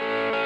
Bye. 0.00 0.39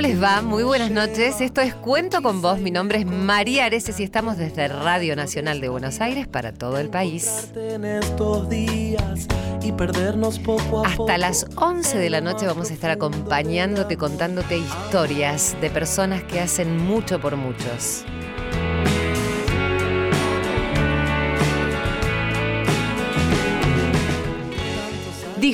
¿Cómo 0.00 0.08
les 0.08 0.22
va? 0.22 0.40
Muy 0.40 0.62
buenas 0.62 0.90
noches. 0.90 1.42
Esto 1.42 1.60
es 1.60 1.74
Cuento 1.74 2.22
con 2.22 2.40
vos. 2.40 2.58
Mi 2.58 2.70
nombre 2.70 3.00
es 3.00 3.04
María 3.04 3.66
Areces 3.66 4.00
y 4.00 4.02
estamos 4.02 4.38
desde 4.38 4.66
Radio 4.66 5.14
Nacional 5.14 5.60
de 5.60 5.68
Buenos 5.68 6.00
Aires 6.00 6.26
para 6.26 6.54
todo 6.54 6.78
el 6.78 6.88
país. 6.88 7.52
Hasta 10.86 11.18
las 11.18 11.46
11 11.54 11.98
de 11.98 12.08
la 12.08 12.22
noche 12.22 12.46
vamos 12.46 12.70
a 12.70 12.72
estar 12.72 12.90
acompañándote, 12.90 13.98
contándote 13.98 14.56
historias 14.56 15.54
de 15.60 15.68
personas 15.68 16.22
que 16.22 16.40
hacen 16.40 16.78
mucho 16.78 17.20
por 17.20 17.36
muchos. 17.36 18.06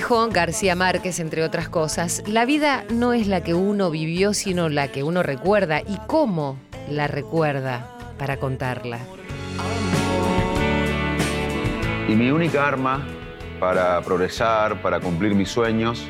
García 0.09 0.77
Márquez, 0.77 1.19
entre 1.19 1.43
otras 1.43 1.69
cosas, 1.69 2.23
la 2.29 2.45
vida 2.45 2.85
no 2.91 3.13
es 3.13 3.27
la 3.27 3.43
que 3.43 3.55
uno 3.55 3.91
vivió, 3.91 4.35
sino 4.35 4.69
la 4.69 4.87
que 4.87 5.03
uno 5.03 5.25
recuerda 5.25 5.81
y 5.81 5.99
cómo 6.07 6.59
la 6.89 7.09
recuerda 7.09 7.91
para 8.17 8.37
contarla. 8.37 9.01
Y 12.09 12.15
mi 12.15 12.31
única 12.31 12.69
arma 12.69 13.05
para 13.59 14.01
progresar, 14.03 14.81
para 14.81 15.01
cumplir 15.01 15.35
mis 15.35 15.49
sueños, 15.49 16.05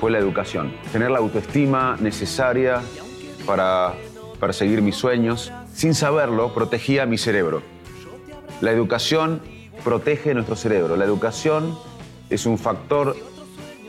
fue 0.00 0.12
la 0.12 0.18
educación. 0.18 0.72
Tener 0.92 1.10
la 1.10 1.18
autoestima 1.18 1.96
necesaria 1.98 2.82
para 3.44 3.94
perseguir 4.38 4.80
mis 4.80 4.94
sueños. 4.94 5.52
Sin 5.72 5.94
saberlo, 5.94 6.54
protegía 6.54 7.04
mi 7.04 7.18
cerebro. 7.18 7.62
La 8.60 8.70
educación 8.70 9.42
protege 9.82 10.34
nuestro 10.34 10.54
cerebro. 10.54 10.96
La 10.96 11.04
educación 11.04 11.76
es 12.30 12.46
un 12.46 12.58
factor 12.58 13.16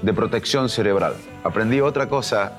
de 0.01 0.13
protección 0.13 0.69
cerebral. 0.69 1.15
Aprendí 1.43 1.81
otra 1.81 2.09
cosa 2.09 2.53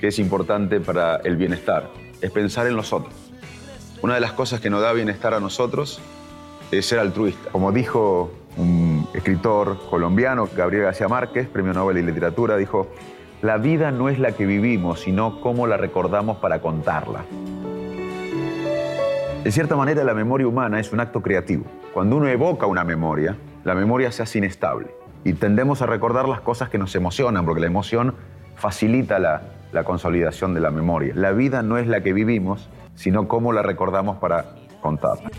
que 0.00 0.08
es 0.08 0.18
importante 0.18 0.80
para 0.80 1.16
el 1.16 1.36
bienestar, 1.36 1.90
es 2.20 2.30
pensar 2.30 2.66
en 2.66 2.76
los 2.76 2.92
otros. 2.92 3.14
Una 4.02 4.14
de 4.14 4.20
las 4.20 4.32
cosas 4.32 4.60
que 4.60 4.70
nos 4.70 4.82
da 4.82 4.92
bienestar 4.92 5.34
a 5.34 5.40
nosotros 5.40 6.00
es 6.70 6.86
ser 6.86 6.98
altruista. 6.98 7.50
Como 7.50 7.70
dijo 7.70 8.32
un 8.56 9.06
escritor 9.14 9.78
colombiano, 9.88 10.48
Gabriel 10.56 10.84
García 10.84 11.08
Márquez, 11.08 11.46
premio 11.48 11.72
Nobel 11.72 11.96
de 11.96 12.02
Literatura, 12.02 12.56
dijo, 12.56 12.88
la 13.42 13.58
vida 13.58 13.90
no 13.90 14.08
es 14.08 14.18
la 14.18 14.32
que 14.32 14.46
vivimos, 14.46 15.00
sino 15.00 15.40
cómo 15.40 15.66
la 15.66 15.76
recordamos 15.76 16.38
para 16.38 16.60
contarla. 16.60 17.24
De 19.44 19.50
cierta 19.50 19.74
manera, 19.74 20.04
la 20.04 20.14
memoria 20.14 20.46
humana 20.46 20.78
es 20.78 20.92
un 20.92 21.00
acto 21.00 21.20
creativo. 21.20 21.64
Cuando 21.92 22.16
uno 22.16 22.28
evoca 22.28 22.66
una 22.66 22.84
memoria, 22.84 23.36
la 23.64 23.74
memoria 23.74 24.12
se 24.12 24.22
hace 24.22 24.38
inestable 24.38 24.94
y 25.24 25.34
tendemos 25.34 25.82
a 25.82 25.86
recordar 25.86 26.28
las 26.28 26.40
cosas 26.40 26.68
que 26.68 26.78
nos 26.78 26.94
emocionan, 26.94 27.44
porque 27.44 27.60
la 27.60 27.68
emoción 27.68 28.14
facilita 28.56 29.18
la, 29.18 29.42
la 29.72 29.84
consolidación 29.84 30.54
de 30.54 30.60
la 30.60 30.70
memoria. 30.70 31.12
La 31.14 31.32
vida 31.32 31.62
no 31.62 31.78
es 31.78 31.86
la 31.86 32.02
que 32.02 32.12
vivimos, 32.12 32.68
sino 32.94 33.28
cómo 33.28 33.52
la 33.52 33.62
recordamos 33.62 34.18
para 34.18 34.46
contarla. 34.80 35.30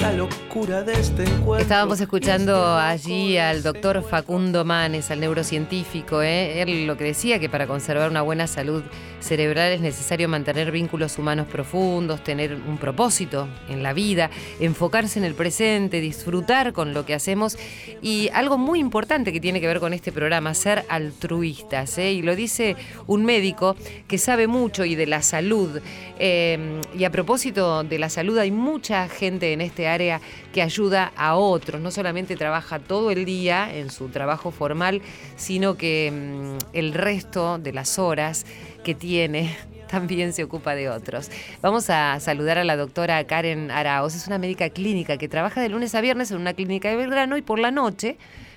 La 0.00 0.12
locura 0.14 0.82
de 0.82 0.94
este 0.94 1.24
encuentro. 1.24 1.58
Estábamos 1.58 2.00
escuchando 2.00 2.74
allí 2.74 3.36
al 3.36 3.62
doctor 3.62 4.02
Facundo 4.02 4.64
Manes, 4.64 5.10
al 5.10 5.20
neurocientífico. 5.20 6.22
¿eh? 6.22 6.62
Él 6.62 6.86
lo 6.86 6.96
que 6.96 7.04
decía 7.04 7.38
que 7.38 7.50
para 7.50 7.66
conservar 7.66 8.08
una 8.08 8.22
buena 8.22 8.46
salud 8.46 8.82
cerebral 9.20 9.72
es 9.72 9.82
necesario 9.82 10.26
mantener 10.26 10.72
vínculos 10.72 11.18
humanos 11.18 11.46
profundos, 11.48 12.24
tener 12.24 12.54
un 12.54 12.78
propósito 12.78 13.46
en 13.68 13.82
la 13.82 13.92
vida, 13.92 14.30
enfocarse 14.58 15.18
en 15.18 15.26
el 15.26 15.34
presente, 15.34 16.00
disfrutar 16.00 16.72
con 16.72 16.94
lo 16.94 17.04
que 17.04 17.12
hacemos 17.12 17.58
y 18.00 18.30
algo 18.32 18.56
muy 18.56 18.78
importante 18.80 19.34
que 19.34 19.40
tiene 19.40 19.60
que 19.60 19.66
ver 19.66 19.80
con 19.80 19.92
este 19.92 20.12
programa, 20.12 20.54
ser 20.54 20.86
altruistas. 20.88 21.98
¿eh? 21.98 22.12
Y 22.12 22.22
lo 22.22 22.34
dice 22.34 22.74
un 23.06 23.26
médico 23.26 23.76
que 24.08 24.16
sabe 24.16 24.46
mucho 24.46 24.86
y 24.86 24.94
de 24.94 25.06
la 25.06 25.20
salud. 25.20 25.82
Eh, 26.18 26.80
y 26.98 27.04
a 27.04 27.10
propósito 27.10 27.84
de 27.84 27.98
la 27.98 28.08
salud, 28.08 28.38
hay 28.38 28.50
mucha 28.50 29.06
gente 29.08 29.52
en 29.52 29.60
este 29.60 29.89
área 29.92 30.20
que 30.52 30.62
ayuda 30.62 31.12
a 31.16 31.36
otros. 31.36 31.80
No 31.80 31.90
solamente 31.90 32.36
trabaja 32.36 32.78
todo 32.78 33.10
el 33.10 33.24
día 33.24 33.70
en 33.74 33.90
su 33.90 34.08
trabajo 34.08 34.50
formal, 34.50 35.02
sino 35.36 35.76
que 35.76 36.10
mm, 36.12 36.76
el 36.76 36.94
resto 36.94 37.58
de 37.58 37.72
las 37.72 37.98
horas 37.98 38.46
que 38.84 38.94
tiene 38.94 39.56
también 39.90 40.32
se 40.32 40.44
ocupa 40.44 40.74
de 40.74 40.88
otros. 40.88 41.30
Vamos 41.60 41.90
a 41.90 42.18
saludar 42.20 42.58
a 42.58 42.64
la 42.64 42.76
doctora 42.76 43.22
Karen 43.24 43.70
Araos. 43.70 44.14
Es 44.14 44.26
una 44.26 44.38
médica 44.38 44.70
clínica 44.70 45.18
que 45.18 45.28
trabaja 45.28 45.60
de 45.60 45.68
lunes 45.68 45.94
a 45.94 46.00
viernes 46.00 46.30
en 46.30 46.38
una 46.38 46.54
clínica 46.54 46.88
de 46.88 46.96
Belgrano 46.96 47.36
y 47.36 47.42
por 47.42 47.58
la 47.58 47.70
noche, 47.70 48.16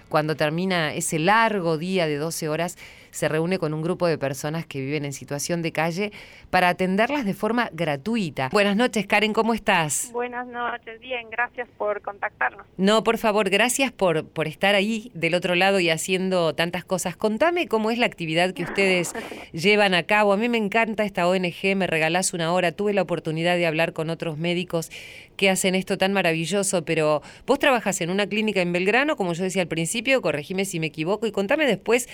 cuando 0.10 0.36
termina 0.36 0.94
ese 0.94 1.18
largo 1.18 1.78
día 1.78 2.06
de 2.06 2.18
12 2.18 2.50
horas, 2.50 2.78
se 3.14 3.30
reúne 3.30 3.60
con 3.60 3.74
un 3.74 3.84
grupo 3.84 4.08
de 4.08 4.18
personas 4.18 4.66
que 4.66 4.82
viven 4.82 5.06
en 5.06 5.14
situación 5.14 5.62
de 5.62 5.72
calle 5.72 6.12
para 6.50 6.70
atenderlas 6.70 7.26
de 7.26 7.36
forma 7.36 7.70
gratuita. 7.72 8.50
Buenas 8.52 8.76
noches, 8.76 9.06
Karen, 9.06 9.34
¿cómo 9.34 9.54
estás? 9.54 10.10
Buenas 10.12 10.48
noches, 10.48 11.00
bien, 11.00 11.30
gracias 11.30 11.70
por 11.78 12.02
contactarnos. 12.02 12.66
No, 12.76 13.04
por 13.04 13.20
favor, 13.20 13.52
gracias 13.52 13.92
por, 13.92 14.28
por 14.28 14.48
estar 14.48 14.74
ahí 14.74 15.12
del 15.14 15.36
otro 15.36 15.54
lado 15.54 15.80
y 15.80 15.92
haciendo 15.92 16.56
tantas 16.56 16.84
cosas. 16.84 17.16
Contame 17.16 17.68
cómo 17.68 17.92
es 17.92 18.00
la 18.00 18.08
actividad 18.08 18.54
que 18.54 18.64
ustedes 18.64 19.14
llevan 19.54 19.94
a 19.94 20.04
cabo. 20.04 20.34
A 20.34 20.38
mí 20.38 20.50
me 20.50 20.58
encanta 20.58 21.04
esta 21.04 21.28
ONG, 21.28 21.76
me 21.76 21.86
regalás 21.86 22.34
una 22.34 22.52
hora. 22.52 22.72
Tuve 22.72 22.94
la 22.94 23.04
oportunidad 23.04 23.58
de 23.58 23.68
hablar 23.68 23.94
con 23.94 24.10
otros 24.10 24.40
médicos 24.40 24.90
que 25.38 25.52
hacen 25.52 25.76
esto 25.76 26.00
tan 26.00 26.14
maravilloso, 26.14 26.84
pero 26.84 27.22
vos 27.46 27.60
trabajas 27.60 28.02
en 28.02 28.10
una 28.10 28.26
clínica 28.28 28.62
en 28.62 28.74
Belgrano, 28.74 29.16
como 29.16 29.34
yo 29.34 29.44
decía 29.44 29.62
al 29.62 29.68
principio, 29.68 30.22
corregime 30.22 30.66
si 30.66 30.80
me 30.80 30.88
equivoco, 30.88 31.28
y 31.28 31.32
contame 31.32 31.66
después 31.68 32.08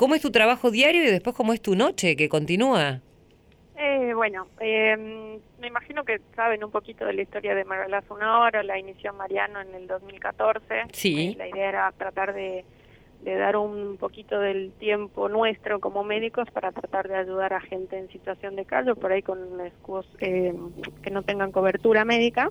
cómo 0.00 0.14
es 0.14 0.22
tu 0.22 0.30
trabajo 0.30 0.70
diario 0.70 1.04
y 1.04 1.10
después 1.10 1.36
cómo 1.36 1.52
es 1.52 1.60
tu 1.60 1.76
noche 1.76 2.16
que 2.16 2.30
continúa. 2.30 3.02
Eh, 3.76 4.14
bueno, 4.14 4.46
eh, 4.58 4.96
me 5.60 5.66
imagino 5.66 6.04
que 6.04 6.22
saben 6.34 6.64
un 6.64 6.70
poquito 6.70 7.04
de 7.04 7.12
la 7.12 7.20
historia 7.20 7.54
de 7.54 7.66
una 8.08 8.40
hora, 8.40 8.62
la 8.62 8.78
inició 8.78 9.12
Mariano 9.12 9.60
en 9.60 9.74
el 9.74 9.86
2014. 9.86 10.84
Sí. 10.92 11.32
Eh, 11.32 11.34
la 11.36 11.48
idea 11.48 11.68
era 11.68 11.92
tratar 11.92 12.32
de, 12.32 12.64
de 13.20 13.34
dar 13.34 13.58
un 13.58 13.98
poquito 13.98 14.40
del 14.40 14.72
tiempo 14.72 15.28
nuestro 15.28 15.80
como 15.80 16.02
médicos 16.02 16.50
para 16.50 16.72
tratar 16.72 17.06
de 17.06 17.16
ayudar 17.16 17.52
a 17.52 17.60
gente 17.60 17.98
en 17.98 18.08
situación 18.08 18.56
de 18.56 18.64
calle, 18.64 18.94
por 18.94 19.12
ahí 19.12 19.20
con 19.20 19.60
escudos 19.60 20.08
eh, 20.20 20.54
que 21.02 21.10
no 21.10 21.22
tengan 21.24 21.52
cobertura 21.52 22.06
médica. 22.06 22.48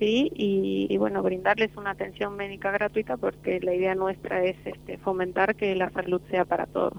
Sí, 0.00 0.32
y, 0.34 0.86
y 0.88 0.96
bueno, 0.96 1.22
brindarles 1.22 1.76
una 1.76 1.90
atención 1.90 2.34
médica 2.34 2.70
gratuita 2.70 3.18
porque 3.18 3.60
la 3.60 3.74
idea 3.74 3.94
nuestra 3.94 4.42
es 4.42 4.56
este, 4.64 4.96
fomentar 4.96 5.54
que 5.56 5.74
la 5.74 5.90
salud 5.90 6.22
sea 6.30 6.46
para 6.46 6.64
todos. 6.64 6.94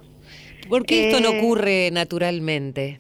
¿Por 0.69 0.85
qué 0.85 1.09
esto 1.09 1.19
no 1.19 1.35
Eh, 1.35 1.39
ocurre 1.39 1.89
naturalmente? 1.91 3.00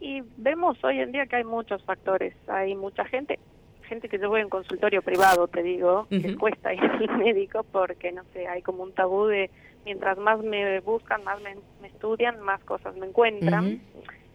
Y 0.00 0.22
vemos 0.36 0.78
hoy 0.84 1.00
en 1.00 1.10
día 1.10 1.26
que 1.26 1.34
hay 1.34 1.44
muchos 1.44 1.82
factores. 1.82 2.32
Hay 2.46 2.76
mucha 2.76 3.04
gente, 3.06 3.40
gente 3.82 4.08
que 4.08 4.20
yo 4.20 4.28
voy 4.28 4.40
en 4.40 4.48
consultorio 4.48 5.02
privado, 5.02 5.48
te 5.48 5.64
digo, 5.64 6.06
que 6.08 6.36
cuesta 6.36 6.72
ir 6.74 6.80
al 6.80 7.18
médico 7.18 7.66
porque, 7.72 8.12
no 8.12 8.22
sé, 8.32 8.46
hay 8.46 8.62
como 8.62 8.84
un 8.84 8.92
tabú 8.92 9.26
de 9.26 9.50
mientras 9.84 10.16
más 10.16 10.40
me 10.44 10.78
buscan, 10.78 11.24
más 11.24 11.42
me, 11.42 11.56
me 11.82 11.88
estudian, 11.88 12.38
más 12.38 12.62
cosas 12.62 12.94
me 12.94 13.06
encuentran. 13.06 13.80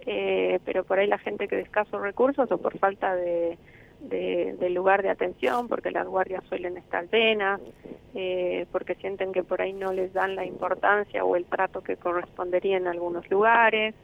Eh, 0.06 0.60
pero 0.66 0.84
por 0.84 1.00
ahí 1.00 1.08
la 1.08 1.20
gente 1.20 1.48
que 1.48 1.56
de 1.56 1.62
escasos 1.62 2.02
recursos 2.02 2.52
o 2.52 2.58
por 2.58 2.78
falta 2.78 3.16
de, 3.16 3.58
de, 4.04 4.56
de 4.60 4.70
lugar 4.70 5.02
de 5.02 5.10
atención, 5.10 5.68
porque 5.68 5.92
las 5.92 6.08
guardias 6.08 6.44
suelen 6.50 6.78
estar 6.78 7.10
llenas, 7.10 7.60
eh, 8.14 8.66
porque 8.72 8.96
sienten 8.96 9.32
que 9.32 9.44
por 9.44 9.62
ahí 9.62 9.74
no 9.74 9.92
les 9.92 10.14
dan 10.14 10.36
la 10.36 10.46
importancia 10.46 11.24
o 11.24 11.36
el 11.36 11.46
trato 11.46 11.82
que 11.82 11.98
correspondería 11.98 12.78
en 12.78 12.88
algunos 12.88 13.30
lugares. 13.30 13.96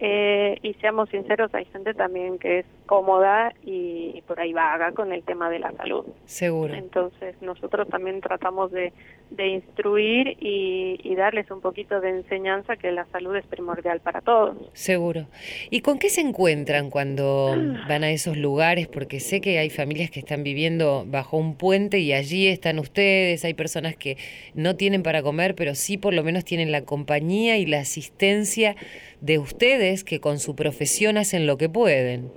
Eh, 0.00 0.58
y 0.62 0.74
seamos 0.74 1.08
sinceros, 1.10 1.54
hay 1.54 1.66
gente 1.66 1.94
también 1.94 2.38
que 2.38 2.60
es 2.60 2.66
cómoda 2.86 3.52
y, 3.62 4.12
y 4.14 4.22
por 4.22 4.40
ahí 4.40 4.52
vaga 4.52 4.92
con 4.92 5.12
el 5.12 5.22
tema 5.22 5.50
de 5.50 5.60
la 5.60 5.70
salud. 5.72 6.04
Seguro. 6.24 6.74
Entonces 6.74 7.40
nosotros 7.42 7.86
también 7.88 8.20
tratamos 8.20 8.72
de, 8.72 8.92
de 9.30 9.48
instruir 9.48 10.36
y, 10.40 11.00
y 11.02 11.14
darles 11.16 11.50
un 11.50 11.60
poquito 11.60 12.00
de 12.00 12.10
enseñanza 12.10 12.76
que 12.76 12.92
la 12.92 13.04
salud 13.06 13.34
es 13.36 13.46
primordial 13.46 14.00
para 14.00 14.20
todos. 14.20 14.56
Seguro. 14.72 15.26
¿Y 15.70 15.80
con 15.80 15.98
qué 15.98 16.08
se 16.08 16.20
encuentran 16.20 16.90
cuando 16.90 17.54
van 17.88 18.04
a 18.04 18.10
esos 18.10 18.36
lugares? 18.36 18.86
Porque 18.86 19.20
sé 19.20 19.40
que 19.40 19.58
hay 19.58 19.70
familias 19.70 20.10
que 20.10 20.20
están 20.20 20.42
viviendo 20.44 21.04
bajo 21.06 21.36
un 21.36 21.56
puente 21.56 21.98
y 21.98 22.12
allí 22.12 22.46
están 22.46 22.78
ustedes, 22.78 23.44
hay 23.44 23.54
personas 23.54 23.96
que 23.96 24.16
no 24.54 24.76
tienen 24.76 25.02
para 25.02 25.22
comer, 25.22 25.54
pero 25.54 25.74
sí 25.74 25.96
por 25.96 26.14
lo 26.14 26.22
menos 26.22 26.44
tienen 26.44 26.70
la 26.70 26.82
compañía 26.82 27.56
y 27.58 27.66
la 27.66 27.80
asistencia 27.80 28.76
de 29.20 29.38
ustedes 29.38 30.04
que 30.04 30.20
con 30.20 30.38
su 30.38 30.54
profesión 30.54 31.16
hacen 31.16 31.46
lo 31.46 31.56
que 31.56 31.68
pueden. 31.68 32.30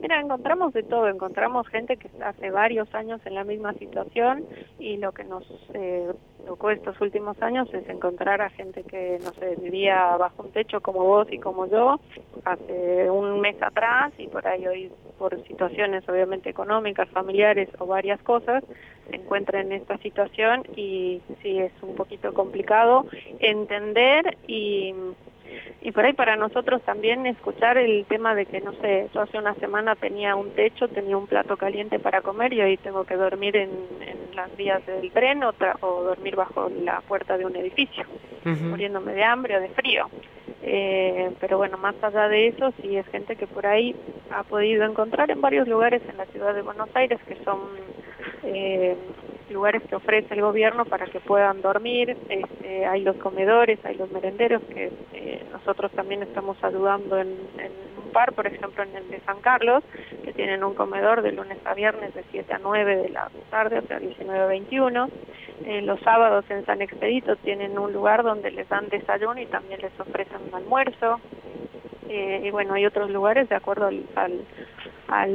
Mira, 0.00 0.20
encontramos 0.20 0.72
de 0.72 0.82
todo, 0.82 1.08
encontramos 1.08 1.66
gente 1.68 1.96
que 1.96 2.08
está 2.08 2.28
hace 2.28 2.50
varios 2.50 2.92
años 2.94 3.20
en 3.24 3.34
la 3.34 3.42
misma 3.42 3.72
situación 3.74 4.44
y 4.78 4.96
lo 4.98 5.12
que 5.12 5.24
nos 5.24 5.44
eh, 5.72 6.12
tocó 6.46 6.70
estos 6.70 7.00
últimos 7.00 7.40
años 7.42 7.72
es 7.74 7.88
encontrar 7.88 8.40
a 8.42 8.50
gente 8.50 8.84
que, 8.84 9.18
no 9.24 9.32
sé, 9.32 9.56
vivía 9.56 10.16
bajo 10.16 10.44
un 10.44 10.52
techo 10.52 10.80
como 10.80 11.04
vos 11.04 11.26
y 11.32 11.38
como 11.38 11.66
yo 11.66 11.98
hace 12.44 13.10
un 13.10 13.40
mes 13.40 13.60
atrás 13.60 14.12
y 14.18 14.28
por 14.28 14.46
ahí 14.46 14.66
hoy 14.66 14.92
por 15.18 15.42
situaciones 15.46 16.08
obviamente 16.08 16.50
económicas, 16.50 17.08
familiares 17.08 17.68
o 17.78 17.86
varias 17.86 18.20
cosas, 18.22 18.62
se 19.08 19.16
encuentra 19.16 19.60
en 19.60 19.72
esta 19.72 19.96
situación 19.98 20.64
y 20.76 21.22
sí 21.42 21.58
es 21.58 21.72
un 21.82 21.94
poquito 21.94 22.32
complicado 22.34 23.06
entender 23.40 24.36
y 24.46 24.94
y 25.84 25.92
por 25.92 26.06
ahí 26.06 26.14
para 26.14 26.34
nosotros 26.34 26.80
también 26.82 27.26
escuchar 27.26 27.76
el 27.76 28.06
tema 28.06 28.34
de 28.34 28.46
que, 28.46 28.62
no 28.62 28.72
sé, 28.80 29.10
yo 29.12 29.20
hace 29.20 29.36
una 29.36 29.54
semana 29.56 29.94
tenía 29.94 30.34
un 30.34 30.50
techo, 30.52 30.88
tenía 30.88 31.14
un 31.14 31.26
plato 31.26 31.58
caliente 31.58 31.98
para 31.98 32.22
comer 32.22 32.54
y 32.54 32.62
hoy 32.62 32.76
tengo 32.78 33.04
que 33.04 33.16
dormir 33.16 33.54
en, 33.54 33.70
las 34.34 34.56
vías 34.56 34.84
del 34.86 35.12
tren 35.12 35.44
o, 35.44 35.52
o, 35.80 36.02
dormir 36.02 36.34
bajo 36.34 36.68
la 36.82 37.02
puerta 37.02 37.38
de 37.38 37.44
un 37.46 37.54
edificio, 37.54 38.04
muriéndome 38.44 39.12
de 39.12 39.22
hambre 39.22 39.56
o 39.58 39.60
de 39.60 39.68
frío. 39.68 40.08
Eh, 40.62 41.30
pero 41.38 41.58
bueno, 41.58 41.76
más 41.76 41.94
allá 42.02 42.28
de 42.28 42.48
eso, 42.48 42.72
sí 42.80 42.96
es 42.96 43.06
gente 43.08 43.36
que 43.36 43.46
por 43.46 43.66
ahí 43.66 43.94
ha 44.30 44.42
podido 44.42 44.84
encontrar 44.84 45.30
en 45.30 45.40
varios 45.42 45.68
lugares 45.68 46.02
en 46.08 46.16
la 46.16 46.24
ciudad 46.26 46.54
de 46.54 46.62
Buenos 46.62 46.88
Aires 46.94 47.20
que 47.28 47.36
son 47.44 47.60
eh, 48.42 48.96
lugares 49.54 49.82
que 49.88 49.96
ofrece 49.96 50.34
el 50.34 50.42
gobierno 50.42 50.84
para 50.84 51.06
que 51.06 51.20
puedan 51.20 51.62
dormir, 51.62 52.16
este, 52.28 52.84
hay 52.84 53.02
los 53.02 53.16
comedores, 53.16 53.82
hay 53.84 53.94
los 53.94 54.10
merenderos 54.10 54.62
que 54.64 54.92
eh, 55.14 55.42
nosotros 55.52 55.90
también 55.92 56.22
estamos 56.22 56.62
ayudando 56.62 57.18
en, 57.18 57.28
un 57.28 58.12
par, 58.12 58.32
por 58.34 58.46
ejemplo 58.46 58.82
en 58.82 58.94
el 58.94 59.08
de 59.08 59.20
San 59.20 59.40
Carlos, 59.40 59.82
que 60.24 60.32
tienen 60.32 60.62
un 60.62 60.74
comedor 60.74 61.22
de 61.22 61.32
lunes 61.32 61.58
a 61.64 61.74
viernes 61.74 62.12
de 62.14 62.24
7 62.30 62.52
a 62.52 62.58
9 62.58 62.96
de 62.96 63.08
la 63.08 63.30
tarde, 63.50 63.78
o 63.78 63.82
sea 63.82 63.98
19 63.98 64.38
a 64.38 64.46
21. 64.46 65.08
Eh, 65.64 65.82
los 65.82 66.00
sábados 66.00 66.44
en 66.50 66.66
San 66.66 66.82
Expedito 66.82 67.36
tienen 67.36 67.78
un 67.78 67.92
lugar 67.92 68.22
donde 68.22 68.50
les 68.50 68.68
dan 68.68 68.88
desayuno 68.88 69.40
y 69.40 69.46
también 69.46 69.80
les 69.80 69.98
ofrecen 69.98 70.38
un 70.48 70.54
almuerzo. 70.54 71.20
Eh, 72.08 72.42
y 72.44 72.50
bueno, 72.50 72.74
hay 72.74 72.84
otros 72.84 73.10
lugares 73.10 73.48
de 73.48 73.54
acuerdo 73.54 73.86
al, 73.86 74.04
al 74.16 74.40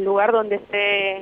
lugar 0.04 0.32
donde 0.32 0.56
esté 0.56 1.18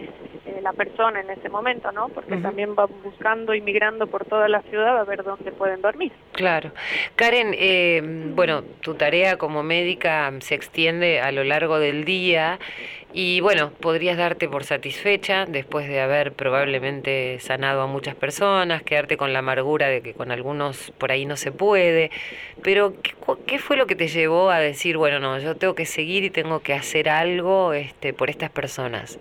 eh, 0.48 0.62
la 0.62 0.74
persona 0.74 1.22
en 1.22 1.30
ese 1.30 1.50
momento, 1.50 1.92
¿no? 1.92 2.10
Porque 2.10 2.38
también 2.38 2.76
va 2.78 2.86
buscando 2.86 3.54
y 3.54 3.62
migrando 3.62 4.08
por 4.08 4.26
toda 4.26 4.48
la 4.48 4.62
ciudad 4.64 4.98
a 5.00 5.04
ver 5.04 5.24
dónde 5.24 5.52
pueden 5.52 5.82
dormir. 5.82 6.12
Claro. 6.34 6.72
Karen, 7.16 7.56
eh, 7.58 8.02
bueno, 8.34 8.64
tu 8.82 8.96
tarea 8.96 9.38
como 9.38 9.64
médica 9.64 10.32
se 10.40 10.56
extiende 10.56 11.20
a 11.20 11.32
lo 11.32 11.44
largo 11.44 11.80
del 11.80 12.06
día 12.06 12.60
y 13.14 13.40
bueno, 13.40 13.72
podrías 13.80 14.18
darte 14.18 14.50
por 14.50 14.64
satisfecha 14.64 15.46
después 15.46 15.88
de 15.88 16.02
haber 16.02 16.34
probablemente 16.34 17.40
sanado 17.40 17.82
a 17.82 17.88
muchas 17.88 18.16
personas, 18.16 18.84
quedarte 18.84 19.18
con 19.18 19.34
la 19.34 19.40
amargura 19.40 19.88
de 19.88 20.02
que 20.02 20.14
con 20.14 20.30
algunos 20.30 20.92
por 20.98 21.12
ahí 21.12 21.26
no 21.26 21.38
se 21.38 21.52
puede, 21.52 22.12
pero 22.62 22.94
¿qué, 23.02 23.14
qué 23.46 23.60
fue 23.60 23.78
lo 23.78 23.88
que 23.88 23.96
te 23.96 24.08
llevó 24.08 24.50
a 24.50 24.60
decir, 24.60 24.98
bueno, 24.98 25.20
no, 25.20 25.40
yo 25.40 25.56
tengo 25.56 25.74
que 25.74 25.86
seguir 25.86 26.26
y 26.26 26.30
tengo 26.30 26.60
que 26.60 26.74
hacer 26.74 27.10
algo 27.10 27.74
este, 27.74 28.14
por 28.14 28.30
estas 28.48 28.52
personas? 28.52 29.20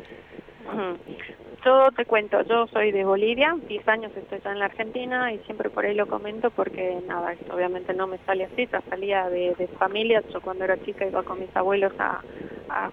Yo 1.64 1.90
te 1.96 2.04
cuento, 2.04 2.42
yo 2.42 2.68
soy 2.68 2.92
de 2.92 3.04
Bolivia, 3.04 3.56
10 3.68 3.88
años 3.88 4.12
estoy 4.16 4.38
ya 4.44 4.52
en 4.52 4.60
la 4.60 4.66
Argentina 4.66 5.32
y 5.32 5.38
siempre 5.40 5.68
por 5.68 5.84
ahí 5.84 5.94
lo 5.94 6.06
comento 6.06 6.50
porque 6.50 7.00
nada, 7.08 7.34
obviamente 7.52 7.92
no 7.92 8.06
me 8.06 8.18
sale 8.18 8.44
así, 8.44 8.68
ya 8.70 8.80
salía 8.82 9.28
de, 9.28 9.54
de 9.58 9.66
familias, 9.66 10.24
yo 10.32 10.40
cuando 10.40 10.64
era 10.64 10.80
chica 10.84 11.06
iba 11.06 11.24
con 11.24 11.40
mis 11.40 11.54
abuelos 11.56 11.92
a 11.98 12.22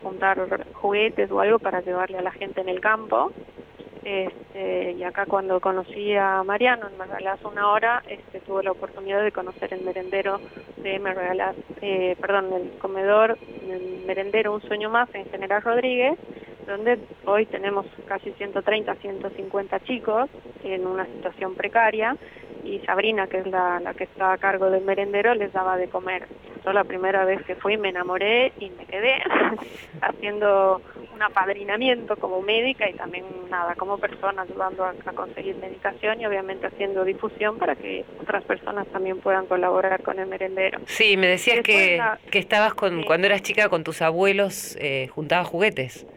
juntar 0.01 0.39
juguetes 0.74 1.30
o 1.30 1.39
algo 1.39 1.59
para 1.59 1.81
llevarle 1.81 2.18
a 2.18 2.24
la 2.24 2.31
gente 2.31 2.62
en 2.62 2.69
el 2.69 2.80
campo. 2.80 3.31
Este, 4.03 4.91
y 4.94 5.03
acá 5.03 5.25
cuando 5.25 5.59
conocí 5.61 6.15
a 6.15 6.44
Mariano 6.44 6.88
en 6.88 6.97
Me 6.97 7.50
una 7.50 7.71
hora, 7.71 8.03
este, 8.07 8.41
tuve 8.41 8.63
la 8.63 8.71
oportunidad 8.71 9.23
de 9.23 9.31
conocer 9.31 9.73
el 9.73 9.81
merendero 9.81 10.39
de 10.77 11.00
Me 11.00 11.13
eh, 11.81 12.15
perdón, 12.19 12.51
el 12.53 12.71
comedor, 12.79 13.38
el 13.69 14.03
merendero 14.05 14.53
Un 14.53 14.61
Sueño 14.61 14.89
Más 14.89 15.13
en 15.15 15.25
General 15.25 15.61
Rodríguez, 15.61 16.17
donde 16.67 17.00
hoy 17.25 17.45
tenemos 17.45 17.85
casi 18.05 18.31
130, 18.31 18.95
150 18.95 19.79
chicos 19.81 20.29
en 20.63 20.85
una 20.85 21.06
situación 21.06 21.56
precaria 21.56 22.17
y 22.63 22.79
Sabrina, 22.79 23.27
que 23.27 23.39
es 23.39 23.47
la, 23.47 23.79
la 23.79 23.94
que 23.94 24.06
está 24.06 24.33
a 24.33 24.38
cargo 24.38 24.69
del 24.69 24.83
merendero, 24.83 25.33
les 25.35 25.51
daba 25.51 25.77
de 25.77 25.89
comer. 25.89 26.27
Yo 26.63 26.71
la 26.71 26.85
primera 26.85 27.25
vez 27.25 27.44
que 27.44 27.56
fui 27.56 27.77
me 27.77 27.89
enamoré 27.89 28.53
y 28.57 28.69
me 28.69 28.85
quedé 28.85 29.21
haciendo 30.01 30.81
un 31.13 31.21
apadrinamiento 31.21 32.15
como 32.18 32.42
médica 32.42 32.89
y 32.89 32.94
también 32.94 33.25
nada, 33.50 33.75
como 33.75 33.98
persona 33.98 34.42
ayudando 34.42 34.86
a, 34.86 34.94
conseguir 35.13 35.56
medicación 35.57 36.19
y 36.21 36.25
obviamente 36.25 36.68
haciendo 36.68 37.04
difusión 37.04 37.57
para 37.57 37.75
que 37.75 38.04
otras 38.21 38.44
personas 38.44 38.88
también 38.88 39.19
puedan 39.19 39.45
colaborar 39.45 40.01
con 40.01 40.19
el 40.19 40.27
merendero. 40.27 40.80
Sí, 40.86 41.18
me 41.18 41.27
decías 41.27 41.62
que, 41.62 42.01
que 42.31 42.39
estabas 42.39 42.74
con, 42.74 43.04
cuando 43.04 43.27
eras 43.27 43.42
chica 43.44 43.69
con 43.69 43.83
tus 43.83 44.01
abuelos, 44.01 44.77
eh, 44.81 45.07
juntabas 45.10 45.48
juguetes. 45.48 46.07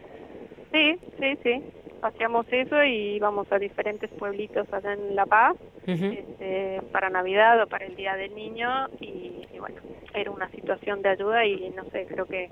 Sí, 0.71 0.97
sí, 1.19 1.37
sí. 1.43 1.63
Hacíamos 2.01 2.45
eso 2.51 2.83
y 2.83 3.15
íbamos 3.15 3.51
a 3.51 3.57
diferentes 3.57 4.09
pueblitos 4.11 4.71
allá 4.71 4.93
en 4.93 5.15
La 5.15 5.25
Paz 5.25 5.55
este, 5.85 6.81
para 6.91 7.09
Navidad 7.09 7.61
o 7.63 7.67
para 7.67 7.85
el 7.85 7.95
Día 7.95 8.15
del 8.15 8.35
Niño 8.35 8.87
y, 8.99 9.47
y, 9.53 9.59
bueno, 9.59 9.77
era 10.13 10.29
una 10.31 10.49
situación 10.49 11.01
de 11.01 11.09
ayuda 11.09 11.45
y 11.45 11.69
no 11.71 11.85
sé, 11.91 12.05
creo 12.07 12.25
que 12.25 12.49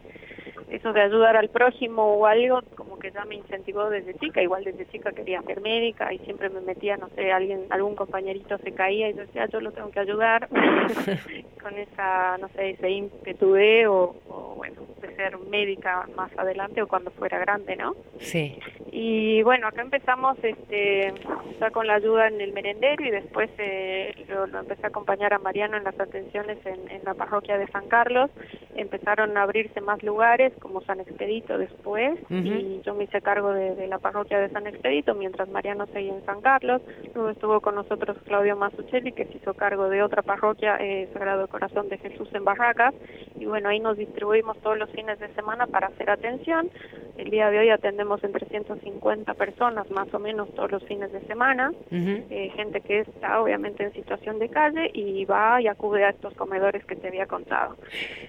eso 0.70 0.94
de 0.94 1.02
ayudar 1.02 1.38
al 1.38 1.50
prójimo 1.50 2.16
o 2.16 2.26
algo 2.26 2.62
como 2.76 2.98
que 3.00 3.12
ya 3.12 3.26
me 3.26 3.36
incentivó 3.36 3.90
desde 3.90 4.14
chica, 4.16 4.42
igual 4.42 4.64
desde 4.64 4.88
chica 4.88 5.12
quería 5.12 5.42
ser 5.44 5.62
médica 5.62 6.12
y 6.14 6.20
siempre 6.20 6.50
me 6.50 6.62
metía, 6.62 6.98
no 6.98 7.10
sé, 7.10 7.32
alguien, 7.32 7.66
algún 7.70 7.96
compañerito 7.96 8.58
se 8.60 8.72
caía 8.72 9.10
y 9.10 9.14
yo 9.14 9.22
decía, 9.22 9.48
yo 9.48 9.60
lo 9.60 9.72
tengo 9.72 9.92
que 9.92 10.00
ayudar 10.00 10.48
con 11.62 11.78
esa, 11.78 12.38
no 12.38 12.48
sé, 12.50 12.72
ese 12.72 12.90
ímpetu 12.90 13.54
de 13.54 13.88
o, 13.88 14.16
bueno, 14.56 14.82
de 15.02 15.16
ser 15.16 15.38
médica 15.38 16.08
más 16.16 16.32
adelante 16.38 16.82
o 16.82 16.88
cuando 16.88 17.12
fuera 17.12 17.38
grande, 17.40 17.76
¿no? 17.76 17.96
Sí. 18.20 18.58
Y 18.92 19.44
bueno, 19.44 19.68
acá 19.68 19.82
empezamos 19.82 20.38
este 20.42 21.14
ya 21.60 21.70
con 21.72 21.88
la 21.88 21.96
ayuda 21.96 22.28
en 22.28 22.42
el 22.42 22.54
merendero 22.54 23.04
y 23.04 23.12
después 23.12 23.50
eh, 23.58 24.14
lo, 24.28 24.46
empecé 24.46 24.86
a 24.86 24.90
acompañar 24.90 25.34
a 25.34 25.40
Mariano 25.40 25.78
en 25.78 25.84
las 25.84 26.00
atenciones 26.00 26.58
en, 26.66 26.90
en 26.90 27.04
la 27.04 27.14
parroquia 27.14 27.58
de 27.58 27.68
San 27.68 27.88
Carlos. 27.88 28.30
Empezaron 28.76 29.38
a 29.38 29.44
abrirse 29.44 29.82
más 29.82 30.02
lugares 30.04 30.45
como 30.60 30.82
San 30.82 31.00
Expedito 31.00 31.58
después 31.58 32.20
y 32.30 32.82
yo 32.84 32.94
me 32.94 33.06
hice 33.06 33.22
cargo 33.22 33.52
de, 33.54 33.88
la 33.88 34.00
parroquia 34.00 34.40
de 34.40 34.50
San 34.50 34.68
Expedito 34.68 35.14
mientras 35.16 35.50
Mariano 35.50 35.86
seguía 35.88 36.14
en 36.14 36.26
San 36.26 36.42
Carlos. 36.42 36.82
Luego 37.14 37.30
estuvo 37.30 37.62
con 37.62 37.76
nosotros 37.76 38.18
Claudio 38.26 38.56
Masuchelli 38.56 39.12
que 39.12 39.26
se 39.26 39.38
hizo 39.38 39.54
cargo 39.54 39.90
de 39.90 40.02
otra 40.02 40.22
parroquia, 40.22 40.78
eh, 40.80 41.10
Sagrado 41.14 41.48
Corazón 41.48 41.90
de 41.90 41.98
Jesús 41.98 42.30
en 42.34 42.44
Barracas 42.44 42.94
y 43.36 43.46
bueno, 43.46 43.70
ahí 43.70 43.80
nos 43.80 43.98
distribuimos 43.98 44.58
todos 44.60 44.78
los 44.78 44.90
fines 44.92 45.20
de 45.20 45.28
semana 45.36 45.68
para 45.68 45.88
hacer 45.88 46.10
atención. 46.10 46.70
El 47.18 47.30
día 47.30 47.50
de 47.50 47.60
hoy 47.60 47.70
atendemos 47.70 48.22
en 48.24 48.34
350 48.34 49.34
personas 49.36 49.90
más 49.90 50.14
o 50.14 50.20
menos 50.20 50.54
todos 50.54 50.72
los 50.72 50.84
fines 50.84 51.12
de 51.14 51.22
semana, 51.22 51.72
eh, 51.92 52.52
gente 52.56 52.82
que 52.82 53.00
está 53.00 53.42
obviamente 53.42 53.84
en 53.84 53.94
situación 53.94 54.38
de 54.40 54.50
calle 54.50 54.92
y 54.94 55.24
va 55.26 55.62
y 55.62 55.68
acude 55.68 56.04
a 56.04 56.10
estos 56.10 56.34
comedores 56.34 56.84
que 56.86 56.96
te 56.96 57.08
había 57.08 57.26
contado. 57.26 57.76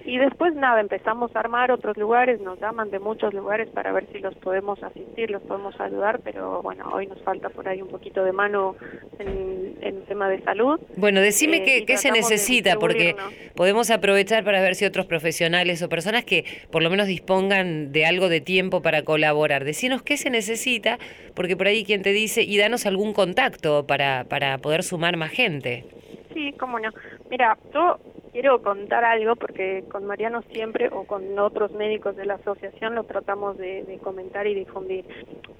Y 0.04 0.18
después 0.18 0.54
nada, 0.54 0.80
empezamos 0.80 1.34
a 1.34 1.40
armar 1.40 1.72
otros 1.72 1.96
lugares 1.96 2.05
nos 2.40 2.60
llaman 2.60 2.90
de 2.90 3.00
muchos 3.00 3.34
lugares 3.34 3.68
para 3.70 3.92
ver 3.92 4.06
si 4.12 4.18
los 4.18 4.34
podemos 4.36 4.80
asistir, 4.82 5.30
los 5.30 5.42
podemos 5.42 5.78
ayudar, 5.80 6.20
pero 6.22 6.62
bueno, 6.62 6.88
hoy 6.92 7.06
nos 7.06 7.20
falta 7.22 7.48
por 7.48 7.68
ahí 7.68 7.82
un 7.82 7.88
poquito 7.88 8.24
de 8.24 8.32
mano 8.32 8.76
en, 9.18 9.76
el 9.80 10.02
tema 10.04 10.28
de 10.28 10.40
salud. 10.42 10.80
Bueno, 10.96 11.20
decime 11.20 11.58
eh, 11.66 11.84
qué, 11.84 11.96
se 11.96 12.10
necesita, 12.10 12.76
porque 12.76 13.16
podemos 13.54 13.90
aprovechar 13.90 14.44
para 14.44 14.60
ver 14.60 14.74
si 14.74 14.84
otros 14.84 15.06
profesionales 15.06 15.82
o 15.82 15.88
personas 15.88 16.24
que 16.24 16.44
por 16.70 16.82
lo 16.82 16.90
menos 16.90 17.06
dispongan 17.06 17.92
de 17.92 18.06
algo 18.06 18.28
de 18.28 18.40
tiempo 18.40 18.82
para 18.82 19.02
colaborar. 19.02 19.64
Decinos 19.64 20.02
qué 20.02 20.16
se 20.16 20.30
necesita, 20.30 20.98
porque 21.34 21.56
por 21.56 21.66
ahí 21.66 21.84
quien 21.84 22.02
te 22.02 22.12
dice, 22.12 22.42
y 22.42 22.56
danos 22.56 22.86
algún 22.86 23.12
contacto 23.12 23.86
para, 23.86 24.24
para 24.24 24.58
poder 24.58 24.82
sumar 24.82 25.16
más 25.16 25.30
gente. 25.30 25.84
Sí, 26.32 26.52
cómo 26.58 26.78
no. 26.78 26.90
Mira, 27.30 27.56
yo 27.74 27.98
quiero 28.36 28.60
contar 28.60 29.02
algo 29.02 29.34
porque 29.34 29.82
con 29.90 30.04
Mariano 30.04 30.42
siempre 30.52 30.90
o 30.92 31.04
con 31.04 31.38
otros 31.38 31.72
médicos 31.72 32.16
de 32.16 32.26
la 32.26 32.34
asociación 32.34 32.94
lo 32.94 33.04
tratamos 33.04 33.56
de, 33.56 33.98
comentar 34.02 34.46
y 34.46 34.54
difundir. 34.54 35.06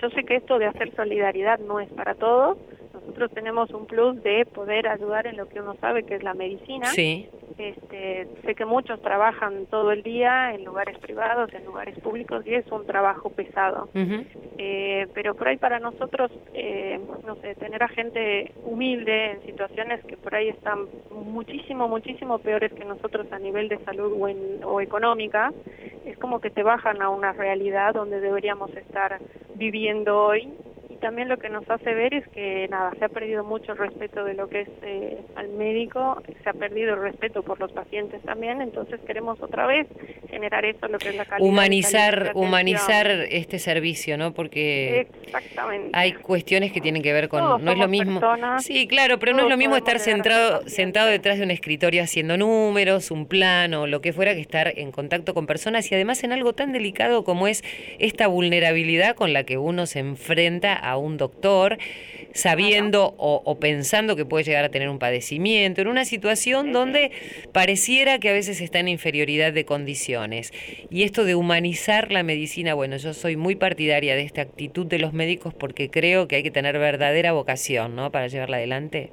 Yo 0.03 0.11
sé 0.11 0.25
que 0.25 0.37
esto 0.37 0.59
de 0.59 0.67
hacer 0.67 0.95
solidaridad 0.95 1.59
no 1.59 1.81
es 1.81 1.89
para 1.93 2.15
todos, 2.17 2.59
nosotros 2.97 3.31
tenemos 3.33 3.71
un 3.71 3.87
plus 3.87 4.23
de 4.23 4.47
poder 4.47 4.89
ayudar 4.89 5.27
en 5.27 5.37
lo 5.37 5.49
que 5.49 5.61
uno 5.61 5.75
sabe 5.81 6.05
que 6.05 6.17
es 6.17 6.23
la 6.23 6.35
medicina. 6.35 6.87
Sí. 6.87 7.29
Este, 7.59 8.29
sé 8.45 8.55
que 8.55 8.67
muchos 8.67 9.01
trabajan 9.01 9.67
todo 9.67 9.91
el 9.91 10.03
día 10.03 10.55
en 10.55 10.65
lugares 10.65 10.99
privados, 10.99 11.53
en 11.55 11.65
lugares 11.65 11.99
públicos 12.01 12.47
y 12.47 12.55
es 12.55 12.71
un 12.71 12.85
trabajo 12.87 13.31
pesado. 13.31 13.89
eh, 14.59 15.07
pero 15.15 15.35
por 15.35 15.49
ahí 15.49 15.57
para 15.57 15.79
nosotros, 15.79 16.31
eh, 16.53 17.01
no 17.27 17.37
sé, 17.37 17.55
tener 17.55 17.83
a 17.83 17.89
gente 17.89 18.53
humilde 18.65 19.33
en 19.33 19.43
situaciones 19.43 20.05
que 20.05 20.17
por 20.17 20.35
ahí 20.35 20.49
están 20.49 20.87
muchísimo, 21.11 21.89
muchísimo 21.89 22.39
peores 22.39 22.73
que 22.73 22.85
nosotros 22.85 23.27
a 23.33 23.39
nivel 23.39 23.69
de 23.69 23.79
salud 23.85 24.13
o, 24.19 24.29
en, 24.29 24.63
o 24.65 24.81
económica, 24.81 25.53
es 26.05 26.19
como 26.19 26.41
que 26.41 26.51
te 26.51 26.63
bajan 26.63 27.01
a 27.01 27.09
una 27.11 27.33
realidad 27.33 27.95
donde 27.95 28.21
deberíamos 28.21 28.71
estar 28.77 29.19
viviendo 29.55 30.19
hoy 30.19 30.53
también 30.97 31.29
lo 31.29 31.39
que 31.39 31.49
nos 31.49 31.69
hace 31.69 31.95
ver 31.95 32.15
es 32.15 32.27
que 32.29 32.69
nada, 32.69 32.93
se 32.99 33.05
ha 33.05 33.09
perdido 33.09 33.45
mucho 33.45 33.73
el 33.73 33.79
respeto 33.79 34.25
de 34.25 34.35
lo 34.35 34.49
que 34.49 34.63
es 34.63 34.69
eh, 34.83 35.19
al 35.35 35.49
médico, 35.51 36.23
se 36.43 36.51
ha 36.51 36.53
perdido 36.53 36.95
el 36.95 37.01
respeto 37.01 37.43
por 37.43 37.59
los 37.61 37.73
pacientes 37.73 38.23
también, 38.23 38.61
entonces 38.61 39.01
queremos 39.07 39.41
otra 39.41 39.67
vez 39.67 39.87
generar 40.29 40.65
eso, 40.65 40.89
lo 40.89 40.99
que 40.99 41.11
es 41.11 41.17
la 41.17 41.25
calidad. 41.25 41.49
Humanizar, 41.49 42.33
humanizar 42.35 43.07
este 43.31 43.59
servicio, 43.59 44.19
¿no? 44.19 44.33
Porque 44.33 45.09
hay 45.93 46.13
cuestiones 46.15 46.73
que 46.73 46.81
tienen 46.81 47.03
que 47.03 47.13
ver 47.13 47.29
con, 47.29 47.65
no 47.65 47.73
es 47.73 47.79
lo 47.79 47.89
mismo. 47.89 48.21
sí, 48.59 48.87
claro, 48.87 49.19
pero 49.19 49.33
no 49.33 49.43
es 49.43 49.49
lo 49.49 49.57
mismo 49.57 49.77
estar 49.77 49.99
sentado, 49.99 50.69
sentado 50.69 51.09
detrás 51.09 51.39
de 51.39 51.45
un 51.45 51.51
escritorio 51.51 52.03
haciendo 52.03 52.37
números, 52.37 53.11
un 53.11 53.27
plano, 53.27 53.87
lo 53.87 54.01
que 54.01 54.13
fuera, 54.13 54.35
que 54.35 54.41
estar 54.41 54.73
en 54.77 54.93
contacto 54.93 55.35
con 55.35 55.47
personas 55.47 55.91
y 55.91 55.95
además 55.95 56.25
en 56.25 56.33
algo 56.33 56.55
tan 56.55 56.73
delicado 56.73 57.25
como 57.25 57.47
es 57.47 57.63
esta 57.99 58.27
vulnerabilidad 58.27 59.15
con 59.15 59.33
la 59.33 59.45
que 59.45 59.59
uno 59.59 59.87
se 59.87 60.01
enfrenta 60.01 60.75
a 60.91 60.97
un 60.97 61.17
doctor 61.17 61.79
sabiendo 62.33 63.15
o, 63.19 63.59
pensando 63.59 64.15
que 64.15 64.25
puede 64.25 64.45
llegar 64.45 64.65
a 64.65 64.69
tener 64.69 64.89
un 64.89 64.99
padecimiento, 64.99 65.81
en 65.81 65.89
una 65.89 66.05
situación 66.05 66.73
donde 66.73 67.11
pareciera 67.53 68.19
que 68.19 68.29
a 68.29 68.33
veces 68.33 68.61
está 68.61 68.79
en 68.79 68.89
inferioridad 68.89 69.53
de 69.53 69.65
condiciones. 69.65 70.53
Y 70.91 71.05
esto 71.05 71.25
de 71.25 71.35
humanizar 71.35 72.13
la 72.13 72.23
medicina, 72.23 72.75
bueno, 72.75 72.97
yo 72.99 73.15
soy 73.15 73.37
muy 73.37 73.57
partidaria 73.57 74.15
de 74.15 74.23
esta 74.23 74.43
actitud 74.43 74.87
de 74.87 74.99
los 74.99 75.13
médicos 75.13 75.55
porque 75.55 75.91
creo 75.91 76.29
que 76.29 76.37
hay 76.37 76.43
que 76.43 76.51
tener 76.51 76.79
verdadera 76.79 77.33
vocación, 77.33 77.97
¿no? 77.97 78.13
Para 78.13 78.29
llevarla 78.29 78.59
adelante. 78.59 79.11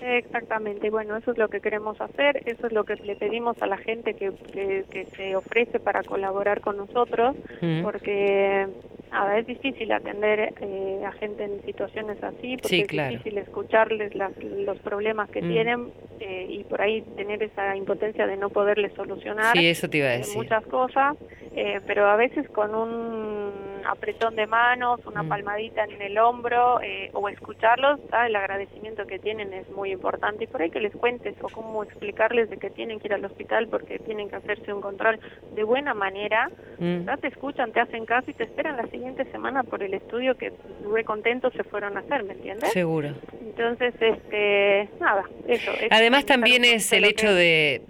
Exactamente, 0.00 0.90
bueno, 0.90 1.16
eso 1.16 1.32
es 1.32 1.38
lo 1.38 1.48
que 1.48 1.60
queremos 1.60 2.00
hacer, 2.00 2.42
eso 2.46 2.66
es 2.66 2.72
lo 2.72 2.84
que 2.84 2.94
le 2.96 3.16
pedimos 3.16 3.60
a 3.60 3.66
la 3.66 3.76
gente 3.76 4.14
que, 4.14 4.32
que, 4.52 5.06
se 5.16 5.36
ofrece 5.36 5.80
para 5.80 6.02
colaborar 6.02 6.60
con 6.60 6.76
nosotros, 6.76 7.36
mm. 7.60 7.82
porque 7.82 8.68
nada, 9.10 9.38
es 9.38 9.46
difícil 9.46 9.92
atender 9.92 10.54
eh, 10.60 11.02
a 11.06 11.12
gente 11.12 11.44
en 11.44 11.62
situaciones 11.64 12.22
así, 12.22 12.56
porque 12.56 12.80
es 12.80 12.88
difícil 12.88 13.38
escucharles 13.38 14.12
los 14.14 14.78
problemas 14.80 15.30
que 15.30 15.42
mm. 15.42 15.48
tienen 15.48 15.92
eh, 16.20 16.46
y 16.48 16.64
por 16.64 16.82
ahí 16.82 17.02
tener 17.16 17.42
esa 17.42 17.76
impotencia 17.76 18.26
de 18.26 18.36
no 18.36 18.50
poderles 18.50 18.92
solucionar 18.94 19.56
eso 19.68 19.88
te 19.88 19.98
iba 19.98 20.08
a 20.08 20.18
decir. 20.18 20.36
muchas 20.36 20.64
cosas, 20.66 21.16
eh, 21.54 21.80
pero 21.86 22.06
a 22.06 22.16
veces 22.16 22.48
con 22.50 22.74
un 22.74 23.52
apretón 23.86 24.36
de 24.36 24.46
manos, 24.46 25.00
una 25.06 25.22
mm. 25.22 25.28
palmadita 25.28 25.84
en 25.84 26.00
el 26.00 26.18
hombro 26.18 26.80
o 27.12 27.28
escucharlos, 27.28 28.00
el 28.26 28.36
agradecimiento 28.36 29.06
que 29.06 29.18
tienen 29.18 29.52
es 29.52 29.68
muy 29.70 29.92
importante 29.92 30.44
y 30.44 30.46
por 30.46 30.62
ahí 30.62 30.70
que 30.70 30.80
les 30.80 30.94
cuentes 30.94 31.34
o 31.42 31.48
cómo 31.48 31.82
explicarles 31.82 32.50
de 32.50 32.56
que 32.56 32.70
tienen 32.70 33.00
que 33.00 33.08
ir 33.08 33.14
al 33.14 33.24
hospital 33.24 33.68
porque 33.68 33.98
tienen 33.98 34.28
que 34.28 34.36
hacerse 34.36 34.72
un 34.72 34.80
control 34.80 35.18
de 35.54 35.64
buena 35.64 35.94
manera, 35.94 36.50
mm. 36.78 37.08
te 37.20 37.28
escuchan, 37.28 37.72
te 37.72 37.80
hacen 37.80 38.06
caso 38.06 38.30
y 38.30 38.34
te 38.34 38.44
esperan 38.44 38.76
la 38.76 38.86
siguiente 38.86 39.24
semana 39.26 39.62
por 39.62 39.82
el 39.82 39.94
estudio 39.94 40.36
que 40.36 40.52
muy 40.84 41.04
contentos 41.04 41.52
se 41.54 41.64
fueron 41.64 41.96
a 41.96 42.00
hacer, 42.00 42.24
¿me 42.24 42.34
entiendes? 42.34 42.70
Seguro. 42.72 43.14
Entonces, 43.40 43.94
este, 44.00 44.88
nada, 45.00 45.24
eso. 45.46 45.72
Además 45.90 46.26
también 46.26 46.64
es 46.64 46.92
el 46.92 47.04
hecho 47.04 47.32
de, 47.32 47.82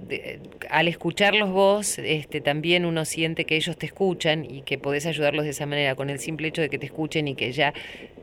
al 0.70 0.88
escucharlos 0.88 1.50
vos, 1.50 1.98
este, 1.98 2.40
también 2.40 2.84
uno 2.84 3.04
siente 3.04 3.44
que 3.44 3.56
ellos 3.56 3.76
te 3.76 3.86
escuchan 3.86 4.44
y 4.44 4.62
que 4.62 4.78
podés 4.78 5.06
ayudarlos 5.06 5.44
de 5.44 5.50
esa 5.50 5.66
manera, 5.66 5.77
con 5.96 6.10
el 6.10 6.18
simple 6.18 6.48
hecho 6.48 6.62
de 6.62 6.68
que 6.68 6.78
te 6.78 6.86
escuchen 6.86 7.28
y 7.28 7.34
que 7.34 7.52
ya 7.52 7.72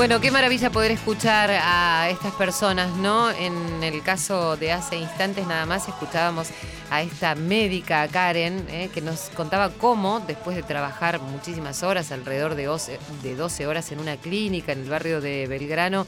Bueno, 0.09 0.23
qué 0.23 0.31
maravilla 0.31 0.71
poder 0.71 0.90
escuchar 0.90 1.51
a 1.51 2.09
estas 2.09 2.33
personas, 2.33 2.97
¿no? 2.97 3.31
En 3.31 3.85
el 3.85 4.03
caso 4.03 4.57
de 4.57 4.73
hace 4.73 4.97
instantes 4.97 5.47
nada 5.47 5.66
más 5.66 5.87
escuchábamos 5.87 6.49
a 6.88 7.03
esta 7.03 7.35
médica, 7.35 8.09
Karen, 8.09 8.64
¿eh? 8.71 8.88
que 8.94 9.03
nos 9.03 9.29
contaba 9.29 9.68
cómo, 9.68 10.21
después 10.21 10.57
de 10.57 10.62
trabajar 10.62 11.21
muchísimas 11.21 11.83
horas, 11.83 12.11
alrededor 12.11 12.55
de 12.55 12.64
12, 12.64 12.99
de 13.23 13.37
12 13.37 13.66
horas 13.66 13.92
en 13.92 14.01
una 14.01 14.16
clínica 14.16 14.73
en 14.73 14.85
el 14.85 14.88
barrio 14.88 15.21
de 15.21 15.47
Belgrano, 15.47 16.07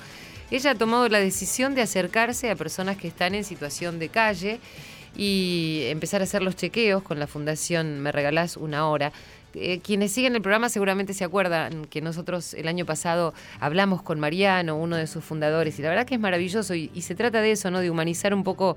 ella 0.51 0.71
ha 0.71 0.75
tomado 0.77 1.07
la 1.11 1.19
decisión 1.21 1.75
de 1.75 1.83
acercarse 1.83 2.51
a 2.51 2.57
personas 2.57 2.97
que 2.97 3.07
están 3.07 3.35
en 3.35 3.45
situación 3.45 3.99
de 3.99 4.09
calle 4.09 4.61
y 5.15 5.83
empezar 5.89 6.23
a 6.23 6.25
hacer 6.25 6.41
los 6.41 6.57
chequeos 6.57 7.03
con 7.03 7.19
la 7.19 7.27
Fundación 7.27 8.01
Me 8.01 8.13
Regalás 8.13 8.57
una 8.57 8.89
hora 8.89 9.13
eh, 9.55 9.81
quienes 9.81 10.13
siguen 10.13 10.37
el 10.37 10.43
programa 10.43 10.69
seguramente 10.69 11.15
se 11.15 11.25
acuerdan 11.25 11.85
que 11.87 12.01
nosotros 12.01 12.55
el 12.55 12.69
año 12.69 12.87
pasado 12.87 13.35
hablamos 13.59 14.03
con 14.03 14.21
Mariano, 14.21 14.77
uno 14.77 14.97
de 14.97 15.07
sus 15.07 15.25
fundadores, 15.25 15.79
y 15.79 15.83
la 15.83 15.89
verdad 15.89 16.07
que 16.07 16.15
es 16.15 16.21
maravilloso 16.21 16.75
y, 16.75 16.89
se 17.01 17.15
trata 17.15 17.41
de 17.41 17.53
eso, 17.53 17.71
¿no? 17.71 17.81
De 17.81 17.91
humanizar 17.91 18.33
un 18.35 18.45
poco 18.45 18.77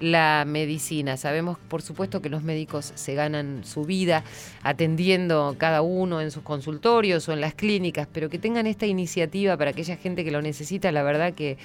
la 0.00 0.44
medicina. 0.46 1.16
Sabemos, 1.16 1.58
por 1.68 1.82
supuesto, 1.82 2.22
que 2.22 2.28
los 2.28 2.42
médicos 2.42 2.92
se 2.94 3.14
ganan 3.14 3.64
su 3.64 3.84
vida 3.84 4.24
atendiendo 4.62 5.54
cada 5.58 5.82
uno 5.82 6.20
en 6.20 6.30
sus 6.30 6.42
consultorios 6.42 7.28
o 7.28 7.32
en 7.32 7.40
las 7.40 7.54
clínicas, 7.54 8.08
pero 8.12 8.28
que 8.28 8.38
tengan 8.38 8.66
esta 8.66 8.86
iniciativa 8.86 9.56
para 9.56 9.70
aquella 9.70 9.96
gente 9.96 10.24
que 10.24 10.30
lo 10.30 10.42
necesita, 10.42 10.90
la 10.92 11.02
verdad 11.02 11.34
que 11.34 11.58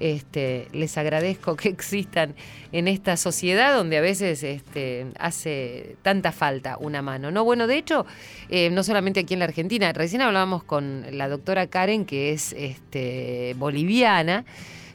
este, 0.00 0.68
les 0.72 0.96
agradezco 0.98 1.56
que 1.56 1.68
existan 1.68 2.34
en 2.72 2.88
esta 2.88 3.16
sociedad 3.16 3.74
donde 3.74 3.98
a 3.98 4.00
veces 4.00 4.42
este, 4.42 5.06
hace 5.18 5.96
tanta 6.02 6.32
falta 6.32 6.76
una 6.78 7.02
mano. 7.02 7.30
No, 7.30 7.44
bueno, 7.44 7.66
de 7.66 7.76
hecho, 7.76 8.06
eh, 8.48 8.70
no 8.70 8.82
solamente 8.82 9.20
aquí 9.20 9.34
en 9.34 9.40
la 9.40 9.46
Argentina, 9.46 9.92
recién 9.92 10.22
hablábamos 10.22 10.64
con 10.64 11.04
la 11.12 11.28
doctora 11.28 11.66
Karen, 11.66 12.04
que 12.04 12.32
es 12.32 12.52
este, 12.52 13.54
boliviana. 13.58 14.44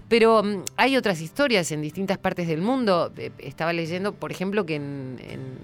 Pero 0.10 0.44
mm, 0.44 0.64
hay 0.78 0.98
otras 0.98 1.22
historias 1.22 1.72
en 1.72 1.82
distintas 1.82 2.18
partes 2.18 2.48
del 2.48 2.62
mundo. 2.62 3.12
Eh, 3.18 3.32
estaba 3.40 3.74
leyendo, 3.74 4.14
por 4.14 4.32
ejemplo, 4.32 4.66
que 4.66 4.76
en, 4.76 5.18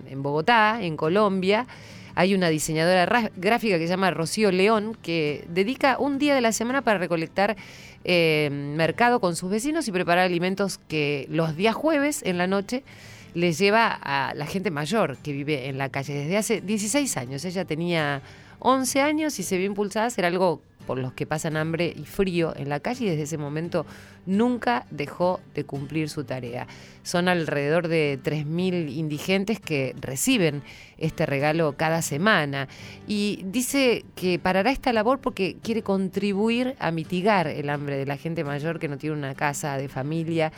en 0.07 0.23
Bogotá, 0.23 0.79
en 0.81 0.97
Colombia, 0.97 1.67
hay 2.15 2.35
una 2.35 2.49
diseñadora 2.49 3.29
gráfica 3.37 3.77
que 3.77 3.85
se 3.85 3.91
llama 3.91 4.11
Rocío 4.11 4.51
León, 4.51 4.97
que 5.01 5.45
dedica 5.47 5.97
un 5.99 6.19
día 6.19 6.35
de 6.35 6.41
la 6.41 6.51
semana 6.51 6.81
para 6.81 6.99
recolectar 6.99 7.55
eh, 8.03 8.49
mercado 8.51 9.19
con 9.19 9.35
sus 9.35 9.49
vecinos 9.49 9.87
y 9.87 9.91
preparar 9.91 10.25
alimentos 10.25 10.79
que 10.87 11.27
los 11.29 11.55
días 11.55 11.75
jueves 11.75 12.21
en 12.23 12.37
la 12.37 12.47
noche 12.47 12.83
les 13.33 13.57
lleva 13.57 13.87
a 13.91 14.33
la 14.33 14.45
gente 14.45 14.71
mayor 14.71 15.17
que 15.17 15.31
vive 15.31 15.67
en 15.67 15.77
la 15.77 15.89
calle 15.89 16.13
desde 16.13 16.37
hace 16.37 16.61
16 16.61 17.17
años. 17.17 17.45
Ella 17.45 17.65
tenía 17.65 18.21
11 18.59 19.01
años 19.01 19.39
y 19.39 19.43
se 19.43 19.57
vio 19.57 19.67
impulsada 19.67 20.05
a 20.05 20.07
hacer 20.07 20.25
algo 20.25 20.61
por 20.89 20.97
los 20.97 21.13
que 21.13 21.27
pasan 21.27 21.55
hambre 21.55 21.93
y 21.95 22.03
frío 22.05 22.51
en 22.57 22.67
la 22.67 22.79
calle 22.79 23.05
y 23.05 23.09
desde 23.09 23.21
ese 23.21 23.37
momento 23.37 23.85
nunca 24.25 24.87
dejó 24.89 25.39
de 25.53 25.63
cumplir 25.63 26.09
su 26.09 26.23
tarea. 26.23 26.65
Son 27.03 27.27
alrededor 27.27 27.89
de 27.89 28.19
3.000 28.23 28.91
indigentes 28.91 29.59
que 29.59 29.93
reciben 30.01 30.63
este 30.97 31.27
regalo 31.27 31.73
cada 31.77 32.01
semana 32.01 32.67
y 33.07 33.43
dice 33.45 34.03
que 34.15 34.39
parará 34.39 34.71
esta 34.71 34.91
labor 34.91 35.19
porque 35.19 35.57
quiere 35.61 35.83
contribuir 35.83 36.75
a 36.79 36.89
mitigar 36.89 37.45
el 37.45 37.69
hambre 37.69 37.95
de 37.95 38.07
la 38.07 38.17
gente 38.17 38.43
mayor 38.43 38.79
que 38.79 38.87
no 38.87 38.97
tiene 38.97 39.15
una 39.15 39.35
casa 39.35 39.77
de 39.77 39.89
familia 39.89 40.51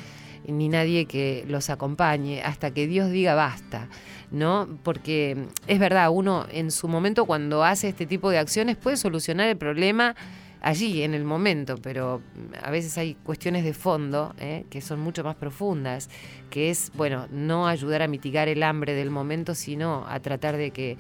ni 0.48 0.70
nadie 0.70 1.06
que 1.06 1.46
los 1.48 1.70
acompañe 1.70 2.42
hasta 2.42 2.72
que 2.72 2.88
Dios 2.88 3.10
diga 3.12 3.36
basta. 3.36 3.88
¿no? 4.32 4.80
Porque 4.84 5.48
es 5.68 5.80
verdad, 5.80 6.10
uno 6.10 6.46
en 6.52 6.72
su 6.72 6.88
momento 6.88 7.26
cuando 7.26 7.64
hace 7.64 7.90
este 7.90 8.06
tipo 8.06 8.30
de 8.30 8.40
acciones 8.40 8.78
puede 8.78 8.98
solucionar 8.98 9.48
el 9.48 9.58
problema 9.58 10.16
allí, 10.62 11.02
en 11.02 11.14
el 11.14 11.26
momento, 11.26 11.76
pero 11.82 12.22
a 12.62 12.72
veces 12.72 12.98
hay 12.98 13.16
cuestiones 13.16 13.64
de 13.64 13.74
fondo 13.74 14.34
¿eh? 14.40 14.66
que 14.70 14.80
son 14.80 15.00
mucho 15.00 15.24
más 15.24 15.36
profundas, 15.36 16.10
que 16.50 16.70
es, 16.70 16.92
bueno, 16.96 17.28
no 17.32 17.68
ayudar 17.68 18.04
a 18.04 18.08
mitigar 18.08 18.48
el 18.48 18.64
hambre 18.64 18.94
del 18.94 19.10
momento, 19.10 19.56
sino 19.56 20.06
a 20.08 20.20
tratar 20.20 20.58
de 20.58 20.72
que 20.72 20.98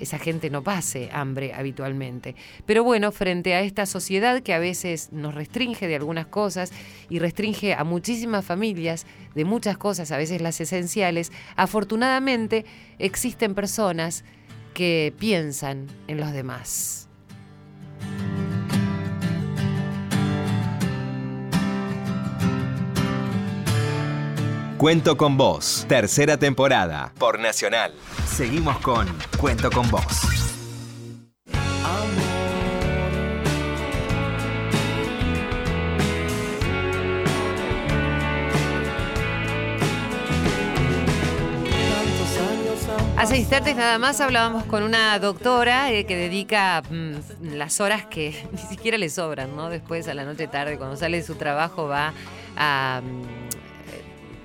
esa 0.00 0.18
gente 0.18 0.50
no 0.50 0.62
pase 0.62 1.08
hambre 1.12 1.54
habitualmente. 1.54 2.34
Pero 2.66 2.84
bueno, 2.84 3.12
frente 3.12 3.54
a 3.54 3.60
esta 3.60 3.86
sociedad 3.86 4.42
que 4.42 4.54
a 4.54 4.58
veces 4.58 5.12
nos 5.12 5.34
restringe 5.34 5.86
de 5.86 5.96
algunas 5.96 6.26
cosas 6.26 6.72
y 7.08 7.18
restringe 7.18 7.74
a 7.74 7.84
muchísimas 7.84 8.44
familias 8.44 9.06
de 9.34 9.44
muchas 9.44 9.78
cosas, 9.78 10.10
a 10.10 10.16
veces 10.16 10.40
las 10.40 10.60
esenciales, 10.60 11.32
afortunadamente 11.56 12.64
existen 12.98 13.54
personas 13.54 14.24
que 14.74 15.14
piensan 15.18 15.86
en 16.08 16.18
los 16.18 16.32
demás. 16.32 17.08
Cuento 24.84 25.16
con 25.16 25.38
vos, 25.38 25.86
tercera 25.88 26.36
temporada, 26.36 27.14
por 27.18 27.38
Nacional. 27.38 27.94
Seguimos 28.26 28.76
con 28.80 29.06
Cuento 29.38 29.70
con 29.70 29.90
vos. 29.90 30.04
Hace 43.16 43.38
instantes 43.38 43.76
nada 43.76 43.98
más 43.98 44.20
hablábamos 44.20 44.64
con 44.64 44.82
una 44.82 45.18
doctora 45.18 45.90
eh, 45.92 46.04
que 46.04 46.14
dedica 46.14 46.82
mm, 46.90 47.54
las 47.54 47.80
horas 47.80 48.04
que 48.04 48.46
ni 48.52 48.58
siquiera 48.58 48.98
le 48.98 49.08
sobran, 49.08 49.56
¿no? 49.56 49.70
Después 49.70 50.06
a 50.08 50.12
la 50.12 50.26
noche 50.26 50.46
tarde, 50.46 50.76
cuando 50.76 50.96
sale 50.96 51.16
de 51.16 51.22
su 51.22 51.36
trabajo, 51.36 51.88
va 51.88 52.12
a 52.54 53.00
mm, 53.02 53.54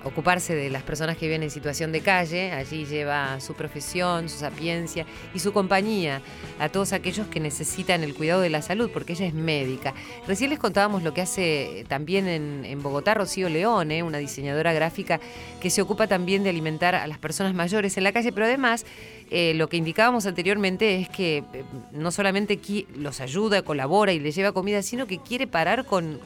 ocuparse 0.04 0.56
de 0.56 0.70
las 0.70 0.84
personas 0.84 1.18
que 1.18 1.26
viven 1.26 1.44
en 1.44 1.50
situación 1.50 1.92
de 1.92 2.02
calle. 2.02 2.52
Allí 2.52 2.86
lleva 2.86 3.40
su 3.40 3.54
profesión, 3.54 4.30
su 4.30 4.40
sapiencia 4.40 5.06
y 5.34 5.40
su 5.40 5.54
compañía 5.54 6.22
a 6.60 6.70
todos 6.70 6.94
aquellos 6.94 7.28
que 7.28 7.40
necesitan 7.40 8.04
el 8.04 8.14
cuidado 8.14 8.42
de 8.42 8.50
la 8.50 8.62
salud, 8.62 8.90
porque 8.94 9.14
ella 9.14 9.26
es 9.26 9.34
médica. 9.34 9.94
Recién 10.28 10.50
les 10.50 10.60
contábamos 10.60 11.04
lo 11.04 11.14
que 11.14 11.22
hace 11.22 11.86
también 11.88 12.28
en, 12.28 12.66
en 12.66 12.82
Bogotá 12.82 13.14
Rocío 13.14 13.50
Leone, 13.50 14.04
una 14.04 14.18
diseñadora 14.18 14.74
gráfica 14.74 15.20
que 15.60 15.70
se 15.70 15.82
ocupa 15.82 16.08
también 16.08 16.44
de 16.44 16.50
alimentar 16.50 16.96
a 16.96 17.08
las 17.08 17.18
personas 17.18 17.54
mayores 17.54 17.98
en 17.98 18.04
la 18.04 18.12
calle, 18.12 18.32
pero 18.32 18.46
además 18.46 18.86
eh, 19.32 19.54
lo 19.56 19.70
que 19.70 19.78
indicábamos 19.78 20.26
anteriormente 20.26 21.00
es 21.00 21.10
que 21.10 21.44
eh, 21.54 21.64
no 21.92 22.12
solamente 22.12 22.60
los 22.96 23.22
ayuda, 23.22 23.62
colabora 23.62 24.12
y 24.12 24.20
les 24.20 24.36
lleva 24.36 24.54
comida, 24.54 24.82
sino 24.82 25.06
que 25.06 25.20
quiere 25.20 25.46
parar 25.46 25.86
con, 25.86 26.20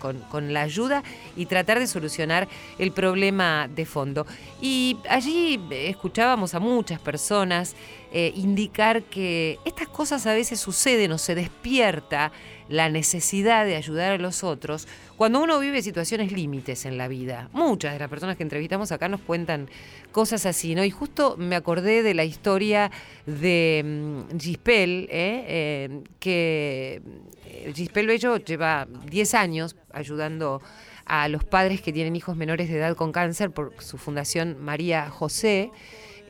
la 0.54 0.62
ayuda 0.62 1.04
y 1.36 1.46
tratar 1.48 1.80
de 1.80 1.88
solucionar 1.88 2.48
el 2.80 2.92
problema 2.92 3.68
de 3.68 3.86
fondo. 3.86 4.26
Y 4.62 4.98
allí 5.10 5.60
escuchábamos 5.72 6.54
a 6.54 6.60
muchas 6.60 7.00
personas 7.00 7.76
eh, 8.14 8.32
indicar 8.36 9.04
que 9.04 9.60
estas 9.66 9.88
cosas 9.90 10.26
a 10.26 10.34
veces 10.34 10.60
suceden 10.60 11.12
o 11.12 11.18
se 11.18 11.36
despierta 11.36 12.32
la 12.70 12.90
necesidad 12.90 13.66
de 13.66 13.76
ayudar 13.76 14.14
a 14.14 14.18
los 14.18 14.44
otros 14.44 14.88
cuando 15.18 15.42
uno 15.42 15.60
vive 15.60 15.82
situaciones 15.82 16.32
límites 16.32 16.86
en 16.86 16.98
la 16.98 17.08
vida. 17.08 17.50
Muchas 17.54 17.94
de 17.94 18.00
las 18.00 18.10
personas 18.10 18.38
que 18.38 18.44
entrevistamos 18.44 18.92
acá 18.92 19.08
nos 19.08 19.22
cuentan 19.22 19.70
cosas 20.12 20.46
así, 20.46 20.76
¿no? 20.76 20.84
Y 20.84 20.90
justo 20.90 21.36
me 21.38 21.56
acordé 21.56 22.04
de 22.04 22.14
la 22.14 22.24
historia 22.24 22.92
de 23.26 23.84
mm, 23.84 24.40
Gispel, 24.40 25.08
¿eh? 25.10 25.46
Eh, 25.48 26.04
que 26.20 27.02
eh, 27.46 27.72
Gispel 27.74 28.08
Bello 28.08 28.38
lleva 28.38 28.88
10 29.10 29.34
años 29.34 29.76
ayudando 29.92 30.62
a 31.06 31.28
los 31.28 31.44
padres 31.44 31.82
que 31.82 31.92
tienen 31.92 32.16
hijos 32.16 32.36
menores 32.36 32.70
de 32.70 32.78
edad 32.78 32.96
con 32.96 33.12
cáncer 33.12 33.52
por 33.52 33.74
su 33.80 33.98
fundación 33.98 34.58
María 34.64 35.10
José. 35.10 35.72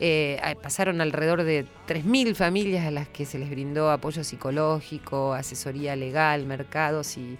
Eh, 0.06 0.58
pasaron 0.62 1.00
alrededor 1.00 1.44
de 1.44 1.66
3.000 1.88 2.36
familias 2.36 2.86
a 2.86 2.92
las 2.92 3.08
que 3.08 3.26
se 3.26 3.40
les 3.40 3.50
brindó 3.50 3.90
apoyo 3.90 4.26
psicológico, 4.26 5.34
asesoría 5.34 5.96
legal, 5.96 6.46
mercados 6.46 7.16
y, 7.16 7.38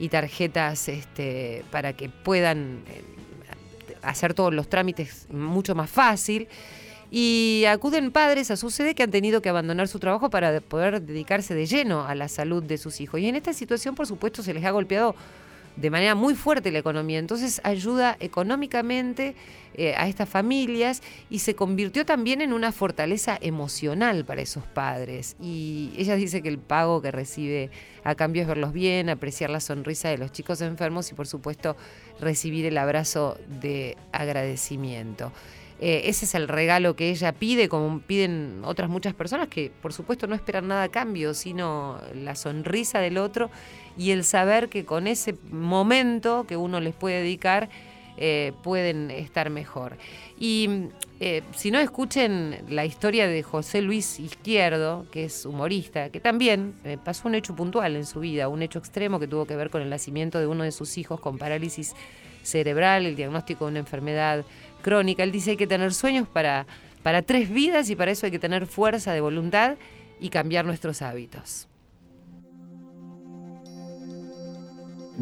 y 0.00 0.08
tarjetas 0.08 0.88
este, 0.88 1.64
para 1.70 1.92
que 1.92 2.08
puedan 2.08 2.82
eh, 2.88 3.04
hacer 4.02 4.34
todos 4.34 4.52
los 4.52 4.68
trámites 4.68 5.28
mucho 5.30 5.76
más 5.76 5.88
fácil. 5.88 6.48
Y 7.08 7.66
acuden 7.68 8.10
padres 8.10 8.50
a 8.50 8.56
su 8.56 8.70
sede 8.70 8.96
que 8.96 9.04
han 9.04 9.12
tenido 9.12 9.40
que 9.40 9.50
abandonar 9.50 9.86
su 9.86 10.00
trabajo 10.00 10.28
para 10.28 10.60
poder 10.60 11.02
dedicarse 11.02 11.54
de 11.54 11.66
lleno 11.66 12.04
a 12.04 12.16
la 12.16 12.28
salud 12.28 12.64
de 12.64 12.78
sus 12.78 13.00
hijos. 13.00 13.20
Y 13.20 13.28
en 13.28 13.36
esta 13.36 13.52
situación, 13.52 13.94
por 13.94 14.08
supuesto, 14.08 14.42
se 14.42 14.52
les 14.52 14.64
ha 14.64 14.72
golpeado 14.72 15.14
de 15.76 15.90
manera 15.90 16.14
muy 16.14 16.34
fuerte 16.34 16.70
la 16.70 16.78
economía. 16.78 17.18
Entonces 17.18 17.60
ayuda 17.64 18.16
económicamente 18.20 19.34
eh, 19.74 19.94
a 19.96 20.06
estas 20.06 20.28
familias 20.28 21.02
y 21.30 21.38
se 21.38 21.54
convirtió 21.54 22.04
también 22.04 22.42
en 22.42 22.52
una 22.52 22.72
fortaleza 22.72 23.38
emocional 23.40 24.24
para 24.24 24.42
esos 24.42 24.64
padres. 24.64 25.36
Y 25.40 25.92
ella 25.96 26.14
dice 26.16 26.42
que 26.42 26.48
el 26.48 26.58
pago 26.58 27.00
que 27.00 27.10
recibe 27.10 27.70
a 28.04 28.14
cambio 28.14 28.42
es 28.42 28.48
verlos 28.48 28.72
bien, 28.72 29.08
apreciar 29.08 29.50
la 29.50 29.60
sonrisa 29.60 30.08
de 30.08 30.18
los 30.18 30.32
chicos 30.32 30.60
enfermos 30.60 31.10
y 31.10 31.14
por 31.14 31.26
supuesto 31.26 31.76
recibir 32.20 32.66
el 32.66 32.76
abrazo 32.76 33.38
de 33.60 33.96
agradecimiento. 34.12 35.32
Eh, 35.84 36.08
ese 36.08 36.26
es 36.26 36.36
el 36.36 36.46
regalo 36.46 36.94
que 36.94 37.10
ella 37.10 37.32
pide, 37.32 37.68
como 37.68 37.98
piden 38.02 38.60
otras 38.64 38.88
muchas 38.88 39.14
personas 39.14 39.48
que 39.48 39.72
por 39.82 39.92
supuesto 39.92 40.28
no 40.28 40.36
esperan 40.36 40.68
nada 40.68 40.84
a 40.84 40.88
cambio, 40.90 41.34
sino 41.34 41.98
la 42.14 42.36
sonrisa 42.36 43.00
del 43.00 43.18
otro 43.18 43.50
y 43.96 44.10
el 44.10 44.24
saber 44.24 44.68
que 44.68 44.84
con 44.84 45.06
ese 45.06 45.34
momento 45.50 46.44
que 46.46 46.56
uno 46.56 46.80
les 46.80 46.94
puede 46.94 47.22
dedicar 47.22 47.68
eh, 48.16 48.52
pueden 48.62 49.10
estar 49.10 49.48
mejor. 49.50 49.96
Y 50.38 50.88
eh, 51.18 51.42
si 51.54 51.70
no 51.70 51.78
escuchen 51.78 52.64
la 52.68 52.84
historia 52.84 53.26
de 53.26 53.42
José 53.42 53.80
Luis 53.80 54.20
Izquierdo, 54.20 55.06
que 55.10 55.24
es 55.24 55.46
humorista, 55.46 56.10
que 56.10 56.20
también 56.20 56.74
eh, 56.84 56.98
pasó 57.02 57.28
un 57.28 57.34
hecho 57.34 57.56
puntual 57.56 57.96
en 57.96 58.04
su 58.04 58.20
vida, 58.20 58.48
un 58.48 58.62
hecho 58.62 58.78
extremo 58.78 59.18
que 59.18 59.28
tuvo 59.28 59.46
que 59.46 59.56
ver 59.56 59.70
con 59.70 59.82
el 59.82 59.88
nacimiento 59.88 60.38
de 60.38 60.46
uno 60.46 60.64
de 60.64 60.72
sus 60.72 60.98
hijos 60.98 61.20
con 61.20 61.38
parálisis 61.38 61.94
cerebral, 62.42 63.06
el 63.06 63.16
diagnóstico 63.16 63.64
de 63.64 63.70
una 63.70 63.80
enfermedad 63.80 64.44
crónica. 64.82 65.22
Él 65.22 65.32
dice 65.32 65.52
hay 65.52 65.56
que 65.56 65.66
tener 65.66 65.94
sueños 65.94 66.28
para, 66.28 66.66
para 67.02 67.22
tres 67.22 67.48
vidas 67.50 67.88
y 67.88 67.96
para 67.96 68.10
eso 68.10 68.26
hay 68.26 68.32
que 68.32 68.38
tener 68.38 68.66
fuerza 68.66 69.12
de 69.12 69.20
voluntad 69.20 69.76
y 70.20 70.28
cambiar 70.28 70.66
nuestros 70.66 71.00
hábitos. 71.02 71.68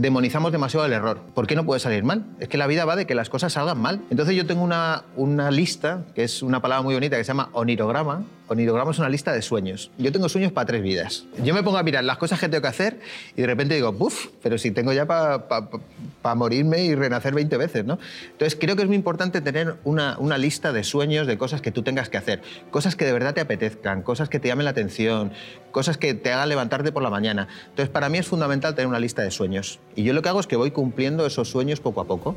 Demonizamos 0.01 0.51
demasiado 0.51 0.87
el 0.87 0.93
error. 0.93 1.21
¿Por 1.35 1.47
qué 1.47 1.55
no 1.55 1.65
puede 1.65 1.79
salir 1.79 2.05
mal? 2.05 2.25
Es 2.41 2.49
que 2.49 2.57
la 2.57 2.67
vida 2.67 2.85
va 2.85 2.97
de 2.97 3.07
que 3.07 3.15
las 3.15 3.29
cosas 3.29 3.53
salgan 3.53 3.81
mal. 3.81 4.01
Entonces 4.11 4.35
yo 4.35 4.47
tengo 4.47 4.63
una, 4.63 5.05
una 5.17 5.51
lista, 5.51 6.05
que 6.15 6.25
es 6.25 6.43
una 6.43 6.61
palabra 6.61 6.83
muy 6.83 6.95
bonita, 6.95 7.17
que 7.17 7.25
se 7.25 7.29
llama 7.29 7.51
onirograma. 7.53 8.23
Onirograma 8.51 8.91
es 8.91 8.99
una 8.99 9.09
lista 9.09 9.33
de 9.33 9.43
sueños. 9.43 9.93
Yo 9.97 10.11
tengo 10.11 10.29
sueños 10.29 10.51
para 10.51 10.67
tres 10.67 10.83
vidas. 10.83 11.25
Yo 11.45 11.55
me 11.55 11.63
pongo 11.63 11.79
a 11.79 11.85
mirar 11.85 12.03
las 12.03 12.19
cosas 12.19 12.41
que 12.41 12.49
tengo 12.49 12.63
que 12.63 12.67
hacer 12.67 12.99
y 13.37 13.43
de 13.43 13.47
repente 13.47 13.77
digo, 13.77 13.93
¡buf! 13.93 14.27
Pero 14.43 14.59
si 14.59 14.73
tengo 14.73 14.93
ya 14.93 15.07
para 15.07 15.47
pa, 15.47 15.71
pa, 15.71 15.79
pa 16.21 16.35
morirme 16.35 16.83
y 16.83 16.97
renacer 16.97 17.33
20 17.33 17.57
veces, 17.57 17.85
¿no? 17.85 18.01
Entonces 18.33 18.59
creo 18.61 18.75
que 18.75 18.83
es 18.83 18.89
muy 18.89 18.97
importante 18.97 19.41
tener 19.41 19.77
una, 19.85 20.19
una 20.19 20.37
lista 20.37 20.73
de 20.73 20.83
sueños, 20.83 21.29
de 21.29 21.39
cosas 21.39 21.61
que 21.63 21.71
tú 21.71 21.85
tengas 21.85 22.09
que 22.09 22.17
hacer. 22.17 22.43
Cosas 22.73 22.97
que 22.97 23.05
de 23.05 23.13
verdad 23.13 23.35
te 23.35 23.41
apetezcan, 23.41 24.03
cosas 24.03 24.29
que 24.29 24.41
te 24.41 24.49
llamen 24.49 24.65
la 24.65 24.73
atención, 24.73 25.31
cosas 25.71 25.97
que 25.97 26.15
te 26.15 26.33
hagan 26.33 26.49
levantarte 26.49 26.91
por 26.91 27.05
la 27.05 27.11
mañana. 27.11 27.47
Entonces 27.69 27.89
para 27.89 28.09
mí 28.09 28.19
es 28.19 28.27
fundamental 28.27 28.75
tener 28.75 28.89
una 28.89 28.99
lista 28.99 29.23
de 29.23 29.31
sueños. 29.31 29.79
Y 29.95 30.03
yo 30.03 30.13
lo 30.13 30.23
que 30.23 30.29
hago 30.29 30.41
es 30.41 30.49
que 30.49 30.57
voy 30.57 30.73
cumpliendo 30.73 31.25
esos 31.25 31.49
sueños 31.49 31.79
poco 31.79 32.01
a 32.01 32.07
poco. 32.09 32.35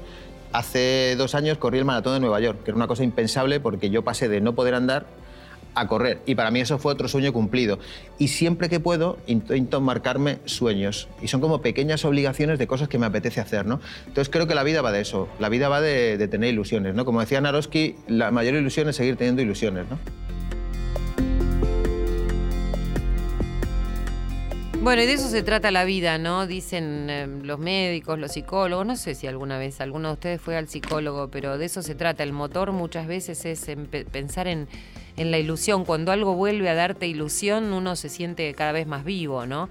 Hace 0.51 1.15
dos 1.17 1.33
años 1.33 1.57
corrí 1.57 1.79
el 1.79 1.85
maratón 1.85 2.13
de 2.13 2.19
Nueva 2.19 2.39
York, 2.39 2.61
que 2.63 2.69
era 2.69 2.75
una 2.75 2.85
cosa 2.85 3.03
impensable 3.03 3.59
porque 3.59 3.89
yo 3.89 4.03
pasé 4.03 4.29
de 4.29 4.41
no 4.41 4.53
poder 4.53 4.75
andar 4.75 5.22
a 5.75 5.87
correr. 5.87 6.21
Y 6.25 6.35
para 6.35 6.51
mí 6.51 6.59
eso 6.59 6.77
fue 6.77 6.91
otro 6.91 7.07
sueño 7.07 7.33
cumplido. 7.33 7.79
Y 8.17 8.29
siempre 8.29 8.69
que 8.69 8.79
puedo 8.79 9.17
intento 9.27 9.81
marcarme 9.81 10.39
sueños. 10.45 11.07
Y 11.21 11.27
son 11.27 11.41
como 11.41 11.61
pequeñas 11.61 12.05
obligaciones 12.05 12.59
de 12.59 12.67
cosas 12.67 12.87
que 12.87 12.97
me 12.97 13.05
apetece 13.05 13.41
hacer. 13.41 13.65
¿no? 13.65 13.79
Entonces 14.07 14.29
creo 14.29 14.47
que 14.47 14.55
la 14.55 14.63
vida 14.63 14.81
va 14.81 14.91
de 14.91 15.01
eso. 15.01 15.27
La 15.39 15.49
vida 15.49 15.69
va 15.69 15.81
de, 15.81 16.17
de 16.17 16.27
tener 16.27 16.53
ilusiones. 16.53 16.95
¿no? 16.95 17.05
Como 17.05 17.19
decía 17.19 17.41
Naroski, 17.41 17.95
la 18.07 18.31
mayor 18.31 18.55
ilusión 18.55 18.89
es 18.89 18.95
seguir 18.95 19.15
teniendo 19.15 19.41
ilusiones. 19.41 19.85
¿no? 19.89 19.97
Bueno, 24.83 25.01
y 25.01 25.05
de 25.05 25.13
eso 25.13 25.29
se 25.29 25.43
trata 25.43 25.71
la 25.71 25.85
vida, 25.85 26.17
¿no? 26.17 26.45
Dicen 26.45 27.09
eh, 27.09 27.25
los 27.41 27.57
médicos, 27.57 28.19
los 28.19 28.33
psicólogos, 28.33 28.85
no 28.85 28.97
sé 28.97 29.15
si 29.15 29.27
alguna 29.27 29.57
vez 29.57 29.79
alguno 29.79 30.09
de 30.09 30.13
ustedes 30.15 30.41
fue 30.41 30.57
al 30.57 30.67
psicólogo, 30.67 31.29
pero 31.29 31.57
de 31.57 31.63
eso 31.63 31.81
se 31.81 31.95
trata. 31.95 32.21
El 32.21 32.33
motor 32.33 32.73
muchas 32.73 33.07
veces 33.07 33.45
es 33.45 33.69
en 33.69 33.85
pe 33.85 34.03
pensar 34.03 34.49
en, 34.49 34.67
en, 35.15 35.31
la 35.31 35.37
ilusión. 35.37 35.85
Cuando 35.85 36.11
algo 36.11 36.35
vuelve 36.35 36.67
a 36.67 36.75
darte 36.75 37.07
ilusión, 37.07 37.71
uno 37.71 37.95
se 37.95 38.09
siente 38.09 38.53
cada 38.55 38.73
vez 38.73 38.85
más 38.85 39.05
vivo, 39.05 39.45
¿no? 39.45 39.69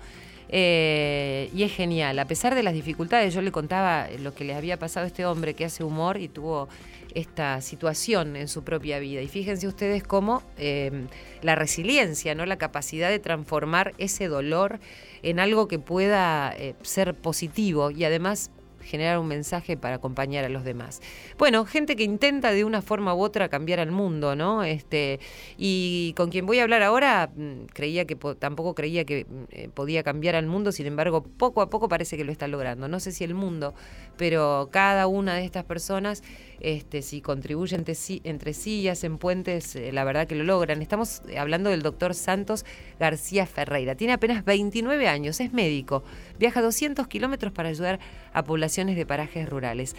Eh, 0.48 1.50
y 1.54 1.62
es 1.64 1.72
genial. 1.72 2.18
A 2.18 2.24
pesar 2.24 2.54
de 2.54 2.62
las 2.62 2.72
dificultades, 2.72 3.34
yo 3.34 3.42
le 3.42 3.52
contaba 3.52 4.08
lo 4.18 4.34
que 4.34 4.44
le 4.44 4.54
había 4.54 4.78
pasado 4.78 5.04
a 5.04 5.08
este 5.08 5.26
hombre 5.26 5.52
que 5.52 5.66
hace 5.66 5.84
humor 5.84 6.16
y 6.16 6.28
tuvo 6.28 6.70
esta 7.14 7.60
situación 7.60 8.36
en 8.36 8.48
su 8.48 8.64
propia 8.64 8.98
vida. 8.98 9.20
Y 9.20 9.28
fíjense 9.28 9.66
ustedes 9.66 10.02
cómo 10.02 10.42
eh, 10.58 11.06
la 11.42 11.54
resiliencia, 11.54 12.34
¿no? 12.34 12.46
la 12.46 12.58
capacidad 12.58 13.10
de 13.10 13.18
transformar 13.18 13.94
ese 13.98 14.28
dolor 14.28 14.80
en 15.22 15.40
algo 15.40 15.68
que 15.68 15.78
pueda 15.78 16.54
eh, 16.56 16.74
ser 16.82 17.14
positivo 17.14 17.90
y 17.90 18.04
además 18.04 18.50
generar 18.82 19.18
un 19.18 19.28
mensaje 19.28 19.76
para 19.76 19.96
acompañar 19.96 20.44
a 20.44 20.48
los 20.48 20.64
demás. 20.64 21.00
Bueno, 21.38 21.64
gente 21.64 21.96
que 21.96 22.04
intenta 22.04 22.52
de 22.52 22.64
una 22.64 22.82
forma 22.82 23.14
u 23.14 23.20
otra 23.20 23.48
cambiar 23.48 23.80
al 23.80 23.90
mundo, 23.90 24.36
¿no? 24.36 24.64
Este, 24.64 25.20
y 25.56 26.12
con 26.16 26.30
quien 26.30 26.46
voy 26.46 26.58
a 26.58 26.64
hablar 26.64 26.82
ahora, 26.82 27.30
creía 27.72 28.04
que 28.04 28.16
tampoco 28.38 28.74
creía 28.74 29.04
que 29.04 29.26
eh, 29.50 29.68
podía 29.72 30.02
cambiar 30.02 30.34
al 30.36 30.46
mundo, 30.46 30.72
sin 30.72 30.86
embargo, 30.86 31.22
poco 31.22 31.62
a 31.62 31.70
poco 31.70 31.88
parece 31.88 32.16
que 32.16 32.24
lo 32.24 32.32
está 32.32 32.48
logrando. 32.48 32.88
No 32.88 33.00
sé 33.00 33.12
si 33.12 33.24
el 33.24 33.34
mundo, 33.34 33.74
pero 34.16 34.68
cada 34.70 35.06
una 35.06 35.34
de 35.34 35.44
estas 35.44 35.64
personas, 35.64 36.22
este, 36.62 37.02
si 37.02 37.20
contribuyen 37.20 37.80
entre 37.80 37.94
sí, 37.94 38.20
entre 38.24 38.54
sí 38.54 38.80
y 38.80 38.88
hacen 38.88 39.18
puentes, 39.18 39.76
eh, 39.76 39.92
la 39.92 40.04
verdad 40.04 40.26
que 40.26 40.34
lo 40.34 40.44
logran. 40.44 40.80
Estamos 40.80 41.22
hablando 41.38 41.70
del 41.70 41.82
doctor 41.82 42.14
Santos 42.14 42.64
García 42.98 43.46
Ferreira. 43.46 43.96
Tiene 43.96 44.14
apenas 44.14 44.44
29 44.44 45.08
años, 45.08 45.40
es 45.40 45.52
médico, 45.52 46.04
viaja 46.38 46.62
200 46.62 47.06
kilómetros 47.08 47.52
para 47.52 47.68
ayudar 47.68 47.98
a 48.32 48.44
poblaciones 48.44 48.96
de 48.96 49.04
parajes 49.04 49.48
rurales. 49.48 49.96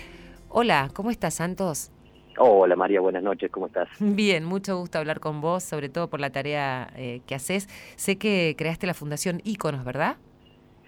Hola, 0.49 0.89
¿cómo 0.93 1.11
estás, 1.11 1.35
Santos? 1.35 1.91
Hola 2.37 2.75
María, 2.75 2.99
buenas 2.99 3.21
noches, 3.21 3.51
¿cómo 3.51 3.67
estás? 3.67 3.87
Bien, 3.99 4.43
mucho 4.43 4.77
gusto 4.77 4.97
hablar 4.97 5.19
con 5.19 5.41
vos, 5.41 5.63
sobre 5.63 5.89
todo 5.89 6.09
por 6.09 6.19
la 6.19 6.31
tarea 6.31 6.91
eh, 6.95 7.21
que 7.27 7.35
haces. 7.35 7.67
Sé 7.95 8.17
que 8.17 8.55
creaste 8.57 8.87
la 8.87 8.93
Fundación 8.93 9.41
Íconos, 9.43 9.83
¿verdad? 9.83 10.17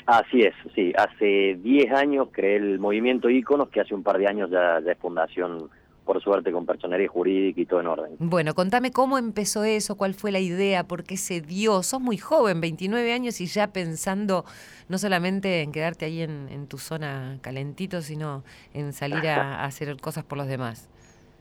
Así 0.05 0.41
es, 0.41 0.53
sí. 0.75 0.93
Hace 0.97 1.57
10 1.61 1.91
años 1.93 2.27
creé 2.31 2.57
el 2.57 2.79
movimiento 2.79 3.29
Íconos, 3.29 3.69
que 3.69 3.81
hace 3.81 3.95
un 3.95 4.03
par 4.03 4.17
de 4.19 4.27
años 4.27 4.49
ya, 4.51 4.79
ya 4.85 4.91
es 4.91 4.97
fundación, 4.99 5.69
por 6.05 6.21
suerte, 6.21 6.51
con 6.51 6.67
personería 6.67 7.07
jurídica 7.07 7.59
y 7.61 7.65
todo 7.65 7.79
en 7.81 7.87
orden. 7.87 8.11
Bueno, 8.19 8.53
contame 8.53 8.91
cómo 8.91 9.17
empezó 9.17 9.63
eso, 9.63 9.97
cuál 9.97 10.13
fue 10.13 10.31
la 10.31 10.39
idea, 10.39 10.83
por 10.83 11.03
qué 11.03 11.17
se 11.17 11.41
dio. 11.41 11.81
Sos 11.81 11.99
muy 12.01 12.17
joven, 12.17 12.61
29 12.61 13.11
años, 13.13 13.41
y 13.41 13.47
ya 13.47 13.73
pensando 13.73 14.45
no 14.89 14.99
solamente 14.99 15.61
en 15.63 15.71
quedarte 15.71 16.05
ahí 16.05 16.21
en, 16.21 16.49
en 16.51 16.67
tu 16.67 16.77
zona 16.77 17.39
calentito, 17.41 18.01
sino 18.01 18.43
en 18.75 18.93
salir 18.93 19.27
a, 19.27 19.55
a 19.61 19.65
hacer 19.65 19.97
cosas 19.99 20.23
por 20.23 20.37
los 20.37 20.47
demás. 20.47 20.87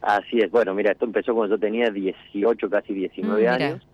Así 0.00 0.38
es, 0.38 0.50
bueno, 0.50 0.74
mira, 0.74 0.92
esto 0.92 1.04
empezó 1.04 1.34
cuando 1.34 1.56
yo 1.56 1.60
tenía 1.60 1.90
18, 1.90 2.70
casi 2.70 2.94
19 2.94 3.42
Mm, 3.46 3.48
años. 3.50 3.86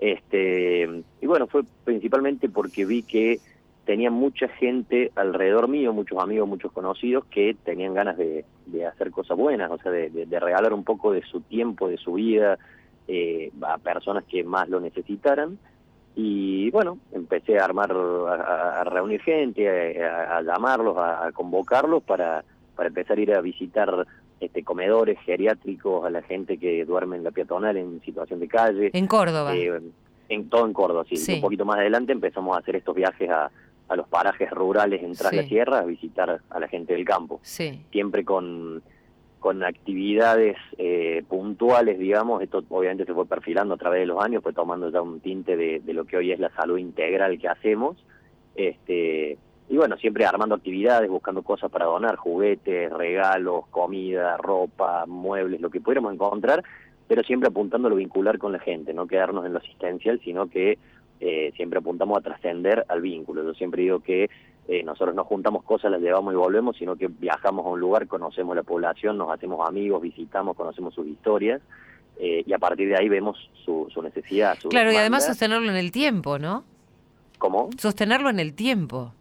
Este, 0.00 0.88
y 1.20 1.26
bueno, 1.26 1.46
fue 1.48 1.62
principalmente 1.84 2.48
porque 2.48 2.84
vi 2.84 3.02
que 3.02 3.38
tenía 3.88 4.10
mucha 4.10 4.48
gente 4.48 5.10
alrededor 5.16 5.66
mío, 5.66 5.94
muchos 5.94 6.18
amigos, 6.22 6.46
muchos 6.46 6.70
conocidos, 6.72 7.24
que 7.30 7.56
tenían 7.64 7.94
ganas 7.94 8.18
de, 8.18 8.44
de 8.66 8.84
hacer 8.84 9.10
cosas 9.10 9.38
buenas, 9.38 9.70
o 9.70 9.78
sea, 9.78 9.90
de, 9.90 10.10
de- 10.10 10.26
de 10.26 10.38
regalar 10.38 10.74
un 10.74 10.84
poco 10.84 11.10
de 11.10 11.22
su 11.22 11.40
tiempo, 11.40 11.88
de 11.88 11.96
su 11.96 12.12
vida, 12.12 12.58
eh, 13.08 13.50
a 13.62 13.78
personas 13.78 14.24
que 14.24 14.44
más 14.44 14.68
lo 14.68 14.78
necesitaran. 14.78 15.58
Y 16.14 16.70
bueno, 16.70 16.98
empecé 17.12 17.58
a 17.58 17.64
armar, 17.64 17.90
a, 17.92 18.80
a 18.82 18.84
reunir 18.84 19.22
gente, 19.22 20.04
a, 20.04 20.36
a 20.36 20.42
llamarlos, 20.42 20.98
a, 20.98 21.26
a 21.28 21.32
convocarlos 21.32 22.02
para, 22.02 22.44
para 22.76 22.88
empezar 22.88 23.16
a 23.16 23.20
ir 23.22 23.32
a 23.32 23.40
visitar 23.40 24.06
este, 24.38 24.64
comedores 24.64 25.18
geriátricos 25.20 26.04
a 26.04 26.10
la 26.10 26.20
gente 26.20 26.58
que 26.58 26.84
duerme 26.84 27.16
en 27.16 27.24
la 27.24 27.30
peatonal 27.30 27.78
en 27.78 28.02
situación 28.02 28.38
de 28.40 28.48
calle. 28.48 28.90
En 28.92 29.06
Córdoba. 29.06 29.56
Eh, 29.56 29.80
en 30.28 30.50
todo 30.50 30.66
en 30.66 30.74
Córdoba, 30.74 31.04
sí. 31.08 31.16
Sí. 31.16 31.36
Un 31.36 31.40
poquito 31.40 31.64
más 31.64 31.78
adelante 31.78 32.12
empezamos 32.12 32.54
a 32.54 32.60
hacer 32.60 32.76
estos 32.76 32.94
viajes 32.94 33.30
a, 33.30 33.50
a 33.88 33.96
los 33.96 34.08
parajes 34.08 34.50
rurales 34.50 35.02
en 35.02 35.14
Tras 35.14 35.32
la. 35.32 35.42
Sierra 35.44 35.78
a 35.80 35.84
visitar 35.84 36.40
a 36.48 36.60
la 36.60 36.68
gente 36.68 36.94
del 36.94 37.04
campo. 37.04 37.40
sí. 37.42 37.80
Siempre 37.90 38.24
con, 38.24 38.82
con 39.40 39.64
actividades 39.64 40.56
eh, 40.76 41.22
puntuales, 41.28 41.98
digamos. 41.98 42.42
Esto 42.42 42.64
obviamente 42.68 43.04
se 43.04 43.14
fue 43.14 43.26
perfilando 43.26 43.74
a 43.74 43.78
través 43.78 44.00
de 44.00 44.06
los 44.06 44.22
años, 44.22 44.42
fue 44.42 44.52
tomando 44.52 44.90
ya 44.90 45.00
un 45.00 45.20
tinte 45.20 45.56
de, 45.56 45.80
de 45.80 45.92
lo 45.94 46.04
que 46.04 46.16
hoy 46.16 46.32
es 46.32 46.38
la 46.38 46.50
salud 46.50 46.78
integral 46.78 47.38
que 47.38 47.48
hacemos. 47.48 47.96
Este, 48.54 49.38
y 49.68 49.76
bueno, 49.76 49.96
siempre 49.98 50.24
armando 50.24 50.54
actividades, 50.54 51.10
buscando 51.10 51.42
cosas 51.42 51.70
para 51.70 51.86
donar, 51.86 52.16
juguetes, 52.16 52.90
regalos, 52.90 53.66
comida, 53.70 54.36
ropa, 54.38 55.04
muebles, 55.06 55.60
lo 55.60 55.70
que 55.70 55.80
pudiéramos 55.80 56.14
encontrar, 56.14 56.64
pero 57.06 57.22
siempre 57.22 57.48
apuntando 57.48 57.88
a 57.88 57.90
lo 57.90 57.96
vincular 57.96 58.38
con 58.38 58.52
la 58.52 58.58
gente, 58.58 58.94
no 58.94 59.06
quedarnos 59.06 59.44
en 59.44 59.52
lo 59.52 59.58
asistencial, 59.58 60.20
sino 60.24 60.48
que 60.48 60.78
eh, 61.20 61.52
siempre 61.56 61.78
apuntamos 61.78 62.18
a 62.18 62.20
trascender 62.20 62.84
al 62.88 63.00
vínculo. 63.00 63.42
Yo 63.44 63.54
siempre 63.54 63.82
digo 63.82 64.00
que 64.00 64.30
eh, 64.68 64.82
nosotros 64.82 65.14
no 65.14 65.24
juntamos 65.24 65.64
cosas, 65.64 65.90
las 65.90 66.00
llevamos 66.00 66.32
y 66.32 66.36
volvemos, 66.36 66.76
sino 66.76 66.96
que 66.96 67.08
viajamos 67.08 67.64
a 67.64 67.70
un 67.70 67.80
lugar, 67.80 68.06
conocemos 68.06 68.54
la 68.54 68.62
población, 68.62 69.16
nos 69.16 69.30
hacemos 69.30 69.66
amigos, 69.66 70.02
visitamos, 70.02 70.56
conocemos 70.56 70.94
sus 70.94 71.06
historias, 71.06 71.62
eh, 72.18 72.44
y 72.46 72.52
a 72.52 72.58
partir 72.58 72.88
de 72.88 72.96
ahí 72.96 73.08
vemos 73.08 73.36
su, 73.64 73.88
su 73.92 74.02
necesidad. 74.02 74.58
Su 74.58 74.68
Claro, 74.68 74.92
y 74.92 74.96
además 74.96 75.24
sostenerlo 75.26 75.70
en 75.70 75.76
el 75.76 75.90
tiempo, 75.90 76.38
¿no? 76.38 76.64
¿Cómo? 77.38 77.70
Sostenerlo 77.78 78.28
en 78.30 78.40
el 78.40 78.54
tiempo. 78.54 79.14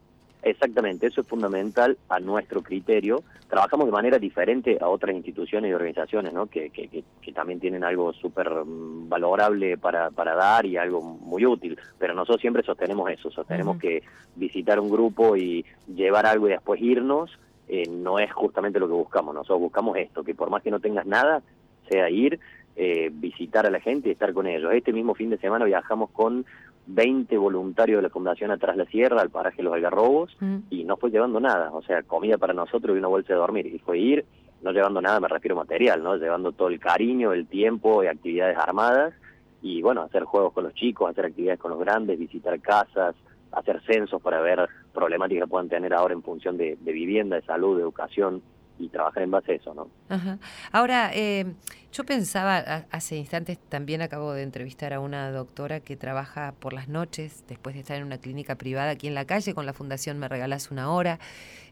Exactamente, 0.49 1.07
eso 1.07 1.19
es 1.21 1.27
fundamental 1.27 1.97
a 2.07 2.19
nuestro 2.21 2.61
criterio. 2.63 3.21
Trabajamos 3.49 3.85
de 3.85 3.91
manera 3.91 4.17
diferente 4.17 4.77
a 4.79 4.87
otras 4.87 5.13
instituciones 5.13 5.69
y 5.69 5.73
organizaciones, 5.73 6.31
¿no? 6.31 6.45
Que, 6.47 6.69
que, 6.69 6.87
que- 6.87 7.03
que 7.21 7.31
también 7.33 7.59
tienen 7.59 7.83
algo 7.83 8.13
súper 8.13 8.49
mm, 8.49 9.09
valorable 9.09 9.77
para, 9.77 10.09
para 10.09 10.35
dar 10.35 10.65
y 10.65 10.77
algo 10.77 11.01
muy 11.01 11.45
útil. 11.45 11.77
Pero 11.99 12.13
nosotros 12.13 12.39
siempre 12.39 12.63
sostenemos 12.63 13.09
eso, 13.11 13.29
sostenemos 13.29 13.77
que 13.77 14.03
visitar 14.37 14.79
un 14.79 14.89
grupo 14.89 15.35
y 15.35 15.65
llevar 15.93 16.25
algo 16.25 16.47
y 16.47 16.51
después 16.51 16.81
irnos 16.81 17.29
eh, 17.67 17.83
no 17.89 18.17
es 18.19 18.31
justamente 18.31 18.79
lo 18.79 18.87
que 18.87 18.93
buscamos. 18.93 19.35
Nosotros 19.35 19.59
buscamos 19.59 19.97
esto, 19.97 20.23
que 20.23 20.33
por 20.33 20.49
más 20.49 20.63
que 20.63 20.71
no 20.71 20.79
tengas 20.79 21.05
nada, 21.05 21.41
sea 21.89 22.09
ir, 22.09 22.39
eh, 22.77 23.09
visitar 23.11 23.65
a 23.65 23.69
la 23.71 23.81
gente 23.81 24.07
y 24.07 24.13
estar 24.13 24.31
con 24.31 24.47
ellos. 24.47 24.71
Este 24.73 24.93
mismo 24.93 25.13
fin 25.13 25.29
de 25.29 25.37
semana 25.39 25.65
viajamos 25.65 26.09
con 26.11 26.45
20 26.87 27.37
voluntarios 27.37 27.97
de 27.99 28.03
la 28.03 28.09
Fundación 28.09 28.51
Atrás 28.51 28.77
la 28.77 28.85
Sierra 28.85 29.21
al 29.21 29.29
paraje 29.29 29.61
Los 29.61 29.73
Algarrobos 29.73 30.35
Mm. 30.39 30.57
y 30.69 30.83
no 30.83 30.97
fue 30.97 31.11
llevando 31.11 31.39
nada, 31.39 31.69
o 31.73 31.81
sea, 31.81 32.01
comida 32.03 32.37
para 32.37 32.53
nosotros 32.53 32.95
y 32.95 32.99
una 32.99 33.07
bolsa 33.07 33.33
de 33.33 33.39
dormir. 33.39 33.67
Y 33.67 33.79
fue 33.79 33.99
ir, 33.99 34.25
no 34.61 34.71
llevando 34.71 35.01
nada, 35.01 35.19
me 35.19 35.27
refiero 35.27 35.55
a 35.55 35.63
material, 35.63 36.01
¿no? 36.01 36.15
Llevando 36.15 36.51
todo 36.51 36.69
el 36.69 36.79
cariño, 36.79 37.33
el 37.33 37.45
tiempo 37.47 38.03
y 38.03 38.07
actividades 38.07 38.57
armadas 38.57 39.13
y 39.61 39.81
bueno, 39.81 40.01
hacer 40.01 40.23
juegos 40.23 40.53
con 40.53 40.63
los 40.63 40.73
chicos, 40.73 41.09
hacer 41.09 41.25
actividades 41.25 41.59
con 41.59 41.71
los 41.71 41.79
grandes, 41.79 42.17
visitar 42.17 42.59
casas, 42.59 43.15
hacer 43.51 43.81
censos 43.85 44.21
para 44.21 44.39
ver 44.39 44.67
problemáticas 44.93 45.45
que 45.45 45.49
puedan 45.49 45.69
tener 45.69 45.93
ahora 45.93 46.13
en 46.13 46.23
función 46.23 46.57
de, 46.57 46.77
de 46.79 46.91
vivienda, 46.91 47.35
de 47.35 47.41
salud, 47.43 47.75
de 47.75 47.83
educación 47.83 48.41
y 48.79 48.89
trabajar 48.89 49.23
en 49.23 49.31
base 49.31 49.53
a 49.53 49.55
eso, 49.55 49.73
¿no? 49.73 49.89
Ajá. 50.09 50.39
Ahora, 50.71 51.11
eh, 51.13 51.53
yo 51.91 52.03
pensaba, 52.03 52.57
hace 52.91 53.15
instantes 53.17 53.57
también 53.69 54.01
acabo 54.01 54.33
de 54.33 54.43
entrevistar 54.43 54.93
a 54.93 54.99
una 54.99 55.31
doctora 55.31 55.79
que 55.79 55.95
trabaja 55.95 56.53
por 56.59 56.73
las 56.73 56.87
noches, 56.87 57.43
después 57.47 57.75
de 57.75 57.81
estar 57.81 57.97
en 57.97 58.03
una 58.03 58.19
clínica 58.19 58.55
privada 58.55 58.91
aquí 58.91 59.07
en 59.07 59.15
la 59.15 59.25
calle, 59.25 59.53
con 59.53 59.65
la 59.65 59.73
Fundación 59.73 60.19
Me 60.19 60.27
Regalás 60.27 60.69
Una 60.71 60.91
Hora. 60.91 61.19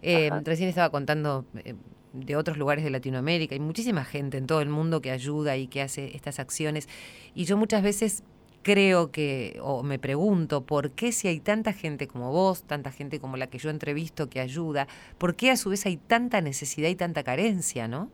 Eh, 0.01 0.31
recién 0.43 0.69
estaba 0.69 0.89
contando 0.89 1.45
eh, 1.63 1.75
de 2.13 2.35
otros 2.35 2.57
lugares 2.57 2.83
de 2.83 2.89
Latinoamérica. 2.89 3.55
Hay 3.55 3.59
muchísima 3.59 4.05
gente 4.05 4.37
en 4.37 4.47
todo 4.47 4.61
el 4.61 4.69
mundo 4.69 5.01
que 5.01 5.11
ayuda 5.11 5.57
y 5.57 5.67
que 5.67 5.81
hace 5.81 6.15
estas 6.15 6.39
acciones. 6.39 6.87
Y 7.33 7.45
yo 7.45 7.57
muchas 7.57 7.83
veces 7.83 8.23
creo 8.65 9.11
que, 9.11 9.59
o 9.61 9.83
me 9.83 9.99
pregunto, 9.99 10.65
¿por 10.65 10.89
qué 10.89 11.11
si 11.11 11.27
hay 11.27 11.39
tanta 11.39 11.71
gente 11.71 12.07
como 12.07 12.31
vos, 12.31 12.63
tanta 12.63 12.91
gente 12.91 13.19
como 13.19 13.37
la 13.37 13.45
que 13.45 13.59
yo 13.59 13.69
entrevisto 13.69 14.27
que 14.27 14.39
ayuda, 14.39 14.87
por 15.19 15.35
qué 15.35 15.51
a 15.51 15.55
su 15.55 15.69
vez 15.69 15.85
hay 15.85 15.97
tanta 15.97 16.41
necesidad 16.41 16.89
y 16.89 16.95
tanta 16.95 17.23
carencia, 17.23 17.87
no? 17.87 18.09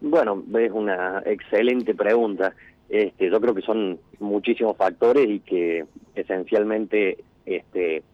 Bueno, 0.00 0.44
es 0.56 0.70
una 0.70 1.20
excelente 1.26 1.96
pregunta. 1.96 2.54
Este, 2.88 3.28
yo 3.28 3.40
creo 3.40 3.56
que 3.56 3.62
son 3.62 3.98
muchísimos 4.20 4.76
factores 4.76 5.28
y 5.28 5.40
que 5.40 5.84
esencialmente 6.14 7.24
este, 7.44 8.04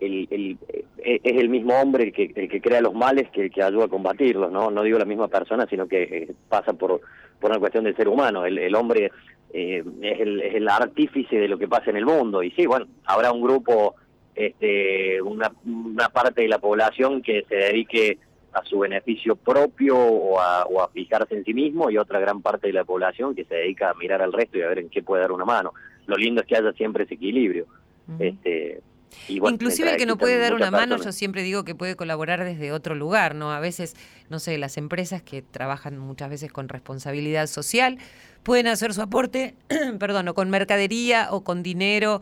eh, 0.00 0.56
es 0.96 1.36
el 1.36 1.50
mismo 1.50 1.74
hombre 1.74 2.04
el 2.04 2.12
que, 2.14 2.32
el 2.34 2.48
que 2.48 2.62
crea 2.62 2.80
los 2.80 2.94
males 2.94 3.28
que 3.28 3.42
el 3.42 3.50
que 3.50 3.62
ayuda 3.62 3.84
a 3.84 3.88
combatirlos, 3.88 4.50
¿no? 4.50 4.70
No 4.70 4.82
digo 4.84 4.98
la 4.98 5.04
misma 5.04 5.28
persona, 5.28 5.66
sino 5.68 5.86
que 5.86 6.02
eh, 6.02 6.32
pasa 6.48 6.72
por, 6.72 7.02
por 7.38 7.50
una 7.50 7.60
cuestión 7.60 7.84
del 7.84 7.94
ser 7.94 8.08
humano. 8.08 8.46
El 8.46 8.74
hombre 8.74 9.10
eh, 9.52 9.82
es, 10.02 10.20
el, 10.20 10.40
es 10.40 10.54
el 10.54 10.68
artífice 10.68 11.36
de 11.36 11.48
lo 11.48 11.58
que 11.58 11.68
pasa 11.68 11.90
en 11.90 11.96
el 11.96 12.06
mundo. 12.06 12.42
Y 12.42 12.50
sí, 12.52 12.66
bueno, 12.66 12.86
habrá 13.04 13.32
un 13.32 13.42
grupo, 13.42 13.94
este, 14.34 15.20
una, 15.22 15.52
una 15.64 16.08
parte 16.08 16.42
de 16.42 16.48
la 16.48 16.58
población 16.58 17.22
que 17.22 17.44
se 17.48 17.54
dedique 17.56 18.18
a 18.52 18.64
su 18.64 18.80
beneficio 18.80 19.36
propio 19.36 19.96
o 19.96 20.40
a, 20.40 20.64
o 20.64 20.82
a 20.82 20.88
fijarse 20.88 21.36
en 21.36 21.44
sí 21.44 21.54
mismo 21.54 21.88
y 21.90 21.98
otra 21.98 22.18
gran 22.18 22.42
parte 22.42 22.66
de 22.66 22.72
la 22.72 22.84
población 22.84 23.34
que 23.34 23.44
se 23.44 23.54
dedica 23.54 23.90
a 23.90 23.94
mirar 23.94 24.22
al 24.22 24.32
resto 24.32 24.58
y 24.58 24.62
a 24.62 24.68
ver 24.68 24.80
en 24.80 24.88
qué 24.90 25.02
puede 25.02 25.22
dar 25.22 25.32
una 25.32 25.44
mano. 25.44 25.72
Lo 26.06 26.16
lindo 26.16 26.40
es 26.40 26.46
que 26.48 26.56
haya 26.56 26.72
siempre 26.72 27.04
ese 27.04 27.14
equilibrio. 27.14 27.66
Ujú. 28.08 28.22
Este, 28.24 28.80
y 29.28 29.38
bueno, 29.38 29.54
Inclusive 29.54 29.90
el 29.92 29.96
que 29.96 30.06
no 30.06 30.16
puede 30.16 30.38
dar 30.38 30.54
una 30.54 30.70
mano, 30.70 30.94
personas- 30.96 31.06
yo 31.06 31.12
siempre 31.12 31.42
digo 31.42 31.64
que 31.64 31.74
puede 31.76 31.94
colaborar 31.94 32.42
desde 32.44 32.72
otro 32.72 32.94
lugar, 32.96 33.34
¿no? 33.36 33.52
A 33.52 33.60
veces, 33.60 33.94
no 34.30 34.38
sé, 34.40 34.56
las 34.58 34.76
empresas 34.78 35.22
que 35.22 35.42
trabajan 35.42 35.98
muchas 35.98 36.30
veces 36.30 36.52
con 36.52 36.68
responsabilidad 36.68 37.46
social 37.46 37.98
pueden 38.42 38.66
hacer 38.66 38.94
su 38.94 39.02
aporte, 39.02 39.54
perdón, 39.98 40.28
o 40.28 40.34
con 40.34 40.50
mercadería 40.50 41.28
o 41.30 41.42
con 41.42 41.62
dinero. 41.62 42.20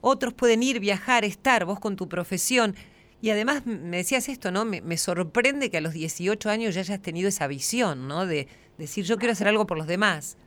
Otros 0.00 0.34
pueden 0.34 0.62
ir, 0.62 0.80
viajar, 0.80 1.24
estar, 1.24 1.64
vos 1.64 1.80
con 1.80 1.96
tu 1.96 2.08
profesión. 2.08 2.74
Y 3.20 3.30
además 3.30 3.66
me 3.66 3.96
decías 3.96 4.28
esto, 4.28 4.52
¿no? 4.52 4.64
Me, 4.64 4.96
sorprende 4.96 5.70
que 5.70 5.78
a 5.78 5.80
los 5.80 5.92
18 5.92 6.50
años 6.50 6.74
ya 6.74 6.80
hayas 6.80 7.02
tenido 7.02 7.28
esa 7.28 7.48
visión, 7.48 8.06
¿no? 8.06 8.26
De 8.26 8.46
decir, 8.78 9.04
yo 9.04 9.16
quiero 9.16 9.32
hacer 9.32 9.48
algo 9.48 9.66
por 9.66 9.76
los 9.76 9.88
demás. 9.88 10.38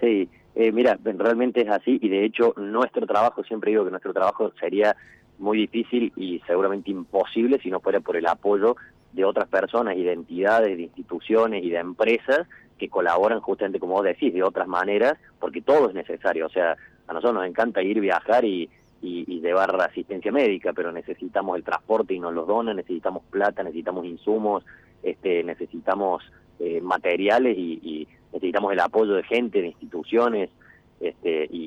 Sí, 0.00 0.28
eh, 0.54 0.70
mira, 0.70 0.98
realmente 1.02 1.62
es 1.62 1.68
así 1.68 1.98
y 2.00 2.08
de 2.08 2.24
hecho 2.24 2.54
nuestro 2.56 3.06
trabajo, 3.06 3.42
siempre 3.42 3.72
digo 3.72 3.84
que 3.84 3.90
nuestro 3.90 4.12
trabajo 4.12 4.52
sería 4.60 4.94
muy 5.38 5.58
difícil 5.58 6.12
y 6.14 6.40
seguramente 6.46 6.92
imposible 6.92 7.58
si 7.60 7.70
no 7.70 7.80
fuera 7.80 7.98
por 7.98 8.16
el 8.16 8.26
apoyo 8.26 8.76
de 9.12 9.24
otras 9.24 9.48
personas 9.48 9.96
y 9.96 10.04
de 10.04 10.12
entidades, 10.12 10.76
de 10.76 10.82
instituciones 10.84 11.64
y 11.64 11.70
de 11.70 11.78
empresas 11.78 12.46
que 12.78 12.88
colaboran 12.88 13.40
justamente 13.40 13.78
como 13.80 13.94
vos 13.94 14.04
decís, 14.04 14.32
de 14.34 14.42
otras 14.42 14.66
maneras, 14.68 15.14
porque 15.38 15.62
todo 15.62 15.88
es 15.88 15.94
necesario. 15.94 16.46
O 16.46 16.50
sea, 16.50 16.76
a 17.06 17.12
nosotros 17.12 17.34
nos 17.34 17.46
encanta 17.46 17.82
ir, 17.82 18.00
viajar 18.00 18.44
y, 18.44 18.68
y, 19.02 19.40
llevar 19.40 19.78
asistencia 19.82 20.32
médica, 20.32 20.72
pero 20.72 20.90
necesitamos 20.90 21.56
el 21.56 21.62
transporte 21.64 22.14
y 22.14 22.18
nos 22.20 22.32
los 22.32 22.46
donan, 22.46 22.76
necesitamos 22.76 23.22
plata, 23.30 23.62
necesitamos 23.62 24.06
insumos, 24.06 24.64
este, 25.02 25.44
necesitamos 25.44 26.22
eh, 26.58 26.80
materiales 26.80 27.56
y, 27.58 27.78
y 27.82 28.08
necesitamos 28.32 28.72
el 28.72 28.80
apoyo 28.80 29.12
de 29.14 29.22
gente, 29.24 29.60
de 29.60 29.68
instituciones, 29.68 30.48
este, 31.00 31.46
y, 31.50 31.58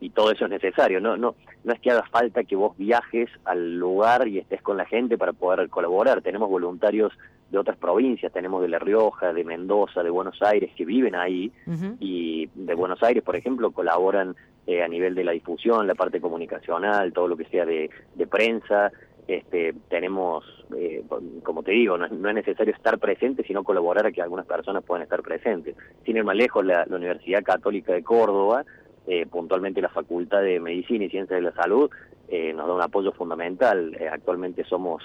y- 0.00 0.06
y 0.06 0.10
todo 0.10 0.30
eso 0.32 0.44
es 0.44 0.50
necesario. 0.50 1.00
No, 1.00 1.16
no, 1.16 1.34
no 1.64 1.72
es 1.72 1.80
que 1.80 1.90
haga 1.90 2.02
falta 2.10 2.44
que 2.44 2.56
vos 2.56 2.76
viajes 2.76 3.30
al 3.44 3.76
lugar 3.78 4.28
y 4.28 4.38
estés 4.38 4.60
con 4.60 4.76
la 4.76 4.84
gente 4.84 5.16
para 5.16 5.32
poder 5.32 5.68
colaborar. 5.70 6.20
Tenemos 6.20 6.50
voluntarios 6.50 7.12
de 7.52 7.58
otras 7.58 7.76
provincias, 7.76 8.32
tenemos 8.32 8.62
de 8.62 8.68
La 8.68 8.78
Rioja, 8.80 9.32
de 9.32 9.44
Mendoza, 9.44 10.02
de 10.02 10.10
Buenos 10.10 10.40
Aires, 10.42 10.70
que 10.74 10.84
viven 10.84 11.14
ahí, 11.14 11.52
y 12.00 12.48
de 12.54 12.74
Buenos 12.74 13.00
Aires, 13.02 13.22
por 13.22 13.36
ejemplo, 13.36 13.70
colaboran 13.70 14.34
eh, 14.66 14.82
a 14.82 14.88
nivel 14.88 15.14
de 15.14 15.22
la 15.24 15.32
difusión, 15.32 15.86
la 15.86 15.94
parte 15.94 16.20
comunicacional, 16.20 17.12
todo 17.12 17.28
lo 17.28 17.36
que 17.36 17.44
sea 17.44 17.64
de, 17.66 17.90
de 18.14 18.26
prensa. 18.26 18.90
Este, 19.28 19.72
tenemos, 19.88 20.44
eh, 20.76 21.04
como 21.44 21.62
te 21.62 21.70
digo, 21.72 21.96
no, 21.98 22.06
es- 22.06 22.12
no 22.12 22.28
es 22.28 22.34
necesario 22.34 22.74
estar 22.74 22.98
presente, 22.98 23.44
sino 23.44 23.62
colaborar 23.64 24.06
a 24.06 24.12
que 24.12 24.20
algunas 24.22 24.46
personas 24.46 24.82
puedan 24.84 25.02
estar 25.02 25.22
presentes. 25.22 25.76
Sin 26.04 26.16
ir 26.16 26.24
más 26.24 26.34
lejos, 26.36 26.64
la, 26.64 26.84
la 26.88 26.96
Universidad 26.96 27.42
Católica 27.44 27.92
de 27.92 28.02
Córdoba, 28.02 28.64
eh, 29.06 29.26
puntualmente 29.26 29.80
la 29.80 29.88
Facultad 29.90 30.42
de 30.42 30.58
Medicina 30.58 31.04
y 31.04 31.10
Ciencias 31.10 31.38
de 31.38 31.42
la 31.50 31.52
Salud, 31.54 31.90
eh, 32.28 32.52
nos 32.52 32.66
da 32.66 32.74
un 32.74 32.82
apoyo 32.82 33.12
fundamental. 33.12 33.94
Eh, 34.00 34.08
actualmente 34.08 34.64
somos 34.64 35.02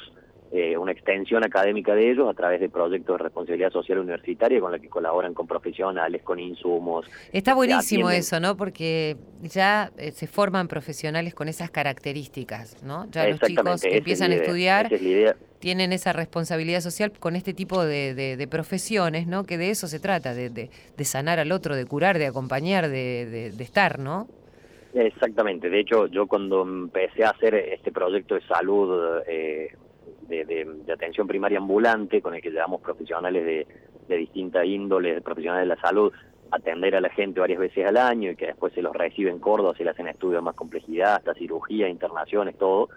eh, 0.51 0.77
una 0.77 0.91
extensión 0.93 1.43
académica 1.43 1.93
de 1.93 2.11
ellos 2.11 2.29
a 2.29 2.33
través 2.33 2.59
de 2.61 2.69
proyectos 2.69 3.17
de 3.17 3.23
responsabilidad 3.23 3.71
social 3.71 3.99
universitaria 3.99 4.59
con 4.61 4.71
la 4.71 4.79
que 4.79 4.87
colaboran 4.87 5.33
con 5.33 5.45
profesionales, 5.47 6.21
con 6.23 6.39
insumos. 6.39 7.05
Está 7.33 7.53
buenísimo 7.53 8.07
atienden- 8.07 8.19
eso, 8.19 8.39
¿no? 8.39 8.55
Porque 8.55 9.17
ya 9.41 9.91
eh, 9.97 10.11
se 10.11 10.25
forman 10.27 10.67
profesionales 10.67 11.33
con 11.35 11.47
esas 11.49 11.69
características, 11.69 12.81
¿no? 12.83 13.09
Ya 13.11 13.27
los 13.27 13.39
chicos 13.41 13.81
que 13.81 13.89
es 13.89 13.95
empiezan 13.97 14.31
a 14.31 14.35
estudiar 14.35 14.93
es 14.93 15.35
tienen 15.59 15.91
esa 15.91 16.13
responsabilidad 16.13 16.81
social 16.81 17.11
con 17.19 17.35
este 17.35 17.53
tipo 17.53 17.83
de, 17.83 18.13
de- 18.13 18.37
de 18.37 18.47
profesiones, 18.47 19.27
¿no? 19.27 19.43
Que 19.43 19.57
de 19.57 19.71
eso 19.71 19.87
se 19.87 19.99
trata, 19.99 20.33
de, 20.33 20.49
de- 20.49 20.69
sanar 21.03 21.39
al 21.39 21.51
otro, 21.51 21.75
de 21.75 21.85
curar, 21.85 22.17
de 22.19 22.27
acompañar, 22.27 22.87
de 22.89 23.47
estar, 23.59 23.99
¿no? 23.99 24.27
Exactamente, 24.93 25.69
de 25.69 25.79
hecho 25.81 26.07
yo 26.07 26.25
cuando 26.27 26.63
empecé 26.63 27.23
a 27.23 27.31
hacer 27.31 27.53
este 27.55 27.91
proyecto 27.91 28.35
de 28.35 28.41
salud 28.47 29.19
eh, 29.27 29.69
de, 30.21 30.45
de- 30.45 30.93
atención 30.93 31.27
primaria 31.27 31.57
ambulante, 31.57 32.21
con 32.21 32.33
el 32.35 32.41
que 32.41 32.51
llevamos 32.51 32.81
profesionales 32.81 33.45
de, 33.45 33.67
de 34.07 34.17
distintas 34.17 34.65
índoles, 34.65 35.21
profesionales 35.21 35.67
de 35.67 35.75
la 35.75 35.81
salud, 35.81 36.11
atender 36.51 36.95
a 36.95 37.01
la 37.01 37.09
gente 37.09 37.39
varias 37.39 37.59
veces 37.59 37.85
al 37.85 37.97
año 37.97 38.31
y 38.31 38.35
que 38.35 38.47
después 38.47 38.73
se 38.73 38.81
los 38.81 38.95
recibe 38.95 39.29
en 39.29 39.39
Córdoba, 39.39 39.73
se 39.77 39.83
le 39.83 39.89
hacen 39.91 40.07
estudios 40.07 40.41
más 40.41 40.55
complejidad, 40.55 41.15
hasta 41.15 41.33
cirugía, 41.33 41.89
internaciones, 41.89 42.57
todo, 42.57 42.89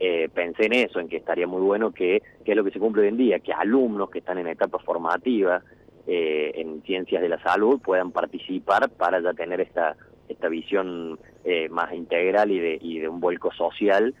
eh, 0.00 0.28
pensé 0.32 0.66
en 0.66 0.72
eso, 0.74 1.00
en 1.00 1.08
que 1.08 1.16
estaría 1.16 1.46
muy 1.46 1.62
bueno 1.62 1.92
que, 1.92 2.22
que 2.44 2.52
es 2.52 2.56
lo 2.56 2.64
que 2.64 2.70
se 2.70 2.78
cumple 2.80 3.02
hoy 3.02 3.08
en 3.08 3.16
día, 3.16 3.38
que 3.40 3.52
alumnos 3.52 4.10
que 4.10 4.18
están 4.18 4.38
en 4.38 4.48
etapa 4.48 4.78
formativa 4.80 5.62
eh, 6.06 6.52
en 6.54 6.82
ciencias 6.82 7.20
de 7.22 7.28
la 7.28 7.40
salud 7.42 7.80
puedan 7.80 8.12
participar 8.12 8.88
para 8.90 9.20
ya 9.20 9.32
tener 9.34 9.60
esta 9.60 9.96
esta 10.28 10.48
visión 10.48 11.18
eh, 11.44 11.68
más 11.70 11.92
integral 11.94 12.50
y 12.50 12.58
de, 12.60 12.78
y 12.82 12.98
de 12.98 13.08
un 13.08 13.18
vuelco 13.18 13.50
social 13.52 14.14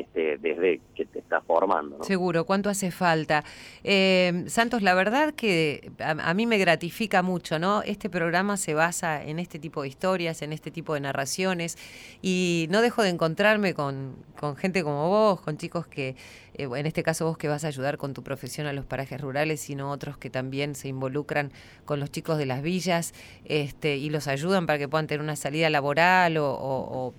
este, 0.00 0.38
desde 0.38 0.80
que 0.94 1.04
te 1.04 1.18
estás 1.18 1.42
formando. 1.44 2.02
Seguro, 2.04 2.44
¿cuánto 2.44 2.70
hace 2.70 2.90
falta? 2.90 3.44
Eh, 3.82 4.44
Santos, 4.46 4.82
la 4.82 4.94
verdad 4.94 5.34
que 5.34 5.90
a, 5.98 6.10
a 6.10 6.34
mí 6.34 6.46
me 6.46 6.58
gratifica 6.58 7.22
mucho, 7.22 7.58
¿no? 7.58 7.82
Este 7.82 8.10
programa 8.10 8.56
se 8.56 8.74
basa 8.74 9.22
en 9.22 9.38
este 9.38 9.58
tipo 9.58 9.82
de 9.82 9.88
historias, 9.88 10.42
en 10.42 10.52
este 10.52 10.70
tipo 10.70 10.94
de 10.94 11.00
narraciones, 11.00 11.78
y 12.22 12.66
no 12.70 12.82
dejo 12.82 13.02
de 13.02 13.10
encontrarme 13.10 13.74
con, 13.74 14.16
con 14.38 14.56
gente 14.56 14.82
como 14.82 15.08
vos, 15.08 15.40
con 15.40 15.56
chicos 15.56 15.86
que, 15.86 16.16
eh, 16.54 16.68
en 16.74 16.86
este 16.86 17.02
caso 17.02 17.26
vos 17.26 17.36
que 17.36 17.48
vas 17.48 17.64
a 17.64 17.68
ayudar 17.68 17.98
con 17.98 18.14
tu 18.14 18.22
profesión 18.22 18.66
a 18.66 18.72
los 18.72 18.84
parajes 18.84 19.20
rurales, 19.20 19.60
sino 19.60 19.90
otros 19.90 20.16
que 20.16 20.30
también 20.30 20.74
se 20.74 20.88
involucran 20.88 21.52
con 21.84 22.00
los 22.00 22.10
chicos 22.10 22.38
de 22.38 22.46
las 22.46 22.62
villas 22.62 23.12
este, 23.44 23.96
y 23.96 24.10
los 24.10 24.28
ayudan 24.28 24.66
para 24.66 24.78
que 24.78 24.88
puedan 24.88 25.06
tener 25.06 25.20
una 25.20 25.36
salida 25.36 25.68
laboral 25.70 26.36
o, 26.38 27.14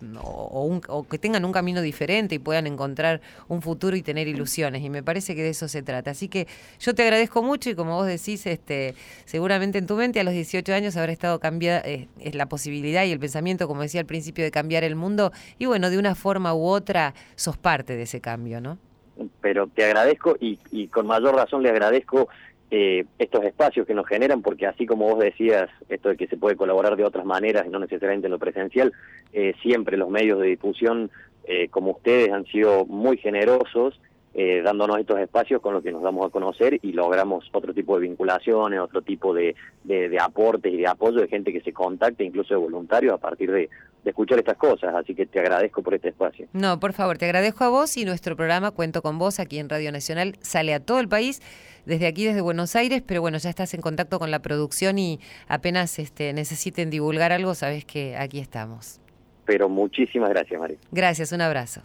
que 1.09 1.19
tengan 1.19 1.45
un 1.45 1.51
camino 1.51 1.81
diferente 1.81 2.35
y 2.35 2.39
puedan 2.39 2.67
encontrar 2.67 3.21
un 3.47 3.61
futuro 3.61 3.95
y 3.95 4.01
tener 4.01 4.27
ilusiones. 4.27 4.83
Y 4.83 4.89
me 4.89 5.03
parece 5.03 5.35
que 5.35 5.43
de 5.43 5.49
eso 5.49 5.67
se 5.67 5.81
trata. 5.81 6.11
Así 6.11 6.27
que 6.27 6.47
yo 6.79 6.95
te 6.95 7.03
agradezco 7.03 7.43
mucho 7.43 7.69
y 7.69 7.75
como 7.75 7.95
vos 7.95 8.07
decís, 8.07 8.45
este, 8.45 8.95
seguramente 9.25 9.77
en 9.77 9.87
tu 9.87 9.95
mente 9.95 10.19
a 10.19 10.23
los 10.23 10.33
18 10.33 10.73
años 10.73 10.97
habrá 10.97 11.11
estado 11.11 11.39
cambiada 11.39 11.81
eh, 11.85 12.07
es 12.19 12.35
la 12.35 12.47
posibilidad 12.47 13.03
y 13.05 13.11
el 13.11 13.19
pensamiento, 13.19 13.67
como 13.67 13.81
decía 13.81 14.01
al 14.01 14.07
principio, 14.07 14.43
de 14.43 14.51
cambiar 14.51 14.83
el 14.83 14.95
mundo. 14.95 15.31
Y 15.59 15.65
bueno, 15.65 15.89
de 15.89 15.97
una 15.97 16.15
forma 16.15 16.53
u 16.53 16.65
otra 16.65 17.13
sos 17.35 17.57
parte 17.57 17.95
de 17.95 18.03
ese 18.03 18.21
cambio, 18.21 18.61
¿no? 18.61 18.77
Pero 19.41 19.67
te 19.67 19.85
agradezco 19.85 20.35
y, 20.39 20.59
y 20.71 20.87
con 20.87 21.07
mayor 21.07 21.35
razón 21.35 21.63
le 21.63 21.69
agradezco 21.69 22.27
eh, 22.71 23.05
estos 23.19 23.43
espacios 23.43 23.85
que 23.85 23.93
nos 23.93 24.07
generan, 24.07 24.41
porque 24.41 24.65
así 24.65 24.85
como 24.85 25.05
vos 25.05 25.19
decías, 25.19 25.69
esto 25.87 26.09
de 26.09 26.17
que 26.17 26.27
se 26.27 26.35
puede 26.35 26.55
colaborar 26.55 26.95
de 26.95 27.05
otras 27.05 27.23
maneras 27.23 27.65
y 27.65 27.69
no 27.69 27.79
necesariamente 27.79 28.27
en 28.27 28.31
lo 28.31 28.39
presencial, 28.39 28.91
eh, 29.33 29.53
siempre 29.61 29.97
los 29.97 30.09
medios 30.09 30.39
de 30.39 30.47
difusión 30.47 31.11
eh, 31.45 31.67
como 31.69 31.91
ustedes 31.91 32.31
han 32.31 32.45
sido 32.45 32.85
muy 32.85 33.17
generosos 33.17 33.99
eh, 34.37 34.61
dándonos 34.61 34.99
estos 34.99 35.17
espacios 35.19 35.61
con 35.61 35.73
los 35.73 35.81
que 35.81 35.93
nos 35.93 36.01
damos 36.01 36.27
a 36.27 36.29
conocer 36.29 36.77
y 36.81 36.91
logramos 36.91 37.49
otro 37.53 37.73
tipo 37.73 37.95
de 37.97 38.07
vinculaciones, 38.07 38.81
otro 38.81 39.01
tipo 39.01 39.33
de, 39.33 39.55
de, 39.85 40.09
de 40.09 40.19
aportes 40.19 40.73
y 40.73 40.77
de 40.77 40.87
apoyo 40.87 41.21
de 41.21 41.29
gente 41.29 41.53
que 41.53 41.61
se 41.61 41.71
contacte, 41.71 42.25
incluso 42.25 42.53
de 42.53 42.59
voluntarios, 42.59 43.13
a 43.13 43.17
partir 43.17 43.49
de, 43.49 43.69
de 44.03 44.09
escuchar 44.09 44.37
estas 44.37 44.57
cosas. 44.57 44.93
Así 44.93 45.15
que 45.15 45.25
te 45.25 45.39
agradezco 45.39 45.81
por 45.81 45.93
este 45.93 46.09
espacio. 46.09 46.47
No, 46.51 46.81
por 46.81 46.91
favor, 46.91 47.17
te 47.17 47.23
agradezco 47.23 47.63
a 47.63 47.69
vos 47.69 47.95
y 47.95 48.03
nuestro 48.03 48.35
programa 48.35 48.71
Cuento 48.71 49.01
con 49.01 49.17
vos 49.17 49.39
aquí 49.39 49.57
en 49.57 49.69
Radio 49.69 49.91
Nacional 49.93 50.35
sale 50.41 50.73
a 50.73 50.81
todo 50.81 50.99
el 50.99 51.07
país, 51.07 51.41
desde 51.85 52.05
aquí, 52.05 52.25
desde 52.25 52.41
Buenos 52.41 52.75
Aires, 52.75 53.03
pero 53.07 53.21
bueno, 53.21 53.37
ya 53.37 53.49
estás 53.49 53.73
en 53.73 53.79
contacto 53.79 54.19
con 54.19 54.31
la 54.31 54.39
producción 54.39 54.99
y 54.99 55.21
apenas 55.47 55.97
este, 55.97 56.33
necesiten 56.33 56.89
divulgar 56.89 57.31
algo, 57.31 57.55
sabes 57.55 57.85
que 57.85 58.17
aquí 58.17 58.39
estamos. 58.39 58.99
Pero 59.45 59.69
muchísimas 59.69 60.29
gracias, 60.29 60.59
María. 60.59 60.77
Gracias, 60.91 61.31
un 61.31 61.39
abrazo. 61.39 61.83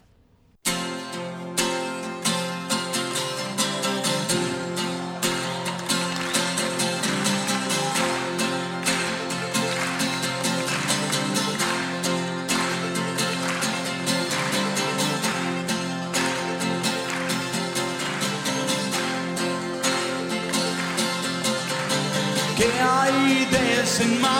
De 24.01 24.07
esa 24.07 24.40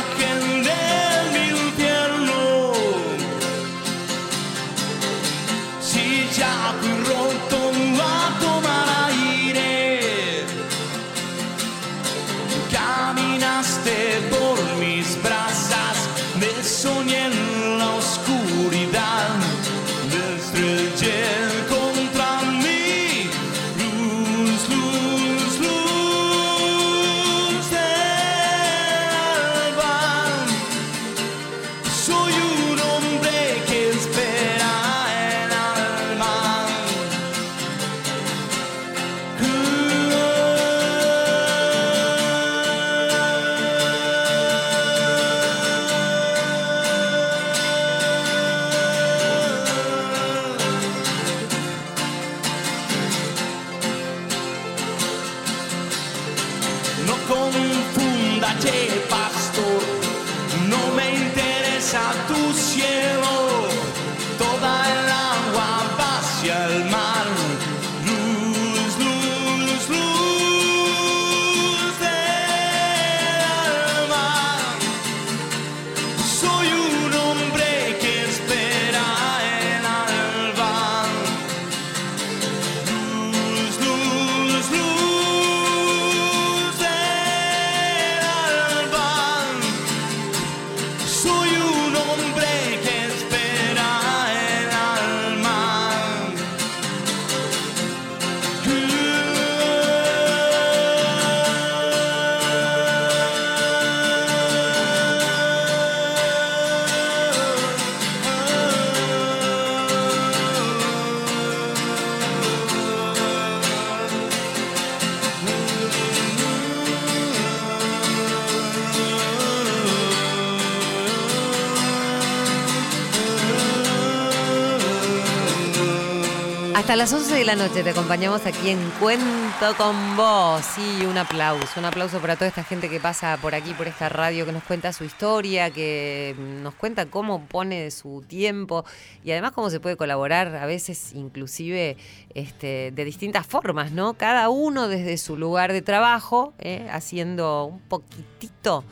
Hasta 126.91 127.03
las 127.03 127.13
11 127.13 127.35
de 127.35 127.45
la 127.45 127.55
noche 127.55 127.83
te 127.83 127.91
acompañamos 127.91 128.45
aquí 128.45 128.69
en 128.69 128.77
Cuento 128.99 129.77
con 129.77 130.17
Vos. 130.17 130.61
Sí, 130.75 131.05
un 131.05 131.17
aplauso, 131.17 131.79
un 131.79 131.85
aplauso 131.85 132.19
para 132.19 132.35
toda 132.35 132.49
esta 132.49 132.65
gente 132.65 132.89
que 132.89 132.99
pasa 132.99 133.39
por 133.41 133.55
aquí, 133.55 133.73
por 133.73 133.87
esta 133.87 134.09
radio, 134.09 134.45
que 134.45 134.51
nos 134.51 134.63
cuenta 134.63 134.91
su 134.91 135.05
historia, 135.05 135.69
que 135.69 136.35
nos 136.61 136.73
cuenta 136.73 137.05
cómo 137.05 137.45
pone 137.45 137.91
su 137.91 138.25
tiempo 138.27 138.83
y 139.23 139.31
además 139.31 139.53
cómo 139.53 139.69
se 139.69 139.79
puede 139.79 139.95
colaborar, 139.95 140.53
a 140.53 140.65
veces 140.65 141.13
inclusive 141.13 141.95
este, 142.33 142.91
de 142.91 143.05
distintas 143.05 143.47
formas, 143.47 143.93
¿no? 143.93 144.15
Cada 144.15 144.49
uno 144.49 144.89
desde 144.89 145.17
su 145.17 145.37
lugar 145.37 145.71
de 145.71 145.81
trabajo, 145.81 146.53
¿eh? 146.59 146.89
haciendo 146.91 147.67
un 147.67 147.79
poquitito 147.79 148.83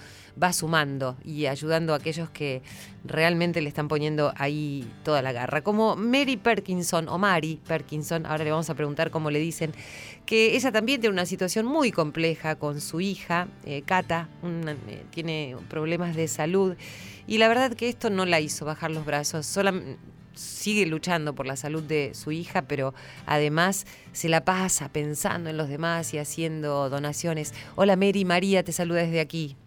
va 0.41 0.53
sumando 0.53 1.17
y 1.23 1.45
ayudando 1.47 1.93
a 1.93 1.97
aquellos 1.97 2.29
que 2.29 2.61
realmente 3.03 3.61
le 3.61 3.69
están 3.69 3.87
poniendo 3.87 4.33
ahí 4.37 4.87
toda 5.03 5.21
la 5.21 5.31
garra. 5.31 5.61
Como 5.61 5.95
Mary 5.95 6.37
Perkinson 6.37 7.09
o 7.09 7.17
Mary 7.17 7.59
Perkinson, 7.67 8.25
ahora 8.25 8.43
le 8.43 8.51
vamos 8.51 8.69
a 8.69 8.75
preguntar 8.75 9.11
cómo 9.11 9.31
le 9.31 9.39
dicen, 9.39 9.71
que 10.25 10.55
ella 10.55 10.71
también 10.71 11.01
tiene 11.01 11.13
una 11.13 11.25
situación 11.25 11.65
muy 11.65 11.91
compleja 11.91 12.55
con 12.55 12.81
su 12.81 13.01
hija, 13.01 13.47
eh, 13.65 13.83
eh, 13.87 15.03
tiene 15.11 15.55
problemas 15.69 16.15
de 16.15 16.27
salud 16.27 16.75
y 17.27 17.37
la 17.37 17.47
verdad 17.47 17.73
que 17.73 17.89
esto 17.89 18.09
no 18.09 18.25
la 18.25 18.39
hizo 18.39 18.65
bajar 18.65 18.91
los 18.91 19.05
brazos, 19.05 19.45
sola- 19.45 19.73
sigue 20.35 20.85
luchando 20.85 21.35
por 21.35 21.45
la 21.45 21.57
salud 21.57 21.83
de 21.83 22.11
su 22.13 22.31
hija, 22.31 22.61
pero 22.61 22.93
además 23.25 23.85
se 24.13 24.29
la 24.29 24.45
pasa 24.45 24.87
pensando 24.89 25.49
en 25.49 25.57
los 25.57 25.67
demás 25.67 26.13
y 26.13 26.17
haciendo 26.17 26.89
donaciones. 26.89 27.53
Hola 27.75 27.97
Mary, 27.97 28.23
María 28.23 28.63
te 28.63 28.71
saluda 28.71 29.01
desde 29.01 29.19
aquí. 29.19 29.57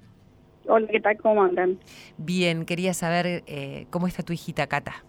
Hola, 0.67 0.87
¿qué 0.89 1.01
tal? 1.01 1.17
¿Cómo 1.19 1.43
andan? 1.43 1.79
Bien, 2.19 2.65
quería 2.65 2.95
saber 2.95 3.43
eh, 3.47 3.87
cómo 3.91 4.07
está 4.07 4.23
tu 4.23 4.33
hijita 4.33 4.67
Cata. 4.67 5.05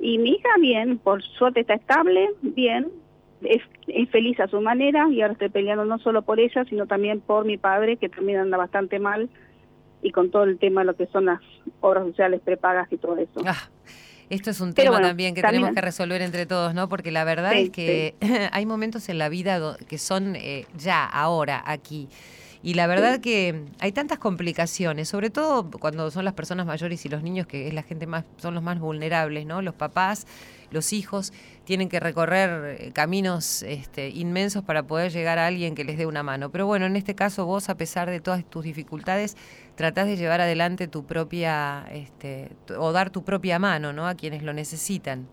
Y 0.00 0.18
mi 0.18 0.30
hija, 0.30 0.48
bien, 0.60 0.98
por 0.98 1.22
suerte 1.22 1.60
está 1.60 1.74
estable, 1.74 2.28
bien, 2.42 2.88
es, 3.42 3.62
es 3.86 4.10
feliz 4.10 4.38
a 4.40 4.48
su 4.48 4.60
manera 4.60 5.08
y 5.10 5.20
ahora 5.22 5.32
estoy 5.34 5.48
peleando 5.50 5.84
no 5.84 5.98
solo 5.98 6.22
por 6.22 6.40
ella, 6.40 6.64
sino 6.68 6.86
también 6.86 7.20
por 7.20 7.44
mi 7.44 7.56
padre, 7.58 7.96
que 7.96 8.08
también 8.08 8.38
anda 8.40 8.56
bastante 8.56 8.98
mal 8.98 9.28
y 10.02 10.10
con 10.10 10.30
todo 10.30 10.44
el 10.44 10.58
tema 10.58 10.82
de 10.82 10.86
lo 10.86 10.96
que 10.96 11.06
son 11.06 11.26
las 11.26 11.40
obras 11.80 12.04
sociales 12.06 12.40
prepagas 12.44 12.90
y 12.92 12.96
todo 12.98 13.16
eso. 13.16 13.40
Ah, 13.46 13.68
esto 14.28 14.50
es 14.50 14.60
un 14.60 14.72
Pero 14.74 14.86
tema 14.90 14.96
bueno, 14.96 15.08
también 15.08 15.34
que 15.34 15.40
también- 15.42 15.62
tenemos 15.62 15.74
que 15.74 15.80
resolver 15.80 16.20
entre 16.22 16.44
todos, 16.46 16.74
¿no? 16.74 16.88
Porque 16.88 17.10
la 17.10 17.24
verdad 17.24 17.52
Sí, 17.52 17.58
es 17.62 17.70
que 17.70 18.14
hay 18.52 18.66
momentos 18.66 19.08
en 19.08 19.18
la 19.18 19.28
vida 19.28 19.76
que 19.88 19.98
son 19.98 20.36
eh, 20.36 20.66
ya, 20.76 21.04
ahora, 21.06 21.62
aquí. 21.66 22.08
Y 22.64 22.72
la 22.72 22.86
verdad 22.86 23.20
que 23.20 23.66
hay 23.78 23.92
tantas 23.92 24.18
complicaciones, 24.18 25.06
sobre 25.06 25.28
todo 25.28 25.70
cuando 25.70 26.10
son 26.10 26.24
las 26.24 26.32
personas 26.32 26.64
mayores 26.64 27.04
y 27.04 27.10
los 27.10 27.22
niños, 27.22 27.46
que 27.46 27.68
es 27.68 27.74
la 27.74 27.82
gente 27.82 28.06
más, 28.06 28.24
son 28.38 28.54
los 28.54 28.62
más 28.62 28.80
vulnerables, 28.80 29.44
¿no? 29.44 29.60
Los 29.60 29.74
papás, 29.74 30.26
los 30.70 30.94
hijos, 30.94 31.34
tienen 31.64 31.90
que 31.90 32.00
recorrer 32.00 32.80
eh, 32.80 32.92
caminos 32.94 33.62
este, 33.64 34.08
inmensos 34.08 34.64
para 34.64 34.82
poder 34.84 35.12
llegar 35.12 35.38
a 35.38 35.46
alguien 35.46 35.74
que 35.74 35.84
les 35.84 35.98
dé 35.98 36.06
una 36.06 36.22
mano. 36.22 36.48
Pero 36.48 36.64
bueno, 36.64 36.86
en 36.86 36.96
este 36.96 37.14
caso 37.14 37.44
vos, 37.44 37.68
a 37.68 37.76
pesar 37.76 38.08
de 38.08 38.20
todas 38.20 38.46
tus 38.46 38.64
dificultades, 38.64 39.36
tratás 39.74 40.06
de 40.06 40.16
llevar 40.16 40.40
adelante 40.40 40.88
tu 40.88 41.04
propia, 41.04 41.84
este, 41.92 42.48
o 42.78 42.92
dar 42.92 43.10
tu 43.10 43.24
propia 43.24 43.58
mano, 43.58 43.92
¿no? 43.92 44.08
A 44.08 44.14
quienes 44.14 44.42
lo 44.42 44.54
necesitan. 44.54 45.26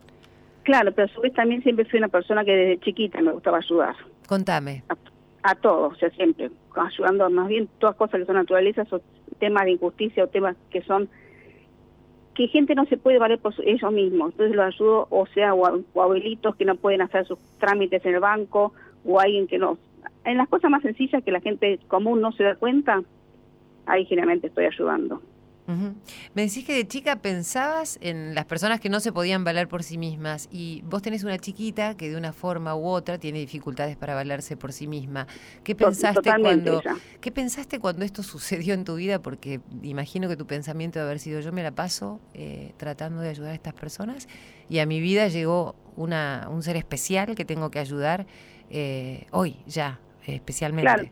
Claro, 0.64 0.92
pero 0.92 1.10
a 1.10 1.14
su 1.14 1.22
vez 1.22 1.32
también 1.32 1.62
siempre 1.62 1.86
fui 1.86 1.98
una 1.98 2.08
persona 2.08 2.44
que 2.44 2.54
desde 2.54 2.80
chiquita 2.80 3.22
me 3.22 3.32
gustaba 3.32 3.56
ayudar. 3.56 3.96
Contame. 4.28 4.84
A, 4.90 5.50
a 5.50 5.54
todos, 5.54 5.94
o 5.94 5.96
sea, 5.96 6.10
siempre, 6.10 6.50
ayudando 6.76 7.28
más 7.30 7.48
bien 7.48 7.68
todas 7.78 7.96
cosas 7.96 8.20
que 8.20 8.26
son 8.26 8.36
naturalezas 8.36 8.92
o 8.92 9.00
temas 9.38 9.64
de 9.64 9.72
injusticia 9.72 10.24
o 10.24 10.28
temas 10.28 10.56
que 10.70 10.82
son 10.82 11.08
que 12.34 12.48
gente 12.48 12.74
no 12.74 12.86
se 12.86 12.96
puede 12.96 13.18
valer 13.18 13.38
por 13.38 13.54
ellos 13.64 13.92
mismos. 13.92 14.32
Entonces 14.32 14.56
los 14.56 14.66
ayudo, 14.66 15.06
o 15.10 15.26
sea, 15.26 15.54
o 15.54 15.84
abuelitos 16.00 16.56
que 16.56 16.64
no 16.64 16.76
pueden 16.76 17.02
hacer 17.02 17.26
sus 17.26 17.38
trámites 17.58 18.04
en 18.06 18.14
el 18.14 18.20
banco, 18.20 18.72
o 19.04 19.20
alguien 19.20 19.46
que 19.46 19.58
no... 19.58 19.78
En 20.24 20.38
las 20.38 20.48
cosas 20.48 20.70
más 20.70 20.82
sencillas 20.82 21.22
que 21.22 21.32
la 21.32 21.40
gente 21.40 21.78
común 21.88 22.20
no 22.20 22.32
se 22.32 22.44
da 22.44 22.54
cuenta, 22.54 23.02
ahí 23.86 24.04
generalmente 24.06 24.46
estoy 24.46 24.66
ayudando. 24.66 25.20
Ujú. 25.68 25.94
Me 26.34 26.42
decís 26.42 26.64
que 26.64 26.74
de 26.74 26.88
chica 26.88 27.16
pensabas 27.22 27.96
en 28.02 28.34
las 28.34 28.46
personas 28.46 28.80
que 28.80 28.88
no 28.88 28.98
se 28.98 29.12
podían 29.12 29.44
valer 29.44 29.68
por 29.68 29.84
sí 29.84 29.96
mismas 29.96 30.48
y 30.50 30.82
vos 30.84 31.02
tenés 31.02 31.22
una 31.22 31.38
chiquita 31.38 31.96
que 31.96 32.10
de 32.10 32.16
una 32.16 32.32
forma 32.32 32.74
u 32.74 32.86
otra 32.86 33.18
tiene 33.18 33.38
dificultades 33.38 33.96
para 33.96 34.14
valerse 34.14 34.56
por 34.56 34.72
sí 34.72 34.88
misma. 34.88 35.28
¿Qué 35.62 35.76
pensaste 35.76 36.16
totalmente 36.16 36.70
cuando 36.70 36.80
ella. 36.80 36.96
qué 37.20 37.30
pensaste 37.30 37.78
cuando 37.78 38.04
esto 38.04 38.22
sucedió 38.24 38.74
en 38.74 38.84
tu 38.84 38.96
vida? 38.96 39.22
Porque 39.22 39.60
imagino 39.82 40.28
que 40.28 40.36
tu 40.36 40.46
pensamiento 40.46 40.98
debe 40.98 41.10
haber 41.10 41.20
sido 41.20 41.40
yo 41.40 41.52
me 41.52 41.62
la 41.62 41.70
paso 41.70 42.20
eh, 42.34 42.72
tratando 42.76 43.20
de 43.20 43.28
ayudar 43.28 43.52
a 43.52 43.54
estas 43.54 43.74
personas 43.74 44.28
y 44.68 44.80
a 44.80 44.86
mi 44.86 45.00
vida 45.00 45.28
llegó 45.28 45.76
una, 45.94 46.48
un 46.50 46.62
ser 46.62 46.76
especial 46.76 47.36
que 47.36 47.44
tengo 47.44 47.70
que 47.70 47.78
ayudar 47.78 48.26
eh, 48.68 49.26
hoy 49.30 49.58
ya 49.66 50.00
especialmente. 50.26 50.92
Claro, 50.92 51.08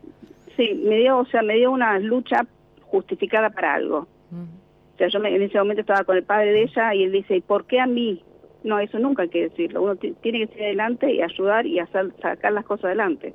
sí, 0.56 0.74
me 0.74 0.96
dio, 0.98 1.18
o 1.18 1.26
sea, 1.26 1.42
me 1.42 1.54
dio 1.54 1.70
una 1.70 1.98
lucha 2.00 2.46
justificada 2.82 3.50
para 3.50 3.74
algo. 3.74 4.08
O 4.32 4.98
sea, 4.98 5.08
yo 5.08 5.20
me- 5.20 5.34
en 5.34 5.42
ese 5.42 5.58
momento 5.58 5.80
estaba 5.80 6.04
con 6.04 6.16
el 6.16 6.24
padre 6.24 6.52
de 6.52 6.62
ella 6.62 6.94
y 6.94 7.04
él 7.04 7.12
dice, 7.12 7.36
¿y 7.36 7.40
por 7.40 7.66
qué 7.66 7.80
a 7.80 7.86
mí? 7.86 8.22
No, 8.62 8.78
eso 8.78 8.98
nunca 8.98 9.22
hay 9.22 9.30
que 9.30 9.48
decirlo. 9.48 9.82
Uno 9.82 9.96
ti- 9.96 10.14
tiene 10.22 10.40
que 10.40 10.46
seguir 10.48 10.64
adelante 10.64 11.10
y 11.12 11.22
ayudar 11.22 11.66
y 11.66 11.78
hacer, 11.78 12.12
sacar 12.20 12.52
las 12.52 12.64
cosas 12.66 12.86
adelante. 12.86 13.34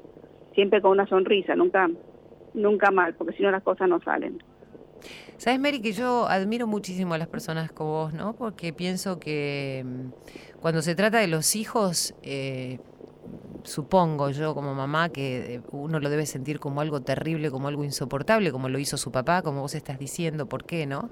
Siempre 0.54 0.82
con 0.82 0.92
una 0.92 1.08
sonrisa, 1.08 1.56
nunca 1.56 1.90
nunca 2.54 2.90
mal, 2.92 3.14
porque 3.16 3.36
si 3.36 3.44
no 3.44 3.52
las 3.52 3.64
cosas 3.64 3.90
no 3.90 4.00
salen. 4.02 4.42
Sabes, 5.38 5.60
Mary, 5.60 5.82
que 5.82 5.92
yo 5.92 6.26
admiro 6.28 6.68
muchísimo 6.68 7.14
a 7.14 7.18
las 7.18 7.28
personas 7.28 7.72
como 7.74 7.92
vos, 7.92 8.14
¿no? 8.14 8.34
Porque 8.34 8.72
pienso 8.72 9.20
que 9.20 9.84
mm, 9.86 10.60
cuando 10.62 10.82
se 10.82 10.96
trata 10.96 11.18
de 11.20 11.28
los 11.28 11.56
hijos, 11.58 12.16
eh, 12.24 12.80
supongo 13.64 14.30
yo 14.30 14.54
como 14.54 14.74
mamá 14.76 15.10
que 15.10 15.56
eh, 15.56 15.62
uno 15.72 16.00
lo 16.00 16.10
debe 16.10 16.26
sentir 16.26 16.60
como 16.60 16.82
algo 16.82 17.02
terrible, 17.02 17.50
como 17.52 17.68
algo 17.68 17.84
insoportable, 17.84 18.52
como 18.52 18.70
lo 18.70 18.80
hizo 18.80 18.98
su 18.98 19.12
papá, 19.12 19.42
como 19.42 19.62
vos 19.62 19.76
estás 19.76 19.98
diciendo, 20.00 20.48
¿por 20.48 20.66
qué 20.66 20.86
no? 20.86 21.10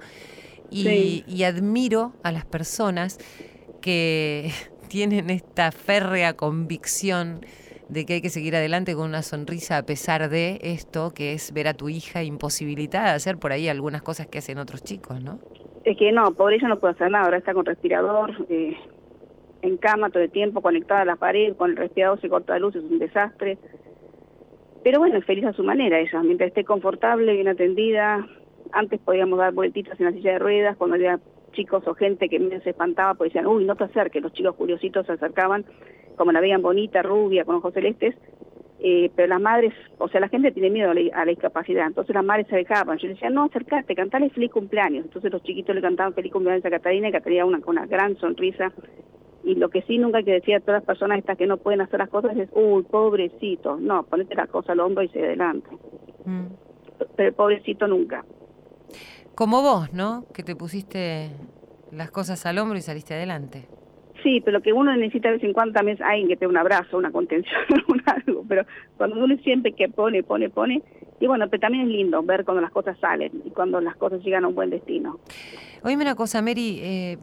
Y, 0.70 0.82
Sí. 0.84 1.24
y 1.26 1.42
admiro 1.44 2.12
a 2.22 2.32
las 2.32 2.44
personas 2.44 3.18
que 3.80 4.50
tienen 4.88 5.30
esta 5.30 5.72
férrea 5.72 6.34
convicción 6.34 7.40
de 7.88 8.06
que 8.06 8.14
hay 8.14 8.22
que 8.22 8.30
seguir 8.30 8.56
adelante 8.56 8.94
con 8.94 9.08
una 9.08 9.22
sonrisa 9.22 9.76
a 9.76 9.82
pesar 9.82 10.30
de 10.30 10.58
esto, 10.62 11.12
que 11.12 11.34
es 11.34 11.52
ver 11.52 11.68
a 11.68 11.74
tu 11.74 11.88
hija 11.90 12.22
imposibilitada 12.22 13.10
de 13.10 13.16
hacer 13.16 13.36
por 13.36 13.52
ahí 13.52 13.68
algunas 13.68 14.02
cosas 14.02 14.26
que 14.26 14.38
hacen 14.38 14.58
otros 14.58 14.82
chicos, 14.82 15.22
¿no? 15.22 15.38
Es 15.84 15.98
que 15.98 16.10
no, 16.12 16.32
por 16.32 16.52
ella 16.52 16.66
no 16.68 16.78
puedo 16.78 16.94
hacer 16.94 17.10
nada, 17.10 17.24
ahora 17.26 17.38
está 17.38 17.52
con 17.52 17.66
respirador, 17.66 18.30
eh, 18.48 18.74
en 19.64 19.78
cama 19.78 20.10
todo 20.10 20.22
el 20.22 20.30
tiempo, 20.30 20.60
conectada 20.60 21.00
a 21.00 21.04
la 21.06 21.16
pared, 21.16 21.56
con 21.56 21.70
el 21.70 21.76
respirador 21.76 22.20
se 22.20 22.28
corta 22.28 22.52
la 22.52 22.58
luz, 22.58 22.76
es 22.76 22.84
un 22.84 22.98
desastre. 22.98 23.56
Pero 24.82 24.98
bueno, 24.98 25.16
es 25.16 25.24
feliz 25.24 25.46
a 25.46 25.54
su 25.54 25.64
manera 25.64 25.98
ella, 25.98 26.22
mientras 26.22 26.48
esté 26.48 26.64
confortable, 26.64 27.32
bien 27.32 27.48
atendida. 27.48 28.26
Antes 28.72 29.00
podíamos 29.00 29.38
dar 29.38 29.54
vueltitas 29.54 29.98
en 29.98 30.06
la 30.06 30.12
silla 30.12 30.32
de 30.32 30.38
ruedas, 30.38 30.76
cuando 30.76 30.96
había 30.96 31.18
chicos 31.52 31.82
o 31.86 31.94
gente 31.94 32.28
que 32.28 32.60
se 32.62 32.70
espantaba, 32.70 33.14
pues 33.14 33.32
decían, 33.32 33.46
uy, 33.46 33.64
no 33.64 33.74
te 33.74 33.84
acerques, 33.84 34.22
los 34.22 34.34
chicos 34.34 34.54
curiositos 34.54 35.06
se 35.06 35.12
acercaban, 35.12 35.64
como 36.16 36.30
la 36.32 36.40
veían 36.40 36.60
bonita, 36.60 37.00
rubia, 37.00 37.46
con 37.46 37.56
ojos 37.56 37.72
celestes, 37.72 38.14
eh, 38.80 39.10
pero 39.16 39.28
las 39.28 39.40
madres, 39.40 39.72
o 39.96 40.08
sea, 40.08 40.20
la 40.20 40.28
gente 40.28 40.52
tiene 40.52 40.68
miedo 40.68 40.90
a 40.90 40.94
la, 40.94 41.00
a 41.14 41.24
la 41.24 41.30
discapacidad, 41.30 41.86
entonces 41.86 42.14
las 42.14 42.24
madres 42.24 42.48
se 42.48 42.56
alejaban. 42.56 42.98
Yo 42.98 43.08
le 43.08 43.14
decía, 43.14 43.30
no, 43.30 43.44
acercate, 43.44 43.94
cantale 43.94 44.28
feliz 44.28 44.50
cumpleaños. 44.50 45.06
Entonces 45.06 45.32
los 45.32 45.42
chiquitos 45.42 45.74
le 45.74 45.80
cantaban 45.80 46.12
feliz 46.12 46.30
cumpleaños 46.30 46.66
a 46.66 46.70
Catalina 46.70 47.08
y 47.08 47.12
Catalina 47.12 47.46
una, 47.46 47.60
con 47.60 47.78
una 47.78 47.86
gran 47.86 48.16
sonrisa. 48.18 48.72
Y 49.44 49.56
lo 49.56 49.68
que 49.68 49.82
sí 49.82 49.98
nunca 49.98 50.18
hay 50.18 50.24
que 50.24 50.32
decir 50.32 50.54
a 50.54 50.60
todas 50.60 50.80
las 50.80 50.86
personas 50.86 51.18
estas 51.18 51.36
que 51.36 51.46
no 51.46 51.58
pueden 51.58 51.82
hacer 51.82 51.98
las 51.98 52.08
cosas 52.08 52.36
es, 52.36 52.48
uy, 52.52 52.82
pobrecito. 52.84 53.76
No, 53.76 54.04
ponete 54.04 54.34
la 54.34 54.46
cosa 54.46 54.72
al 54.72 54.80
hombro 54.80 55.02
y 55.02 55.08
se 55.08 55.22
adelante. 55.22 55.68
Mm. 56.24 56.46
Pero 57.16 57.32
pobrecito 57.34 57.86
nunca. 57.86 58.24
Como 59.34 59.62
vos, 59.62 59.92
¿no? 59.92 60.24
Que 60.32 60.42
te 60.42 60.56
pusiste 60.56 61.30
las 61.92 62.10
cosas 62.10 62.46
al 62.46 62.58
hombro 62.58 62.78
y 62.78 62.80
saliste 62.80 63.14
adelante. 63.14 63.68
Sí, 64.22 64.40
pero 64.40 64.58
lo 64.58 64.62
que 64.62 64.72
uno 64.72 64.96
necesita 64.96 65.28
de 65.28 65.34
vez 65.34 65.44
en 65.44 65.52
cuando 65.52 65.74
también 65.74 65.98
es 65.98 66.02
alguien 66.02 66.28
que 66.28 66.36
te 66.36 66.46
dé 66.46 66.46
un 66.46 66.56
abrazo, 66.56 66.96
una 66.96 67.12
contención, 67.12 67.60
un 67.88 68.02
algo. 68.06 68.44
Pero 68.48 68.64
cuando 68.96 69.22
uno 69.22 69.36
siempre 69.38 69.72
que 69.72 69.88
pone, 69.90 70.22
pone, 70.22 70.48
pone, 70.48 70.82
y 71.20 71.26
bueno, 71.26 71.48
pero 71.50 71.60
también 71.60 71.86
es 71.86 71.90
lindo 71.90 72.22
ver 72.22 72.44
cuando 72.44 72.62
las 72.62 72.70
cosas 72.70 72.98
salen 72.98 73.42
y 73.44 73.50
cuando 73.50 73.80
las 73.80 73.96
cosas 73.96 74.22
llegan 74.22 74.44
a 74.44 74.48
un 74.48 74.54
buen 74.54 74.70
destino. 74.70 75.20
Oíme 75.82 76.02
una 76.02 76.14
cosa, 76.14 76.40
Mary, 76.40 76.80
eh, 76.82 77.18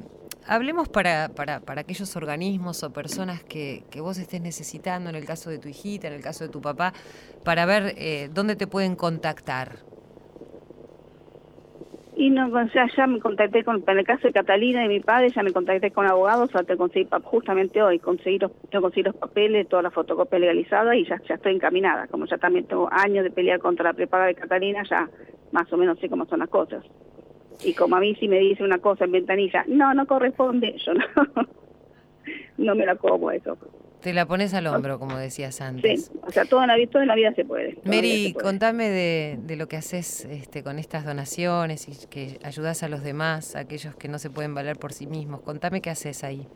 hablemos 0.45 0.89
para, 0.89 1.29
para, 1.35 1.61
para 1.65 1.81
aquellos 1.81 2.15
organismos 2.15 2.83
o 2.83 2.91
personas 2.93 3.43
que, 3.45 3.85
que 3.89 4.01
vos 4.01 4.17
estés 4.17 4.41
necesitando, 4.41 5.09
en 5.09 5.15
el 5.15 5.25
caso 5.25 5.49
de 5.49 5.59
tu 5.59 5.67
hijita, 5.69 6.07
en 6.07 6.13
el 6.13 6.21
caso 6.23 6.43
de 6.43 6.49
tu 6.49 6.61
papá, 6.61 6.93
para 7.43 7.65
ver 7.65 7.93
eh, 7.97 8.29
dónde 8.31 8.55
te 8.55 8.67
pueden 8.67 8.95
contactar. 8.95 9.79
Y 12.15 12.29
no, 12.29 12.47
o 12.47 12.67
sea, 12.69 12.87
ya 12.95 13.07
me 13.07 13.19
contacté 13.21 13.63
con, 13.63 13.83
en 13.87 13.97
el 13.99 14.05
caso 14.05 14.27
de 14.27 14.33
Catalina 14.33 14.85
y 14.85 14.89
mi 14.89 14.99
padre, 15.01 15.31
ya 15.35 15.43
me 15.43 15.53
contacté 15.53 15.91
con 15.91 16.05
abogados, 16.07 16.49
hasta 16.53 16.75
conseguí, 16.77 17.05
pa- 17.05 17.21
justamente 17.23 17.81
hoy, 17.81 17.99
conseguí 17.99 18.37
los, 18.39 18.51
yo 18.71 18.81
conseguí 18.81 19.03
los 19.03 19.15
papeles, 19.15 19.67
toda 19.69 19.83
la 19.83 19.91
fotocopia 19.91 20.39
legalizada 20.39 20.95
y 20.95 21.05
ya, 21.07 21.21
ya 21.27 21.35
estoy 21.35 21.55
encaminada. 21.55 22.07
Como 22.09 22.25
ya 22.27 22.37
también 22.37 22.67
tengo 22.67 22.89
años 22.91 23.23
de 23.23 23.31
pelear 23.31 23.59
contra 23.59 23.85
la 23.85 23.93
prepaga 23.93 24.25
de 24.25 24.35
Catalina, 24.35 24.83
ya 24.89 25.09
más 25.51 25.71
o 25.71 25.77
menos 25.77 25.99
sé 25.99 26.09
cómo 26.09 26.25
son 26.27 26.39
las 26.39 26.49
cosas. 26.49 26.85
Y 27.63 27.73
como 27.73 27.95
a 27.95 27.99
mí 27.99 28.15
si 28.15 28.27
me 28.27 28.39
dice 28.39 28.63
una 28.63 28.79
cosa 28.79 29.05
en 29.05 29.11
ventanilla, 29.11 29.63
no, 29.67 29.93
no 29.93 30.05
corresponde, 30.07 30.75
yo 30.85 30.93
no, 31.35 31.47
no 32.57 32.75
me 32.75 32.85
la 32.85 32.95
como 32.95 33.31
eso. 33.31 33.57
Te 34.01 34.13
la 34.13 34.25
pones 34.25 34.53
al 34.55 34.65
hombro, 34.65 34.97
como 34.97 35.15
decías 35.15 35.61
antes. 35.61 36.05
Sí, 36.07 36.19
o 36.25 36.31
sea, 36.31 36.45
toda 36.45 36.65
la, 36.65 36.75
vida- 36.75 36.89
toda 36.89 37.05
la 37.05 37.13
vida 37.13 37.33
se 37.35 37.45
puede. 37.45 37.77
Mary, 37.85 38.29
se 38.29 38.33
puede. 38.33 38.43
contame 38.45 38.89
de, 38.89 39.37
de 39.43 39.55
lo 39.55 39.67
que 39.67 39.77
haces 39.77 40.25
este, 40.25 40.63
con 40.63 40.79
estas 40.79 41.05
donaciones 41.05 41.87
y 41.87 42.07
que 42.07 42.39
ayudas 42.43 42.81
a 42.81 42.89
los 42.89 43.03
demás, 43.03 43.55
a 43.55 43.59
aquellos 43.59 43.95
que 43.95 44.07
no 44.07 44.17
se 44.17 44.31
pueden 44.31 44.55
valer 44.55 44.77
por 44.77 44.91
sí 44.91 45.05
mismos. 45.05 45.41
Contame 45.41 45.81
qué 45.81 45.91
haces 45.91 46.23
ahí. 46.23 46.47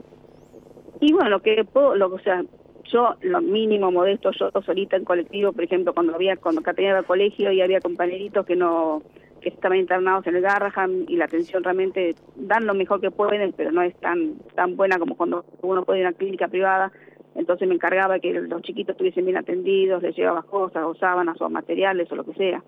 Y 1.02 1.14
bueno, 1.14 1.30
lo 1.30 1.42
que 1.44 1.64
puedo, 1.66 1.94
lo, 1.96 2.08
o 2.12 2.20
sea, 2.20 2.44
yo 2.92 3.16
lo 3.22 3.42
mínimo 3.42 3.92
modesto, 3.92 4.32
yo 4.32 4.50
solita 4.66 4.96
en 4.96 5.06
colectivo, 5.06 5.54
por 5.54 5.64
ejemplo, 5.64 5.94
cuando 5.94 6.16
había 6.16 6.38
cuando 6.38 6.64
Catalina 6.64 6.92
iba 6.94 7.00
al 7.00 7.06
colegio 7.06 7.52
y 7.52 7.62
había 7.62 7.80
compañeritos 7.80 8.44
que 8.48 8.56
no 8.56 9.04
que 9.52 9.56
estaban 9.56 9.78
internados 9.78 10.26
en 10.26 10.36
el 10.36 10.42
Garraham 10.42 11.06
y 11.08 11.18
la 11.18 11.26
atención 11.26 11.64
realmente 11.64 12.16
dan 12.36 12.66
lo 12.66 12.74
mejor 12.74 13.00
que 13.00 13.12
pueden, 13.12 13.54
pero 13.54 13.72
no 13.72 13.84
es 13.84 13.96
tan 14.00 14.40
tan 14.56 14.76
buena 14.76 14.98
como 14.98 15.16
cuando 15.16 15.46
uno 15.62 15.86
puede 15.86 16.00
ir 16.00 16.06
a 16.06 16.10
una 16.10 16.18
clínica 16.18 16.48
privada. 16.48 16.92
Entonces 17.36 17.68
me 17.68 17.76
encargaba 17.76 18.18
que 18.20 18.34
los 18.34 18.62
chiquitos 18.64 18.94
estuviesen 18.94 19.26
bien 19.26 19.38
atendidos, 19.38 20.02
les 20.02 20.16
llevaba 20.16 20.42
cosas 20.44 20.84
o 20.86 20.96
sábanas 20.96 21.40
o 21.42 21.50
materiales 21.50 22.12
o 22.12 22.16
lo 22.16 22.24
que 22.26 22.34
sea. 22.34 22.64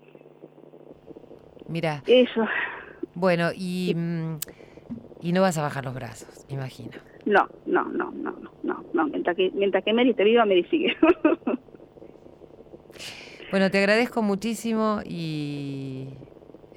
Mira, 1.68 2.02
Eso, 2.06 2.46
bueno, 3.14 3.48
y, 3.54 3.92
mm, 3.96 4.36
y 5.22 5.32
no 5.32 5.42
vas 5.42 5.58
a 5.58 5.62
bajar 5.62 5.84
los 5.84 5.94
brazos, 5.94 6.44
imagino. 6.48 6.92
no, 7.26 7.48
no, 7.66 7.84
no, 7.86 8.10
no, 8.12 8.30
no, 8.32 8.50
no, 8.62 8.84
no. 8.92 9.06
Mientras 9.08 9.36
que 9.36 9.50
mientras 9.52 9.82
que 9.84 9.92
Mary 9.92 10.10
esté 10.10 10.22
viva, 10.24 10.44
Mary 10.46 10.64
sigue. 10.70 10.96
Bueno, 13.50 13.70
te 13.70 13.78
agradezco 13.78 14.20
muchísimo 14.20 15.00
y 15.06 16.08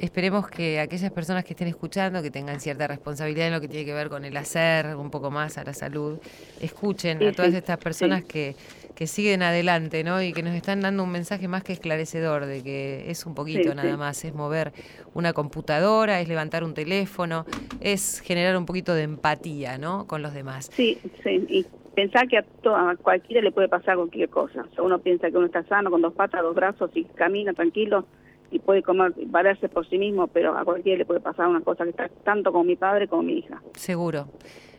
esperemos 0.02 0.50
que 0.50 0.80
aquellas 0.80 1.12
personas 1.12 1.44
que 1.46 1.54
estén 1.54 1.68
escuchando, 1.68 2.22
que 2.22 2.32
tengan 2.32 2.60
cierta 2.60 2.88
responsabilidad 2.88 3.48
en 3.48 3.54
lo 3.54 3.62
que 3.62 3.68
tiene 3.68 3.86
que 3.86 3.94
ver 3.94 4.10
con 4.10 4.26
el 4.26 4.36
hacer 4.38 4.96
un 4.96 5.12
poco 5.12 5.32
más 5.32 5.58
a 5.58 5.64
la 5.64 5.74
salud, 5.74 6.20
escuchen 6.60 7.20
Sí, 7.20 7.26
a 7.26 7.34
todas 7.34 7.54
sí, 7.54 7.58
estas 7.58 7.78
personas 7.78 8.24
sí. 8.24 8.26
que, 8.26 8.56
que 8.96 9.08
siguen 9.08 9.44
adelante, 9.44 10.04
¿no? 10.04 10.22
Y 10.22 10.34
que 10.34 10.44
nos 10.44 10.56
están 10.56 10.82
dando 10.82 11.04
un 11.04 11.12
mensaje 11.12 11.48
más 11.48 11.64
que 11.64 11.74
esclarecedor 11.74 12.46
de 12.46 12.64
que 12.64 13.10
es 13.12 13.26
un 13.26 13.36
poquito 13.36 13.74
nada 13.76 13.98
más, 13.98 14.24
es 14.26 14.34
mover 14.34 14.74
una 15.14 15.34
computadora, 15.34 16.20
es 16.22 16.28
levantar 16.28 16.64
un 16.64 16.74
teléfono, 16.74 17.46
es 17.80 18.20
generar 18.22 18.58
un 18.58 18.66
poquito 18.66 18.94
de 18.94 19.04
empatía, 19.04 19.78
¿no? 19.78 20.08
Con 20.08 20.22
los 20.22 20.34
demás. 20.34 20.72
Sí, 20.76 21.02
sí, 21.24 21.46
y 21.50 21.66
pensar 21.94 22.28
que 22.28 22.38
a, 22.38 22.44
to- 22.62 22.76
a 22.76 22.96
cualquiera 22.98 23.42
le 23.42 23.52
puede 23.52 23.68
pasar 23.68 23.98
cualquier 23.98 24.30
cosa. 24.30 24.62
O 24.64 24.74
sea, 24.74 24.84
uno 24.84 25.00
piensa 25.02 25.30
que 25.30 25.38
uno 25.38 25.48
está 25.48 25.64
sano, 25.66 25.92
con 25.92 26.02
dos 26.02 26.14
patas, 26.14 26.42
dos 26.42 26.56
brazos 26.56 26.92
y 26.96 27.06
camina 27.06 27.54
tranquilo 27.54 28.08
y 28.52 28.60
puede 28.60 28.84
comer, 28.84 29.14
valerse 29.28 29.70
por 29.70 29.88
sí 29.90 29.98
mismo, 29.98 30.28
pero 30.28 30.58
a 30.58 30.64
cualquiera 30.64 31.00
le 31.00 31.06
puede 31.06 31.22
pasar 31.22 31.48
una 31.48 31.62
cosa 31.62 31.84
que 31.86 31.92
está 31.92 32.10
tanto 32.24 32.52
con 32.52 32.68
mi 32.68 32.76
padre 32.76 33.08
como 33.08 33.24
mi 33.24 33.40
hija. 33.40 33.62
Seguro. 33.76 34.28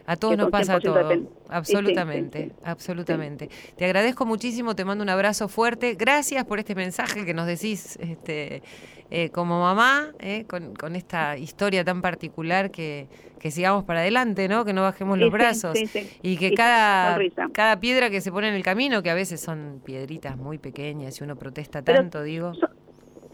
A 0.05 0.16
todos 0.16 0.37
nos 0.37 0.51
pasa 0.51 0.79
100% 0.79 0.83
todo. 0.83 1.11
sí, 1.11 1.29
Absolutamente, 1.49 2.43
sí, 2.43 2.49
sí. 2.51 2.57
absolutamente. 2.64 3.49
Te 3.77 3.85
agradezco 3.85 4.27
muchísimo, 4.27 4.75
te 4.75 4.85
mando 4.85 5.03
un 5.05 5.11
abrazo 5.11 5.49
fuerte. 5.49 5.95
Gracias 5.95 6.45
por 6.45 6.59
este 6.59 6.75
mensaje 6.75 7.25
que 7.25 7.35
nos 7.35 7.47
decís 7.47 7.97
este, 8.01 8.62
eh, 9.11 9.31
como 9.31 9.61
mamá, 9.61 10.09
eh, 10.18 10.45
con, 10.49 10.75
con 10.75 10.97
esta 10.97 11.39
historia 11.39 11.85
tan 11.85 12.03
particular 12.03 12.70
que, 12.73 13.07
que 13.43 13.51
sigamos 13.51 13.85
para 13.85 14.01
adelante, 14.01 14.49
¿no? 14.49 14.64
Que 14.64 14.73
no 14.73 14.83
bajemos 14.83 15.18
los 15.18 15.31
brazos. 15.31 15.77
Y 16.23 16.37
que 16.37 16.55
cada, 16.55 17.18
cada 17.53 17.81
piedra 17.81 18.09
que 18.09 18.20
se 18.20 18.31
pone 18.31 18.49
en 18.49 18.55
el 18.55 18.62
camino, 18.62 19.03
que 19.03 19.11
a 19.11 19.14
veces 19.14 19.41
son 19.41 19.83
piedritas 19.85 20.37
muy 20.37 20.59
pequeñas 20.59 21.20
y 21.20 21.25
uno 21.25 21.37
protesta 21.37 21.83
Pero 21.83 21.99
tanto, 21.99 22.23
digo. 22.23 22.53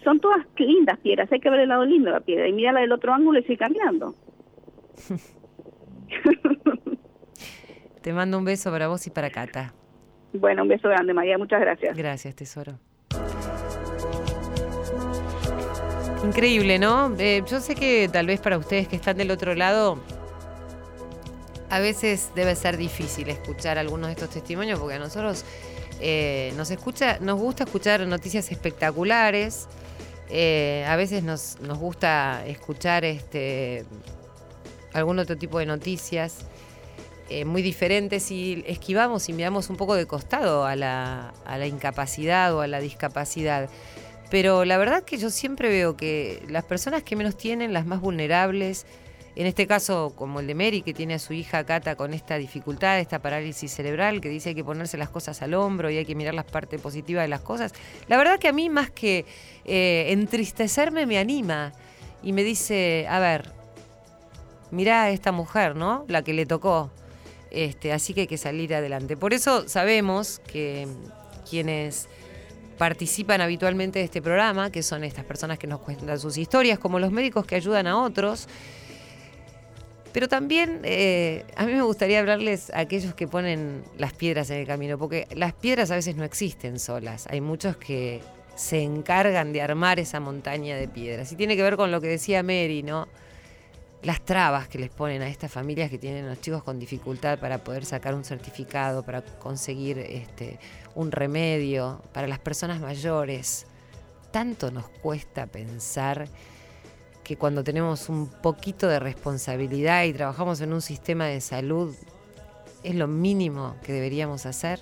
Son 0.08 0.20
todas 0.20 0.46
lindas 0.56 0.98
piedras, 1.00 1.30
hay 1.30 1.38
que 1.38 1.50
ver 1.50 1.60
el 1.60 1.68
lado 1.68 1.84
lindo 1.84 2.06
de 2.06 2.12
la 2.12 2.20
piedra 2.20 2.48
y 2.48 2.52
mirarla 2.54 2.80
del 2.80 2.92
otro 2.92 3.12
ángulo 3.12 3.40
y 3.40 3.42
seguir 3.42 3.58
caminando. 3.58 4.14
Te 8.02 8.14
mando 8.14 8.38
un 8.38 8.46
beso 8.46 8.70
para 8.70 8.88
vos 8.88 9.06
y 9.06 9.10
para 9.10 9.28
Cata. 9.28 9.74
Bueno, 10.32 10.62
un 10.62 10.68
beso 10.68 10.88
grande, 10.88 11.12
María, 11.12 11.36
muchas 11.36 11.60
gracias. 11.60 11.94
Gracias, 11.94 12.34
tesoro. 12.34 12.78
Increíble, 16.24 16.78
¿no? 16.78 17.14
Eh, 17.18 17.42
yo 17.46 17.60
sé 17.60 17.74
que 17.74 18.08
tal 18.10 18.28
vez 18.28 18.40
para 18.40 18.56
ustedes 18.56 18.88
que 18.88 18.96
están 18.96 19.18
del 19.18 19.30
otro 19.30 19.54
lado, 19.54 19.98
a 21.68 21.80
veces 21.80 22.32
debe 22.34 22.56
ser 22.56 22.78
difícil 22.78 23.28
escuchar 23.28 23.76
algunos 23.76 24.06
de 24.06 24.14
estos 24.14 24.30
testimonios, 24.30 24.80
porque 24.80 24.94
a 24.94 24.98
nosotros 24.98 25.44
eh, 26.00 26.54
nos 26.56 26.70
escucha, 26.70 27.18
nos 27.20 27.38
gusta 27.38 27.64
escuchar 27.64 28.06
noticias 28.06 28.50
espectaculares. 28.50 29.68
Eh, 30.30 30.84
a 30.86 30.96
veces 30.96 31.22
nos, 31.22 31.60
nos 31.60 31.78
gusta 31.78 32.44
escuchar 32.46 33.04
este 33.04 33.84
algún 34.92 35.18
otro 35.18 35.36
tipo 35.36 35.58
de 35.58 35.66
noticias 35.66 36.46
eh, 37.30 37.44
muy 37.44 37.60
diferentes 37.60 38.30
y 38.30 38.64
esquivamos 38.66 39.28
y 39.28 39.34
miramos 39.34 39.68
un 39.68 39.76
poco 39.76 39.94
de 39.94 40.06
costado 40.06 40.64
a 40.64 40.76
la, 40.76 41.34
a 41.44 41.58
la 41.58 41.66
incapacidad 41.66 42.54
o 42.54 42.62
a 42.62 42.66
la 42.66 42.80
discapacidad. 42.80 43.68
Pero 44.30 44.64
la 44.64 44.78
verdad 44.78 45.04
que 45.04 45.18
yo 45.18 45.30
siempre 45.30 45.68
veo 45.68 45.96
que 45.96 46.42
las 46.48 46.64
personas 46.64 47.02
que 47.02 47.16
menos 47.16 47.36
tienen, 47.36 47.72
las 47.72 47.86
más 47.86 48.00
vulnerables, 48.00 48.86
en 49.38 49.46
este 49.46 49.68
caso 49.68 50.12
como 50.16 50.40
el 50.40 50.48
de 50.48 50.56
Mary, 50.56 50.82
que 50.82 50.92
tiene 50.92 51.14
a 51.14 51.18
su 51.20 51.32
hija 51.32 51.62
Cata 51.62 51.94
con 51.94 52.12
esta 52.12 52.38
dificultad, 52.38 52.98
esta 52.98 53.20
parálisis 53.20 53.70
cerebral, 53.70 54.20
que 54.20 54.28
dice 54.28 54.48
hay 54.48 54.54
que 54.56 54.64
ponerse 54.64 54.98
las 54.98 55.10
cosas 55.10 55.40
al 55.42 55.54
hombro 55.54 55.90
y 55.90 55.96
hay 55.96 56.04
que 56.04 56.16
mirar 56.16 56.34
la 56.34 56.42
parte 56.42 56.76
positiva 56.80 57.22
de 57.22 57.28
las 57.28 57.40
cosas, 57.40 57.72
la 58.08 58.16
verdad 58.16 58.40
que 58.40 58.48
a 58.48 58.52
mí 58.52 58.68
más 58.68 58.90
que 58.90 59.24
eh, 59.64 60.06
entristecerme 60.08 61.06
me 61.06 61.18
anima 61.18 61.72
y 62.20 62.32
me 62.32 62.42
dice, 62.42 63.06
a 63.08 63.20
ver, 63.20 63.52
mirá 64.72 65.04
a 65.04 65.10
esta 65.10 65.30
mujer, 65.30 65.76
¿no? 65.76 66.04
La 66.08 66.22
que 66.22 66.32
le 66.32 66.44
tocó. 66.44 66.90
Este, 67.52 67.92
así 67.92 68.14
que 68.14 68.22
hay 68.22 68.26
que 68.26 68.38
salir 68.38 68.74
adelante. 68.74 69.16
Por 69.16 69.34
eso 69.34 69.68
sabemos 69.68 70.40
que 70.40 70.88
quienes 71.48 72.08
participan 72.76 73.40
habitualmente 73.40 74.00
de 74.00 74.04
este 74.04 74.20
programa, 74.20 74.70
que 74.70 74.82
son 74.82 75.04
estas 75.04 75.24
personas 75.24 75.60
que 75.60 75.68
nos 75.68 75.78
cuentan 75.78 76.18
sus 76.18 76.36
historias, 76.36 76.80
como 76.80 76.98
los 76.98 77.12
médicos 77.12 77.46
que 77.46 77.54
ayudan 77.54 77.86
a 77.86 78.02
otros, 78.02 78.48
pero 80.12 80.28
también 80.28 80.80
eh, 80.84 81.44
a 81.56 81.66
mí 81.66 81.72
me 81.72 81.82
gustaría 81.82 82.20
hablarles 82.20 82.70
a 82.70 82.80
aquellos 82.80 83.14
que 83.14 83.28
ponen 83.28 83.82
las 83.96 84.12
piedras 84.12 84.50
en 84.50 84.58
el 84.58 84.66
camino, 84.66 84.98
porque 84.98 85.26
las 85.34 85.52
piedras 85.52 85.90
a 85.90 85.96
veces 85.96 86.16
no 86.16 86.24
existen 86.24 86.78
solas. 86.78 87.26
Hay 87.30 87.40
muchos 87.40 87.76
que 87.76 88.22
se 88.58 88.82
encargan 88.82 89.52
de 89.52 89.62
armar 89.62 90.00
esa 90.00 90.18
montaña 90.18 90.76
de 90.76 90.88
piedras. 90.88 91.30
Y 91.30 91.36
tiene 91.36 91.56
que 91.56 91.62
ver 91.62 91.76
con 91.76 91.92
lo 91.92 92.00
que 92.00 92.08
decía 92.08 92.42
Mary, 92.42 92.82
¿no? 92.82 93.06
Las 94.02 94.20
trabas 94.24 94.68
que 94.68 94.78
les 94.78 94.90
ponen 94.90 95.22
a 95.22 95.28
estas 95.28 95.52
familias 95.52 95.90
que 95.90 95.98
tienen 95.98 96.26
los 96.26 96.40
chicos 96.40 96.62
con 96.62 96.78
dificultad 96.78 97.38
para 97.38 97.58
poder 97.58 97.84
sacar 97.84 98.14
un 98.14 98.24
certificado, 98.24 99.04
para 99.04 99.22
conseguir 99.22 99.98
este, 99.98 100.58
un 100.94 101.12
remedio, 101.12 102.02
para 102.12 102.26
las 102.26 102.38
personas 102.40 102.80
mayores. 102.80 103.66
Tanto 104.32 104.70
nos 104.70 104.88
cuesta 104.88 105.46
pensar 105.46 106.28
que 107.28 107.36
cuando 107.36 107.62
tenemos 107.62 108.08
un 108.08 108.26
poquito 108.26 108.88
de 108.88 108.98
responsabilidad 108.98 110.04
y 110.04 110.14
trabajamos 110.14 110.62
en 110.62 110.72
un 110.72 110.80
sistema 110.80 111.26
de 111.26 111.42
salud, 111.42 111.94
es 112.82 112.94
lo 112.94 113.06
mínimo 113.06 113.76
que 113.82 113.92
deberíamos 113.92 114.46
hacer. 114.46 114.80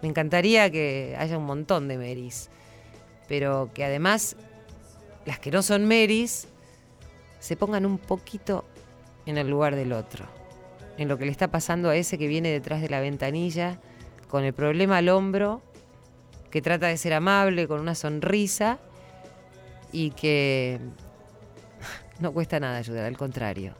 Me 0.00 0.06
encantaría 0.06 0.70
que 0.70 1.16
haya 1.18 1.36
un 1.36 1.46
montón 1.46 1.88
de 1.88 1.98
Merys, 1.98 2.48
pero 3.26 3.70
que 3.74 3.84
además 3.84 4.36
las 5.26 5.40
que 5.40 5.50
no 5.50 5.62
son 5.62 5.88
Merys 5.88 6.46
se 7.40 7.56
pongan 7.56 7.86
un 7.86 7.98
poquito 7.98 8.64
en 9.26 9.36
el 9.36 9.50
lugar 9.50 9.74
del 9.74 9.94
otro, 9.94 10.26
en 10.96 11.08
lo 11.08 11.18
que 11.18 11.24
le 11.24 11.32
está 11.32 11.48
pasando 11.48 11.90
a 11.90 11.96
ese 11.96 12.18
que 12.18 12.28
viene 12.28 12.50
detrás 12.50 12.82
de 12.82 12.88
la 12.88 13.00
ventanilla 13.00 13.80
con 14.28 14.44
el 14.44 14.52
problema 14.52 14.98
al 14.98 15.08
hombro, 15.08 15.60
que 16.52 16.62
trata 16.62 16.86
de 16.86 16.96
ser 16.98 17.14
amable, 17.14 17.66
con 17.66 17.80
una 17.80 17.96
sonrisa 17.96 18.78
y 19.90 20.12
que 20.12 20.78
no 22.20 22.32
cuesta 22.32 22.60
nada 22.60 22.78
ayudar, 22.78 23.04
al 23.04 23.16
contrario. 23.16 23.74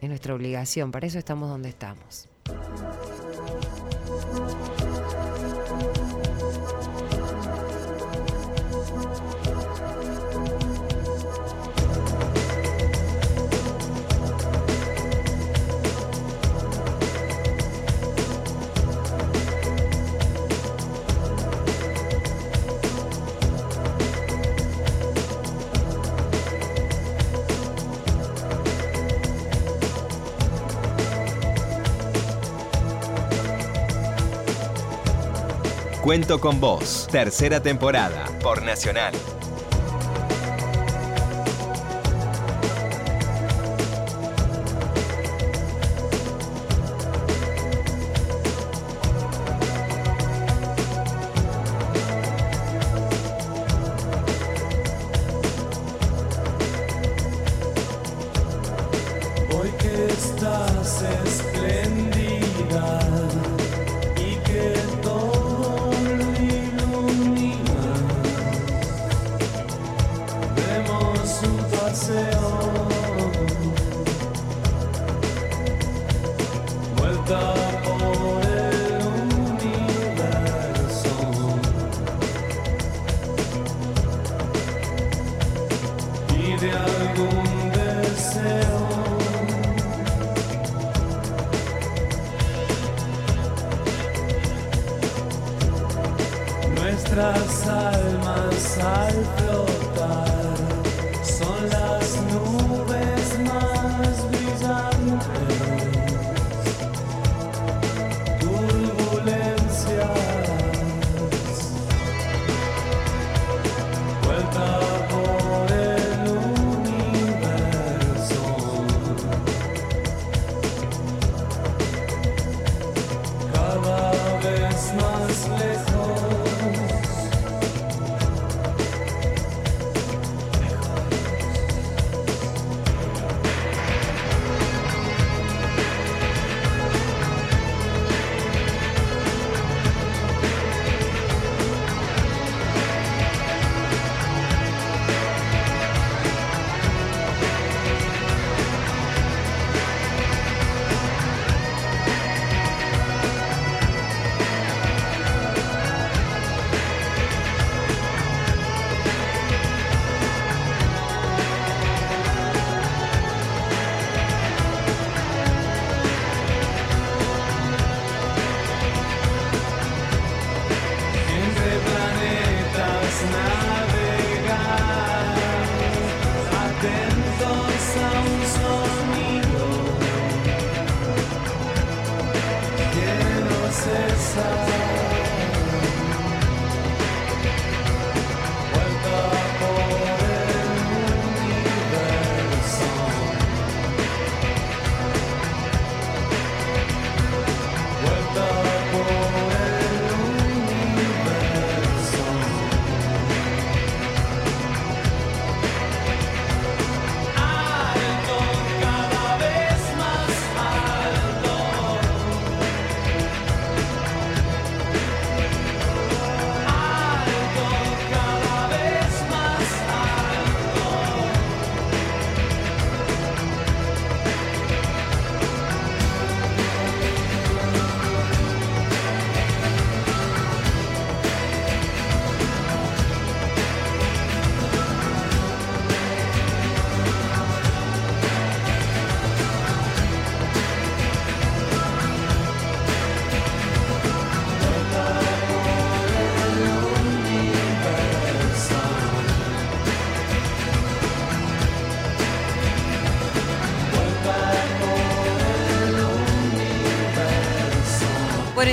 Es 0.00 0.08
nuestra 0.08 0.34
obligación, 0.34 0.92
para 0.92 1.06
eso 1.06 1.18
estamos 1.18 1.48
donde 1.48 1.68
estamos. 1.70 2.28
Cuento 36.08 36.40
con 36.40 36.58
vos, 36.58 37.06
tercera 37.12 37.62
temporada, 37.62 38.24
por 38.40 38.62
Nacional. 38.62 39.12
Vuelta 76.96 77.57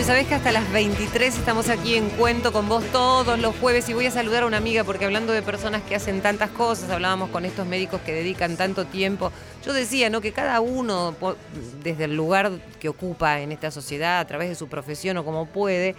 sabés 0.06 0.28
que 0.28 0.36
hasta 0.36 0.51
las 0.51 0.72
23 0.72 1.36
estamos 1.36 1.68
aquí 1.68 1.95
en 1.95 2.10
Cuento 2.12 2.53
con 2.53 2.70
vos 2.70 2.84
todos 2.91 3.39
los 3.39 3.56
jueves 3.56 3.89
y 3.89 3.93
voy 3.95 4.06
a 4.06 4.12
saludar 4.12 4.43
a 4.43 4.45
una 4.45 4.58
amiga 4.58 4.84
porque 4.84 5.06
hablando 5.06 5.34
de 5.34 5.41
personas 5.41 5.82
que 5.82 5.95
hacen 5.95 6.22
tantas 6.22 6.51
cosas, 6.51 6.91
hablábamos 6.91 7.32
con 7.32 7.43
estos 7.43 7.66
médicos 7.66 8.01
que 8.01 8.14
dedican 8.14 8.56
tanto 8.56 8.86
tiempo. 8.86 9.32
Yo 9.66 9.74
decía, 9.74 10.12
¿no? 10.12 10.22
Que 10.22 10.32
cada 10.32 10.60
uno, 10.60 11.16
desde 11.82 12.03
el 12.03 12.16
lugar 12.16 12.51
que 12.80 12.88
ocupa 12.88 13.39
en 13.39 13.51
esta 13.51 13.72
sociedad, 13.72 14.20
a 14.20 14.26
través 14.28 14.47
de 14.49 14.53
su 14.53 14.68
profesión 14.68 15.18
o 15.18 15.26
como 15.26 15.47
puede, 15.47 15.95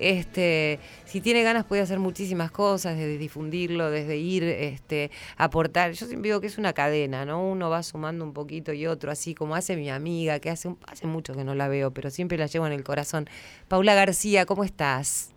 Este, 0.00 0.80
si 1.04 1.20
tiene 1.20 1.42
ganas 1.42 1.64
puede 1.66 1.82
hacer 1.82 1.98
muchísimas 1.98 2.50
cosas, 2.50 2.96
desde 2.96 3.18
difundirlo, 3.18 3.90
desde 3.90 4.16
ir, 4.16 4.44
este, 4.44 5.10
aportar. 5.36 5.92
Yo 5.92 6.06
siempre 6.06 6.28
digo 6.28 6.40
que 6.40 6.46
es 6.46 6.58
una 6.58 6.72
cadena, 6.72 7.24
¿no? 7.24 7.46
Uno 7.46 7.68
va 7.68 7.82
sumando 7.82 8.24
un 8.24 8.32
poquito 8.32 8.72
y 8.72 8.86
otro, 8.86 9.10
así 9.12 9.34
como 9.34 9.54
hace 9.54 9.76
mi 9.76 9.90
amiga, 9.90 10.40
que 10.40 10.50
hace, 10.50 10.74
hace 10.86 11.06
mucho 11.06 11.34
que 11.34 11.44
no 11.44 11.54
la 11.54 11.68
veo, 11.68 11.92
pero 11.92 12.10
siempre 12.10 12.38
la 12.38 12.46
llevo 12.46 12.66
en 12.66 12.72
el 12.72 12.82
corazón. 12.82 13.28
Paula 13.68 13.94
García, 13.94 14.46
¿cómo 14.46 14.64
estás? 14.64 15.34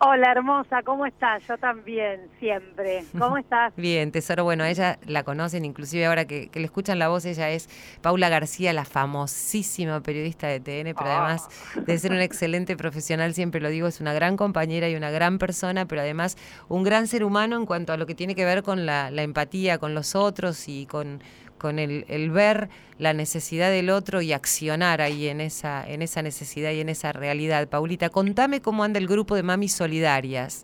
Hola 0.00 0.30
hermosa, 0.30 0.84
¿cómo 0.84 1.06
estás? 1.06 1.42
Yo 1.48 1.58
también, 1.58 2.28
siempre. 2.38 3.04
¿Cómo 3.18 3.36
estás? 3.38 3.74
Bien, 3.74 4.12
tesoro, 4.12 4.44
bueno, 4.44 4.64
ella 4.64 4.96
la 5.04 5.24
conocen, 5.24 5.64
inclusive 5.64 6.06
ahora 6.06 6.24
que, 6.24 6.50
que 6.50 6.60
le 6.60 6.66
escuchan 6.66 7.00
la 7.00 7.08
voz, 7.08 7.24
ella 7.24 7.50
es 7.50 7.68
Paula 8.00 8.28
García, 8.28 8.72
la 8.72 8.84
famosísima 8.84 10.00
periodista 10.00 10.46
de 10.46 10.60
TN, 10.60 10.94
pero 10.96 11.10
además 11.10 11.48
de 11.74 11.98
ser 11.98 12.12
una 12.12 12.22
excelente 12.22 12.76
profesional, 12.76 13.34
siempre 13.34 13.60
lo 13.60 13.70
digo, 13.70 13.88
es 13.88 14.00
una 14.00 14.12
gran 14.12 14.36
compañera 14.36 14.88
y 14.88 14.94
una 14.94 15.10
gran 15.10 15.38
persona, 15.38 15.86
pero 15.86 16.02
además 16.02 16.36
un 16.68 16.84
gran 16.84 17.08
ser 17.08 17.24
humano 17.24 17.56
en 17.56 17.66
cuanto 17.66 17.92
a 17.92 17.96
lo 17.96 18.06
que 18.06 18.14
tiene 18.14 18.36
que 18.36 18.44
ver 18.44 18.62
con 18.62 18.86
la, 18.86 19.10
la 19.10 19.22
empatía 19.22 19.78
con 19.78 19.94
los 19.94 20.14
otros 20.14 20.68
y 20.68 20.86
con, 20.86 21.20
con 21.58 21.78
el, 21.78 22.04
el 22.08 22.30
ver 22.30 22.68
la 22.98 23.12
necesidad 23.12 23.70
del 23.70 23.90
otro 23.90 24.22
y 24.22 24.32
accionar 24.32 25.00
ahí 25.00 25.28
en 25.28 25.40
esa, 25.40 25.86
en 25.88 26.02
esa 26.02 26.22
necesidad 26.22 26.70
y 26.70 26.80
en 26.80 26.88
esa 26.88 27.12
realidad. 27.12 27.68
Paulita, 27.68 28.08
contame 28.08 28.60
cómo 28.62 28.84
anda 28.84 28.98
el 28.98 29.06
grupo 29.06 29.34
de 29.34 29.42
Mamis 29.42 29.74
Solidarias. 29.74 30.62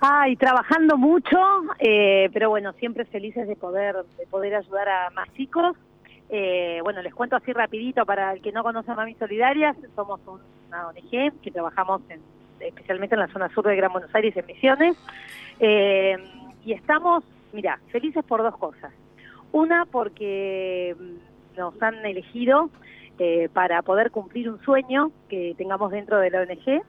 Ay, 0.00 0.34
trabajando 0.36 0.96
mucho, 0.96 1.36
eh, 1.78 2.30
pero 2.32 2.48
bueno, 2.48 2.72
siempre 2.74 3.04
felices 3.04 3.46
de 3.46 3.54
poder, 3.56 3.96
de 4.18 4.26
poder 4.26 4.54
ayudar 4.54 4.88
a 4.88 5.10
más 5.10 5.30
chicos. 5.34 5.76
Eh, 6.30 6.80
bueno, 6.82 7.02
les 7.02 7.12
cuento 7.12 7.36
así 7.36 7.52
rapidito 7.52 8.06
para 8.06 8.32
el 8.32 8.40
que 8.40 8.52
no 8.52 8.62
conoce 8.62 8.90
a 8.90 8.94
Mami 8.94 9.14
Solidarias, 9.16 9.76
somos 9.94 10.20
una 10.68 10.88
ONG 10.88 11.32
que 11.42 11.50
trabajamos 11.50 12.00
en- 12.08 12.20
especialmente 12.60 13.14
en 13.14 13.20
la 13.20 13.28
zona 13.28 13.48
sur 13.52 13.66
de 13.66 13.74
Gran 13.76 13.92
Buenos 13.92 14.14
Aires, 14.14 14.36
en 14.36 14.46
Misiones, 14.46 14.96
Eh, 15.62 16.16
y 16.64 16.72
estamos, 16.72 17.22
mira, 17.52 17.78
felices 17.90 18.24
por 18.24 18.42
dos 18.42 18.56
cosas. 18.56 18.92
Una, 19.52 19.86
porque 19.86 20.96
mm, 20.98 21.58
nos 21.58 21.82
han 21.82 22.04
elegido 22.06 22.70
eh, 23.18 23.48
para 23.52 23.82
poder 23.82 24.10
cumplir 24.10 24.50
un 24.50 24.60
sueño 24.62 25.10
que 25.28 25.54
tengamos 25.58 25.90
dentro 25.90 26.18
de 26.18 26.30
la 26.30 26.40
ONG, 26.40 26.82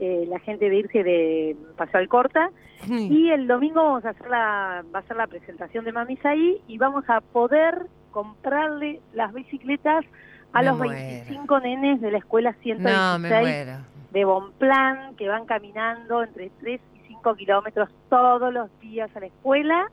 eh, 0.00 0.26
la 0.28 0.38
gente 0.40 0.68
de 0.70 0.76
irse 0.76 1.02
de 1.02 1.56
Paseo 1.76 2.00
Alcorta, 2.00 2.50
y 2.88 3.30
el 3.30 3.48
domingo 3.48 3.82
vamos 3.82 4.04
a 4.04 4.10
hacer 4.10 4.28
la, 4.28 4.84
va 4.94 5.00
a 5.00 5.02
ser 5.02 5.16
la 5.16 5.26
presentación 5.26 5.84
de 5.84 5.92
Mamis 5.92 6.24
ahí 6.24 6.62
y 6.68 6.78
vamos 6.78 7.04
a 7.08 7.20
poder 7.20 7.86
comprarle 8.12 9.00
las 9.14 9.32
bicicletas 9.32 10.04
a 10.52 10.60
Me 10.60 10.68
los 10.68 10.78
muero. 10.78 10.92
25 10.92 11.60
nenes 11.60 12.00
de 12.00 12.10
la 12.12 12.18
escuela 12.18 12.52
116 12.62 13.66
No, 13.66 13.84
de 14.10 14.24
Bonplan 14.24 15.16
que 15.16 15.28
van 15.28 15.44
caminando 15.44 16.22
entre 16.22 16.50
3 16.60 16.80
y 16.94 17.08
5 17.08 17.34
kilómetros 17.34 17.90
todos 18.08 18.52
los 18.52 18.70
días 18.80 19.14
a 19.16 19.20
la 19.20 19.26
escuela. 19.26 19.90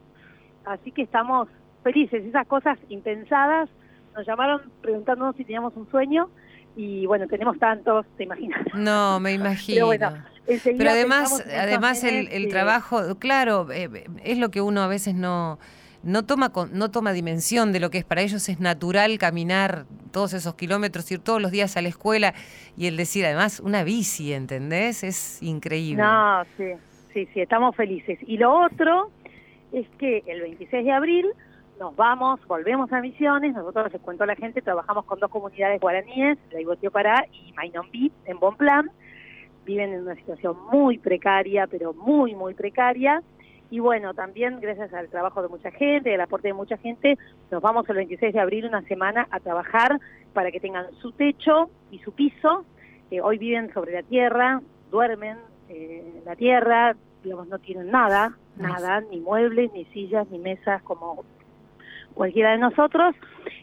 Así 0.66 0.92
que 0.92 1.02
estamos 1.02 1.48
felices, 1.86 2.26
esas 2.26 2.48
cosas 2.48 2.78
impensadas. 2.90 3.70
Nos 4.18 4.26
llamaron 4.26 4.62
preguntándonos 4.82 5.36
si 5.36 5.44
teníamos 5.46 5.76
un 5.78 5.90
sueño 5.92 6.30
y 6.76 7.06
bueno, 7.06 7.28
tenemos 7.28 7.58
tantos, 7.60 8.06
te 8.18 8.24
imaginas. 8.24 8.66
No, 8.74 9.20
me 9.20 9.34
imagino. 9.34 9.76
Pero 9.76 9.86
bueno, 9.86 10.26
enseguida 10.48 10.78
Pero 10.80 10.90
además, 10.92 11.46
además 11.48 12.04
el, 12.04 12.28
el 12.30 12.44
que- 12.46 12.50
trabajo, 12.50 13.18
claro, 13.20 13.68
eh, 13.72 13.90
es 14.24 14.38
lo 14.40 14.50
que 14.50 14.62
uno 14.62 14.82
a 14.82 14.88
veces 14.88 15.16
no 15.16 15.60
no 16.04 16.24
toma 16.24 16.52
no 16.72 16.92
toma 16.92 17.14
dimensión 17.14 17.72
de 17.72 17.80
lo 17.80 17.90
que 17.90 17.98
es 17.98 18.06
para 18.06 18.22
ellos 18.22 18.48
es 18.48 18.60
natural 18.60 19.18
caminar 19.18 19.86
todos 20.12 20.34
esos 20.34 20.54
kilómetros, 20.56 21.12
ir 21.12 21.18
todos 21.20 21.42
los 21.42 21.50
días 21.52 21.78
a 21.78 21.82
la 21.82 21.90
escuela 21.90 22.34
y 22.78 22.86
el 22.86 22.96
decir 22.96 23.26
además 23.26 23.60
una 23.60 23.84
bici, 23.84 24.32
¿entendés? 24.34 25.04
Es 25.04 25.42
increíble. 25.42 26.04
No, 26.04 26.44
sí, 26.58 26.66
sí, 27.12 27.28
sí, 27.34 27.42
estamos 27.42 27.76
felices. 27.76 28.20
Y 28.28 28.38
lo 28.38 28.54
otro 28.66 29.10
es 29.74 29.88
que 29.98 30.22
el 30.28 30.42
26 30.42 30.86
de 30.86 30.92
abril 30.92 31.26
nos 31.80 31.96
vamos, 31.96 32.40
volvemos 32.48 32.92
a 32.94 33.02
Misiones, 33.02 33.54
nosotros 33.54 33.92
les 33.92 34.02
cuento 34.02 34.24
a 34.24 34.28
la 34.28 34.36
gente, 34.36 34.62
trabajamos 34.62 35.06
con 35.06 35.20
dos 35.20 35.30
comunidades 35.30 35.82
guaraníes, 35.82 36.38
la 36.52 36.62
Ibotio 36.62 36.92
Pará 36.92 37.26
y 37.32 37.52
Mainombí, 37.54 38.12
en 38.26 38.40
Bonplan, 38.40 38.90
viven 39.66 39.94
en 39.94 40.02
una 40.04 40.16
situación 40.16 40.56
muy 40.72 40.98
precaria, 40.98 41.68
pero 41.68 41.94
muy, 41.94 42.36
muy 42.36 42.54
precaria, 42.54 43.22
y 43.70 43.80
bueno, 43.80 44.14
también 44.14 44.60
gracias 44.62 44.94
al 44.94 45.10
trabajo 45.10 45.42
de 45.42 45.48
mucha 45.48 45.72
gente, 45.72 46.14
al 46.14 46.22
aporte 46.22 46.50
de 46.50 46.54
mucha 46.54 46.78
gente, 46.78 47.18
nos 47.52 47.62
vamos 47.62 47.88
el 47.90 47.96
26 47.96 48.34
de 48.34 48.40
abril 48.40 48.66
una 48.66 48.82
semana 48.84 49.28
a 49.32 49.40
trabajar 49.40 50.00
para 50.34 50.52
que 50.52 50.60
tengan 50.60 50.86
su 51.02 51.12
techo 51.12 51.70
y 51.92 52.00
su 52.00 52.12
piso, 52.12 52.66
que 53.10 53.22
hoy 53.22 53.38
viven 53.38 53.74
sobre 53.74 53.94
la 53.94 54.04
tierra, 54.04 54.62
duermen 54.92 55.38
eh, 55.70 56.14
en 56.18 56.26
la 56.26 56.36
tierra, 56.36 56.96
digamos, 57.24 57.48
no 57.48 57.58
tienen 57.60 57.90
nada, 57.90 58.38
nada, 58.56 59.02
ni 59.02 59.20
muebles, 59.20 59.74
ni 59.74 59.86
sillas, 59.86 60.30
ni 60.30 60.38
mesas, 60.38 60.82
como 60.84 61.26
cualquiera 62.16 62.52
de 62.52 62.58
nosotros. 62.58 63.16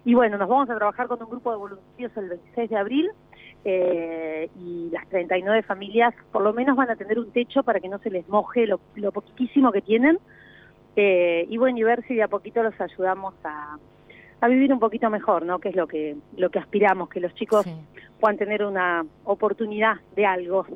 Y 0.05 0.15
bueno, 0.15 0.39
nos 0.39 0.49
vamos 0.49 0.71
a 0.71 0.77
trabajar 0.77 1.09
con 1.09 1.21
un 1.21 1.29
grupo 1.29 1.51
de 1.51 1.57
voluntarios 1.57 2.17
el 2.17 2.29
26 2.29 2.71
de 2.71 2.77
abril 2.77 3.11
eh, 3.65 4.49
y 4.61 4.91
las 4.91 5.09
39 5.09 5.63
familias 5.63 6.15
por 6.31 6.43
lo 6.43 6.53
menos 6.53 6.77
van 6.77 6.91
a 6.91 6.97
tener 6.97 7.19
un 7.19 7.31
techo 7.33 7.63
para 7.63 7.81
que 7.81 7.89
no 7.89 7.99
se 7.99 8.11
les 8.11 8.29
moje 8.29 8.67
lo, 8.67 8.81
lo 8.95 9.11
poquitísimo 9.11 9.73
que 9.73 9.81
tienen. 9.81 10.19
Eh, 10.95 11.47
y 11.49 11.57
bueno, 11.57 11.79
y 11.79 11.83
ver 11.83 12.05
si 12.07 12.15
de 12.15 12.23
a 12.23 12.29
poquito 12.29 12.63
los 12.63 12.79
ayudamos 12.81 13.35
a, 13.45 13.79
a 14.41 14.49
vivir 14.49 14.73
un 14.73 14.81
poquito 14.81 15.09
mejor, 15.09 15.45
¿no? 15.45 15.59
Que 15.59 15.71
es 15.71 15.77
lo 15.77 15.87
que, 15.87 16.17
lo 16.37 16.51
que 16.51 16.59
aspiramos, 16.59 17.09
que 17.09 17.21
los 17.21 17.35
chicos 17.35 17.67
puedan 18.21 18.37
tener 18.37 18.65
una 18.65 19.05
oportunidad 19.25 19.97
de 20.15 20.27
algo. 20.27 20.67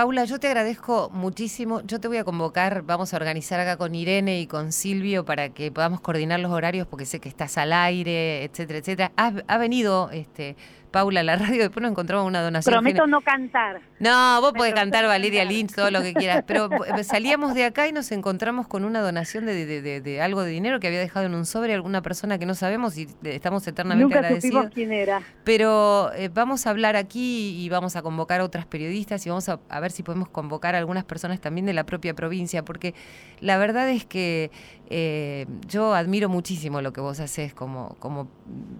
Paula, 0.00 0.24
yo 0.24 0.40
te 0.40 0.46
agradezco 0.46 1.10
muchísimo. 1.12 1.82
Yo 1.82 2.00
te 2.00 2.08
voy 2.08 2.16
a 2.16 2.24
convocar, 2.24 2.84
vamos 2.84 3.12
a 3.12 3.18
organizar 3.18 3.60
acá 3.60 3.76
con 3.76 3.94
Irene 3.94 4.40
y 4.40 4.46
con 4.46 4.72
Silvio 4.72 5.26
para 5.26 5.50
que 5.50 5.70
podamos 5.70 6.00
coordinar 6.00 6.40
los 6.40 6.50
horarios 6.52 6.86
porque 6.86 7.04
sé 7.04 7.20
que 7.20 7.28
estás 7.28 7.58
al 7.58 7.70
aire, 7.74 8.44
etcétera, 8.44 8.78
etcétera. 8.78 9.12
Ha, 9.18 9.34
ha 9.46 9.58
venido 9.58 10.08
este 10.10 10.56
Paula 10.90 11.22
la 11.22 11.36
radio, 11.36 11.60
después 11.62 11.82
nos 11.82 11.90
encontramos 11.92 12.26
una 12.26 12.42
donación. 12.42 12.72
Prometo 12.72 13.06
no 13.06 13.20
cantar. 13.20 13.80
No, 13.98 14.40
vos 14.40 14.52
podés 14.54 14.74
cantar 14.74 15.06
Valeria 15.06 15.44
Lynch, 15.44 15.74
todo 15.74 15.90
lo 15.90 16.00
que 16.02 16.14
quieras, 16.14 16.42
pero 16.46 16.68
eh, 16.84 17.04
salíamos 17.04 17.54
de 17.54 17.64
acá 17.64 17.86
y 17.86 17.92
nos 17.92 18.10
encontramos 18.12 18.66
con 18.66 18.84
una 18.84 19.00
donación 19.00 19.46
de, 19.46 19.66
de- 19.66 19.82
de- 19.82 20.00
de 20.00 20.20
algo 20.22 20.42
de 20.42 20.50
dinero 20.50 20.80
que 20.80 20.86
había 20.86 20.98
dejado 21.00 21.26
en 21.26 21.34
un 21.34 21.46
sobre 21.46 21.74
alguna 21.74 22.00
persona 22.02 22.38
que 22.38 22.46
no 22.46 22.54
sabemos 22.54 22.96
y 22.98 23.02
eh, 23.02 23.08
estamos 23.34 23.66
eternamente 23.66 24.02
Nunca 24.04 24.18
agradecidos. 24.20 24.64
supimos 24.64 24.74
quién 24.74 24.92
era. 24.92 25.22
Pero 25.44 26.12
eh, 26.14 26.28
vamos 26.32 26.66
a 26.66 26.70
hablar 26.70 26.96
aquí 26.96 27.56
y 27.62 27.68
vamos 27.68 27.94
a 27.96 28.02
convocar 28.02 28.40
a 28.40 28.44
otras 28.44 28.66
periodistas 28.66 29.24
y 29.26 29.28
vamos 29.28 29.48
a, 29.48 29.60
a 29.68 29.80
ver 29.80 29.92
si 29.92 30.02
podemos 30.02 30.28
convocar 30.28 30.74
a 30.74 30.78
algunas 30.78 31.04
personas 31.04 31.40
también 31.40 31.66
de 31.66 31.72
la 31.74 31.84
propia 31.84 32.14
provincia, 32.14 32.64
porque 32.64 32.94
la 33.40 33.58
verdad 33.58 33.88
es 33.90 34.04
que 34.06 34.50
eh, 34.88 35.46
yo 35.68 35.94
admiro 35.94 36.28
muchísimo 36.28 36.80
lo 36.80 36.92
que 36.92 37.00
vos 37.00 37.20
haces 37.20 37.54
como, 37.54 37.96
como 38.00 38.28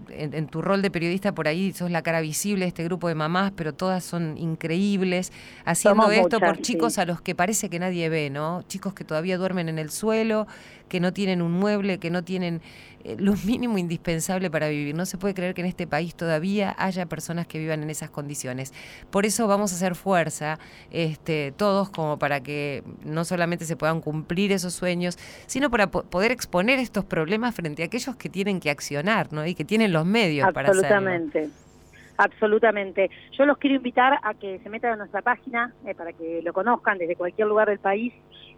en, 0.09 0.35
en 0.35 0.47
tu 0.49 0.61
rol 0.63 0.83
de 0.83 0.91
periodista 0.91 1.33
por 1.35 1.47
ahí, 1.47 1.73
sos 1.73 1.91
la 1.91 2.00
cara 2.03 2.21
visible 2.21 2.65
de 2.65 2.69
este 2.69 2.85
grupo 2.85 3.09
de 3.09 3.15
mamás, 3.15 3.53
pero 3.55 3.75
todas 3.75 4.05
son 4.05 4.37
increíbles, 4.39 5.33
haciendo 5.65 6.03
Somos 6.03 6.15
esto 6.15 6.37
muchas, 6.39 6.41
por 6.41 6.61
chicos 6.61 6.95
sí. 6.95 7.01
a 7.01 7.05
los 7.07 7.21
que 7.21 7.35
parece 7.35 7.69
que 7.69 7.79
nadie 7.79 8.09
ve, 8.09 8.31
¿no? 8.31 8.63
Chicos 8.69 8.95
que 8.95 9.05
todavía 9.05 9.37
duermen 9.39 9.69
en 9.69 9.79
el 9.79 9.91
suelo, 9.91 10.47
que 10.89 11.01
no 11.01 11.13
tienen 11.13 11.41
un 11.43 11.53
mueble, 11.53 11.99
que 11.99 12.11
no 12.11 12.25
tienen 12.25 12.61
eh, 13.05 13.15
lo 13.19 13.35
mínimo 13.45 13.79
indispensable 13.79 14.51
para 14.51 14.69
vivir. 14.69 14.95
No 14.95 15.07
se 15.07 15.19
puede 15.19 15.35
creer 15.35 15.55
que 15.55 15.61
en 15.61 15.69
este 15.69 15.87
país 15.87 16.17
todavía 16.17 16.75
haya 16.79 17.07
personas 17.07 17.47
que 17.47 17.59
vivan 17.61 17.83
en 17.85 17.91
esas 17.91 18.11
condiciones. 18.11 18.73
Por 19.11 19.25
eso 19.25 19.47
vamos 19.47 19.73
a 19.73 19.77
hacer 19.77 19.95
fuerza, 19.95 20.59
este, 20.91 21.53
todos, 21.57 21.91
como 21.91 22.19
para 22.19 22.41
que 22.41 22.83
no 23.05 23.25
solamente 23.25 23.65
se 23.67 23.77
puedan 23.77 24.01
cumplir 24.01 24.51
esos 24.51 24.75
sueños, 24.75 25.17
sino 25.47 25.71
para 25.71 25.91
po- 25.93 26.03
poder 26.03 26.33
exponer 26.33 26.81
estos 26.81 27.05
problemas 27.05 27.55
frente 27.55 27.83
a 27.83 27.87
aquellos 27.87 28.17
que 28.17 28.29
tienen 28.29 28.59
que 28.59 28.71
accionar, 28.71 29.33
¿no? 29.33 29.47
Y 29.47 29.55
que 29.55 29.65
tienen 29.65 29.93
los 29.93 30.05
medios 30.05 30.51
para 30.53 30.71
hacerlo. 30.71 30.97
Absolutamente. 30.97 31.51
Absolutamente. 32.21 33.11
Yo 33.33 33.45
los 33.47 33.57
quiero 33.57 33.77
invitar 33.77 34.19
a 34.23 34.35
que 34.35 34.59
se 34.59 34.69
metan 34.69 34.93
a 34.93 34.97
nuestra 34.97 35.23
página 35.23 35.73
eh, 35.87 35.95
para 35.95 36.13
que 36.13 36.43
lo 36.43 36.53
conozcan 36.53 36.99
desde 36.99 37.17
cualquier 37.17 37.49
lugar 37.49 37.69
del 37.69 37.79
país 37.79 38.13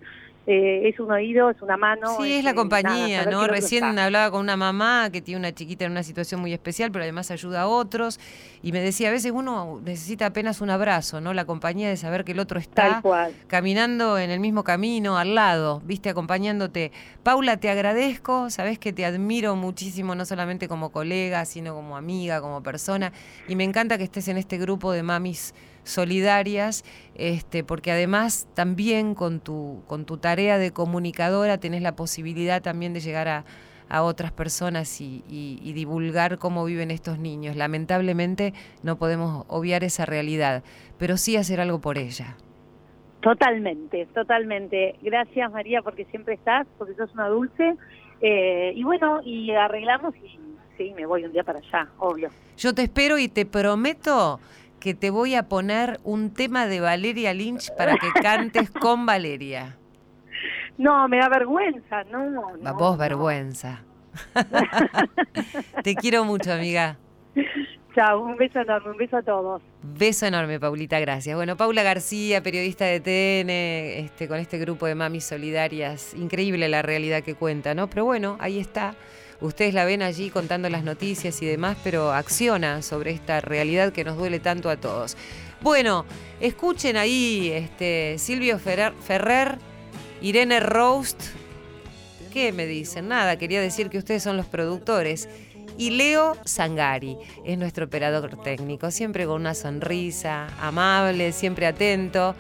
eh, 0.51 0.89
es 0.89 0.99
un 0.99 1.11
oído, 1.11 1.51
es 1.51 1.61
una 1.61 1.77
mano. 1.77 2.17
Sí, 2.19 2.33
es 2.33 2.43
la 2.43 2.55
compañía, 2.55 3.27
nada, 3.27 3.31
¿no? 3.31 3.47
Recién 3.47 3.85
está. 3.85 4.07
hablaba 4.07 4.31
con 4.31 4.41
una 4.41 4.57
mamá 4.57 5.11
que 5.13 5.21
tiene 5.21 5.39
una 5.39 5.53
chiquita 5.55 5.85
en 5.85 5.91
una 5.91 6.03
situación 6.03 6.41
muy 6.41 6.55
especial, 6.55 6.91
pero 6.91 7.03
además 7.03 7.31
ayuda 7.31 7.61
a 7.61 7.67
otros. 7.67 8.19
Y 8.63 8.73
me 8.73 8.81
decía, 8.81 9.11
a 9.11 9.13
veces 9.13 9.31
uno 9.31 9.79
necesita 9.85 10.25
apenas 10.25 10.63
un 10.63 10.71
abrazo, 10.71 11.21
¿no? 11.21 11.35
La 11.35 11.45
compañía 11.45 11.91
de 11.91 11.99
saber 11.99 12.25
que 12.25 12.33
el 12.33 12.39
otro 12.39 12.59
está 12.59 13.03
caminando 13.47 14.17
en 14.17 14.31
el 14.31 14.41
mismo 14.41 14.65
camino, 14.65 15.19
al 15.19 15.35
lado, 15.35 15.83
viste, 15.85 16.09
acompañándote. 16.09 16.93
Paula, 17.23 17.59
te 17.59 17.69
agradezco, 17.69 18.49
sabes 18.49 18.79
que 18.79 18.95
te 18.95 19.05
admiro 19.05 19.55
muchísimo, 19.55 20.15
no 20.15 20.25
solamente 20.25 20.67
como 20.67 20.89
colega, 20.93 21.45
sino 21.45 21.75
como 21.75 21.95
amiga, 21.95 22.41
como 22.41 22.63
persona. 22.63 23.13
Y 23.49 23.55
me 23.55 23.65
encanta 23.65 23.99
que 23.99 24.05
estés 24.05 24.29
en 24.29 24.39
este 24.39 24.57
grupo 24.57 24.93
de 24.93 25.03
mamis 25.03 25.53
solidarias, 25.89 26.85
este, 27.15 27.65
porque 27.65 27.91
además 27.93 28.47
también 28.55 29.15
con 29.15 29.41
tu, 29.41 29.83
con 29.87 30.05
tu 30.05 30.19
tarea 30.19 30.59
de 30.59 30.71
comunicadora 30.73 31.59
tenés 31.59 31.83
la 31.83 31.97
posibilidad 31.97 32.63
también 32.63 32.93
de 32.93 33.01
llegar 33.01 33.29
a, 33.29 33.45
a 33.89 34.03
otras 34.03 34.31
personas 34.33 35.01
y, 35.01 35.25
y- 35.29 35.59
y 35.63 35.73
divulgar 35.73 36.39
cómo 36.39 36.65
viven 36.65 36.91
estos 36.91 37.19
niños. 37.19 37.57
Lamentablemente 37.57 38.53
no 38.83 38.97
podemos 38.99 39.45
obviar 39.49 39.83
esa 39.83 40.05
realidad, 40.07 40.63
pero 40.99 41.17
sí 41.17 41.37
hacer 41.37 41.61
algo 41.61 41.81
por 41.81 41.97
ella. 41.99 42.37
Totalmente, 43.21 44.07
totalmente. 44.15 44.95
Gracias 45.03 45.51
María 45.51 45.83
porque 45.83 46.05
siempre 46.05 46.35
estás, 46.35 46.67
porque 46.79 46.95
sos 46.95 47.13
una 47.15 47.29
dulce. 47.29 47.75
Eh, 48.21 48.73
y 48.77 48.83
bueno, 48.85 49.21
y 49.25 49.51
arreglamos 49.53 50.15
y 50.17 50.39
sí, 50.77 50.93
me 50.95 51.05
voy 51.07 51.25
un 51.25 51.33
día 51.33 51.43
para 51.43 51.59
allá, 51.59 51.89
obvio. 51.99 52.31
Yo 52.57 52.75
te 52.75 52.83
espero 52.83 53.19
y 53.19 53.29
te 53.29 53.45
prometo 53.47 54.39
que 54.81 54.95
te 54.95 55.11
voy 55.11 55.35
a 55.35 55.49
poner 55.49 56.01
un 56.05 56.33
tema 56.33 56.67
de 56.67 56.81
Valeria 56.81 57.35
Lynch 57.35 57.75
para 57.77 57.97
que 57.97 58.09
cantes 58.23 58.71
con 58.71 59.07
Valeria. 59.07 59.77
No, 60.77 61.09
me 61.09 61.19
da 61.19 61.29
vergüenza, 61.29 62.05
no. 62.05 62.31
no, 62.31 62.75
vos 62.75 62.93
no. 62.93 62.97
vergüenza. 62.97 63.83
te 65.83 65.95
quiero 65.95 66.25
mucho, 66.25 66.53
amiga. 66.53 66.97
Chao, 67.95 68.21
un 68.21 68.37
beso 68.37 68.61
enorme, 68.61 68.93
un 68.93 68.97
beso 68.97 69.17
a 69.17 69.23
todos. 69.23 69.63
Beso 69.83 70.27
enorme, 70.27 70.61
Paulita, 70.61 71.01
gracias. 71.01 71.35
Bueno, 71.35 71.57
Paula 71.57 71.83
García, 71.83 72.43
periodista 72.43 72.85
de 72.85 73.01
TN, 73.01 73.51
este, 74.05 74.29
con 74.29 74.39
este 74.39 74.59
grupo 74.59 74.87
de 74.87 74.95
mamis 74.95 75.25
solidarias. 75.25 76.15
Increíble 76.15 76.69
la 76.69 76.83
realidad 76.83 77.25
que 77.25 77.35
cuenta, 77.35 77.75
¿no? 77.75 77.89
Pero 77.91 78.05
bueno, 78.05 78.37
ahí 78.39 78.61
está. 78.61 78.95
Ustedes 79.41 79.73
la 79.73 79.85
ven 79.85 80.03
allí 80.03 80.31
contando 80.31 80.69
las 80.69 80.83
noticias 80.83 81.41
y 81.43 81.47
demás, 81.47 81.77
pero 81.85 82.13
acciona 82.13 82.83
sobre 82.83 83.13
esta 83.13 83.41
realidad 83.41 83.93
que 83.93 84.03
nos 84.05 84.17
duele 84.17 84.41
tanto 84.41 84.69
a 84.69 84.77
todos. 84.77 85.17
Bueno, 85.61 86.05
escuchen 86.41 86.97
ahí 86.97 87.51
este, 87.53 88.17
Silvio 88.19 88.59
Ferrer, 88.59 89.59
Irene 90.21 90.61
Roast. 90.61 91.21
¿Qué 92.33 92.53
me 92.53 92.67
dicen? 92.67 93.09
Nada, 93.09 93.39
quería 93.39 93.61
decir 93.61 93.91
que 93.91 93.99
ustedes 93.99 94.23
son 94.23 94.37
los 94.37 94.47
productores. 94.47 95.29
Y 95.77 95.91
Leo 95.91 96.37
Sangari 96.45 97.17
es 97.45 97.57
nuestro 97.57 97.85
operador 97.85 98.43
técnico, 98.43 98.91
siempre 98.91 99.27
con 99.27 99.41
una 99.41 99.55
sonrisa, 99.55 100.49
amable, 100.61 101.31
siempre 101.31 101.67
atento. 101.67 102.35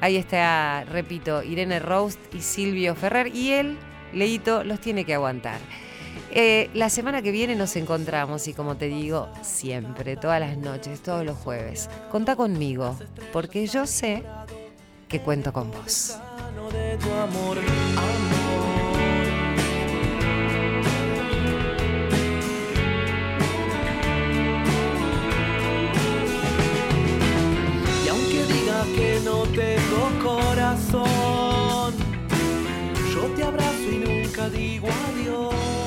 Ahí 0.00 0.16
está, 0.16 0.84
repito, 0.84 1.42
Irene 1.42 1.80
Roast 1.80 2.20
y 2.32 2.40
Silvio 2.40 2.94
Ferrer. 2.94 3.34
Y 3.34 3.50
él, 3.50 3.76
Leito, 4.12 4.62
los 4.62 4.80
tiene 4.80 5.04
que 5.04 5.14
aguantar. 5.14 5.58
Eh, 6.30 6.70
la 6.74 6.88
semana 6.90 7.22
que 7.22 7.30
viene 7.30 7.54
nos 7.54 7.76
encontramos 7.76 8.48
y 8.48 8.54
como 8.54 8.76
te 8.76 8.86
digo, 8.86 9.28
siempre, 9.42 10.16
todas 10.16 10.40
las 10.40 10.56
noches, 10.56 11.00
todos 11.00 11.24
los 11.24 11.36
jueves. 11.38 11.88
Contá 12.10 12.34
conmigo, 12.36 12.96
porque 13.32 13.66
yo 13.66 13.86
sé 13.86 14.24
que 15.08 15.20
cuento 15.20 15.52
con 15.52 15.70
vos. 15.70 16.18
Y 28.04 28.08
aunque 28.08 28.44
diga 28.46 28.84
que 28.96 29.20
no 29.24 29.42
tengo 29.44 30.22
corazón, 30.22 31.94
yo 33.12 33.22
te 33.36 33.44
abrazo 33.44 33.90
y 33.92 33.98
nunca 33.98 34.48
digo 34.48 34.88
adiós. 34.88 35.83